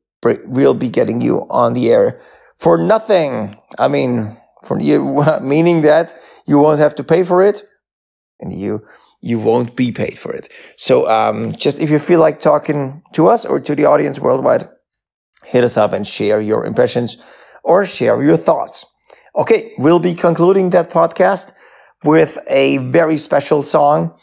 we'll 0.45 0.75
be 0.75 0.89
getting 0.89 1.21
you 1.21 1.47
on 1.51 1.75
the 1.75 1.91
air 1.91 2.21
for 2.57 2.79
nothing. 2.79 3.57
I 3.79 3.89
mean, 3.89 4.37
for 4.63 4.81
you, 4.81 5.25
meaning 5.43 5.83
that 5.83 6.15
you 6.47 6.59
won't 6.59 6.81
have 6.81 6.95
to 6.97 7.05
pay 7.05 7.25
for 7.25 7.43
it, 7.43 7.63
and 8.41 8.53
you 8.53 8.81
you 9.21 9.39
won't 9.39 9.77
be 9.77 9.93
paid 9.93 10.19
for 10.19 10.33
it. 10.33 10.53
So, 10.77 11.09
um, 11.11 11.53
just 11.53 11.81
if 11.81 11.91
you 11.91 11.99
feel 11.99 12.21
like 12.21 12.39
talking 12.39 13.03
to 13.15 13.29
us 13.29 13.45
or 13.45 13.61
to 13.61 13.75
the 13.75 13.87
audience 13.87 14.21
worldwide, 14.21 14.69
hit 15.45 15.65
us 15.65 15.77
up 15.77 15.93
and 15.93 16.07
share 16.07 16.41
your 16.41 16.65
impressions 16.65 17.19
or 17.65 17.87
share 17.87 18.23
your 18.23 18.37
thoughts. 18.37 18.85
Okay, 19.37 19.75
we'll 19.77 19.99
be 19.99 20.15
concluding 20.15 20.71
that 20.71 20.89
podcast 20.89 21.53
with 22.05 22.39
a 22.49 22.79
very 22.79 23.19
special 23.19 23.61
song 23.61 24.17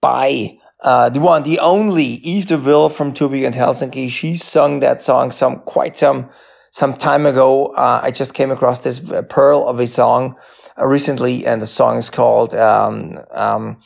by 0.00 0.58
uh, 0.82 1.08
the 1.08 1.20
one, 1.20 1.44
the 1.44 1.60
only 1.60 2.18
Eve 2.24 2.46
de 2.46 2.58
Vil 2.58 2.88
from 2.88 3.12
Turbojugend 3.12 3.54
Helsinki. 3.54 4.10
She 4.10 4.36
sung 4.36 4.80
that 4.80 5.02
song 5.02 5.30
some 5.30 5.60
quite 5.60 5.96
some 5.96 6.30
some 6.72 6.94
time 6.94 7.26
ago. 7.26 7.66
Uh, 7.76 8.00
I 8.02 8.10
just 8.10 8.34
came 8.34 8.50
across 8.50 8.80
this 8.80 8.98
pearl 9.28 9.68
of 9.68 9.78
a 9.78 9.86
song 9.86 10.36
uh, 10.76 10.84
recently, 10.84 11.46
and 11.46 11.62
the 11.62 11.66
song 11.68 11.98
is 11.98 12.10
called 12.10 12.52
um, 12.52 13.20
um, 13.30 13.78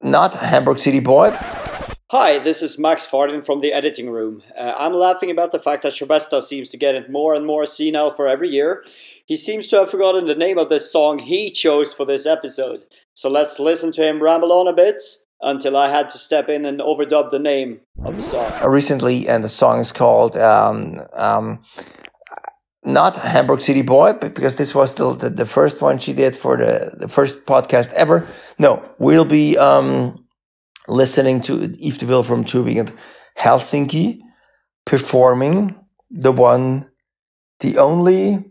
not 0.00 0.36
Hamburg 0.36 0.78
City 0.78 1.00
Boy. 1.00 1.36
Hi, 2.12 2.40
this 2.40 2.60
is 2.60 2.76
Max 2.76 3.06
Farden 3.06 3.40
from 3.40 3.60
the 3.60 3.72
editing 3.72 4.10
room. 4.10 4.42
Uh, 4.58 4.74
I'm 4.76 4.92
laughing 4.92 5.30
about 5.30 5.52
the 5.52 5.60
fact 5.60 5.84
that 5.84 5.92
Chobesta 5.92 6.42
seems 6.42 6.68
to 6.70 6.76
get 6.76 6.96
it 6.96 7.08
more 7.08 7.34
and 7.34 7.46
more 7.46 7.66
senile 7.66 8.10
for 8.10 8.26
every 8.26 8.48
year. 8.48 8.82
He 9.30 9.36
seems 9.36 9.68
to 9.68 9.76
have 9.76 9.92
forgotten 9.92 10.24
the 10.24 10.34
name 10.34 10.58
of 10.58 10.70
the 10.70 10.80
song 10.80 11.20
he 11.20 11.52
chose 11.52 11.92
for 11.92 12.04
this 12.04 12.26
episode. 12.26 12.84
So 13.14 13.30
let's 13.30 13.60
listen 13.60 13.92
to 13.92 14.02
him 14.02 14.20
ramble 14.20 14.50
on 14.52 14.66
a 14.66 14.72
bit 14.72 15.00
until 15.40 15.76
I 15.76 15.88
had 15.88 16.10
to 16.10 16.18
step 16.18 16.48
in 16.48 16.64
and 16.64 16.80
overdub 16.80 17.30
the 17.30 17.38
name 17.38 17.78
of 18.04 18.16
the 18.16 18.22
song. 18.22 18.50
Uh, 18.60 18.68
recently, 18.68 19.28
and 19.28 19.44
the 19.44 19.48
song 19.48 19.78
is 19.78 19.92
called 19.92 20.36
um, 20.36 21.02
um, 21.12 21.62
not 22.82 23.18
Hamburg 23.18 23.60
City 23.60 23.82
Boy, 23.82 24.14
but 24.14 24.34
because 24.34 24.56
this 24.56 24.74
was 24.74 24.94
the, 24.94 25.14
the, 25.14 25.30
the, 25.30 25.46
first 25.46 25.80
one 25.80 25.98
she 25.98 26.12
did 26.12 26.34
for 26.34 26.56
the, 26.56 26.96
the 26.98 27.06
first 27.06 27.46
podcast 27.46 27.92
ever. 27.92 28.26
No, 28.58 28.82
we'll 28.98 29.24
be 29.24 29.56
um, 29.56 30.26
listening 30.88 31.40
to 31.42 31.72
Eve 31.78 31.98
de 31.98 32.06
Vil 32.06 32.24
from 32.24 32.44
Turbojugend, 32.44 32.92
Helsinki, 33.38 34.22
performing 34.86 35.76
the 36.10 36.32
one, 36.32 36.90
the 37.60 37.78
only 37.78 38.49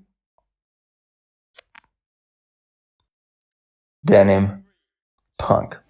denim 4.04 4.66
punk. 5.38 5.82